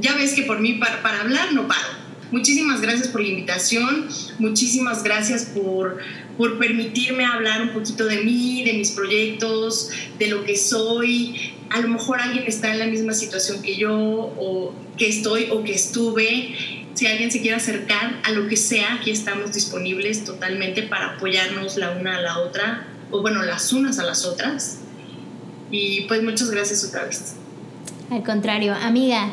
ya 0.00 0.14
ves 0.14 0.32
que 0.34 0.42
por 0.42 0.60
mí, 0.60 0.74
para, 0.74 1.02
para 1.02 1.20
hablar, 1.20 1.52
no 1.52 1.68
paro. 1.68 2.04
Muchísimas 2.30 2.80
gracias 2.80 3.08
por 3.08 3.20
la 3.20 3.28
invitación, 3.28 4.08
muchísimas 4.38 5.04
gracias 5.04 5.44
por, 5.44 5.98
por 6.36 6.58
permitirme 6.58 7.24
hablar 7.24 7.62
un 7.62 7.68
poquito 7.74 8.06
de 8.06 8.22
mí, 8.22 8.64
de 8.64 8.72
mis 8.72 8.90
proyectos, 8.90 9.90
de 10.18 10.28
lo 10.28 10.42
que 10.44 10.56
soy. 10.56 11.52
A 11.70 11.80
lo 11.80 11.88
mejor 11.88 12.20
alguien 12.20 12.44
está 12.46 12.72
en 12.72 12.80
la 12.80 12.86
misma 12.86 13.12
situación 13.12 13.62
que 13.62 13.76
yo, 13.76 13.94
o 13.94 14.74
que 14.96 15.08
estoy, 15.08 15.48
o 15.52 15.62
que 15.62 15.74
estuve. 15.74 16.83
Si 16.94 17.06
alguien 17.06 17.30
se 17.32 17.40
quiere 17.40 17.56
acercar 17.56 18.20
a 18.22 18.30
lo 18.30 18.46
que 18.48 18.56
sea, 18.56 18.94
aquí 18.94 19.10
estamos 19.10 19.52
disponibles 19.52 20.24
totalmente 20.24 20.84
para 20.84 21.16
apoyarnos 21.16 21.76
la 21.76 21.90
una 21.90 22.18
a 22.18 22.20
la 22.20 22.38
otra, 22.38 22.86
o 23.10 23.20
bueno, 23.20 23.42
las 23.42 23.72
unas 23.72 23.98
a 23.98 24.04
las 24.04 24.24
otras. 24.24 24.78
Y 25.72 26.02
pues 26.02 26.22
muchas 26.22 26.50
gracias 26.50 26.84
otra 26.84 27.04
vez. 27.04 27.34
Al 28.10 28.22
contrario, 28.22 28.74
amiga, 28.74 29.30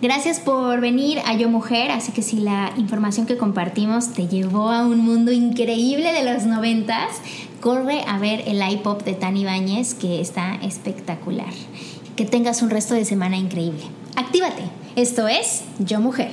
gracias 0.00 0.38
por 0.38 0.80
venir 0.80 1.18
a 1.26 1.34
Yo 1.34 1.48
Mujer, 1.48 1.90
así 1.90 2.12
que 2.12 2.22
si 2.22 2.36
la 2.36 2.72
información 2.76 3.26
que 3.26 3.36
compartimos 3.36 4.12
te 4.12 4.28
llevó 4.28 4.70
a 4.70 4.86
un 4.86 4.98
mundo 4.98 5.32
increíble 5.32 6.12
de 6.12 6.32
los 6.32 6.44
noventas, 6.44 7.08
corre 7.60 8.04
a 8.06 8.18
ver 8.18 8.44
el 8.46 8.62
iPop 8.62 9.02
de 9.02 9.14
Tani 9.14 9.40
Ibáñez, 9.40 9.94
que 9.94 10.20
está 10.20 10.54
espectacular. 10.62 11.52
Que 12.14 12.24
tengas 12.24 12.62
un 12.62 12.70
resto 12.70 12.94
de 12.94 13.04
semana 13.04 13.36
increíble. 13.36 13.82
Actívate. 14.14 14.62
Esto 14.96 15.28
es 15.28 15.62
Yo 15.78 16.00
Mujer. 16.00 16.32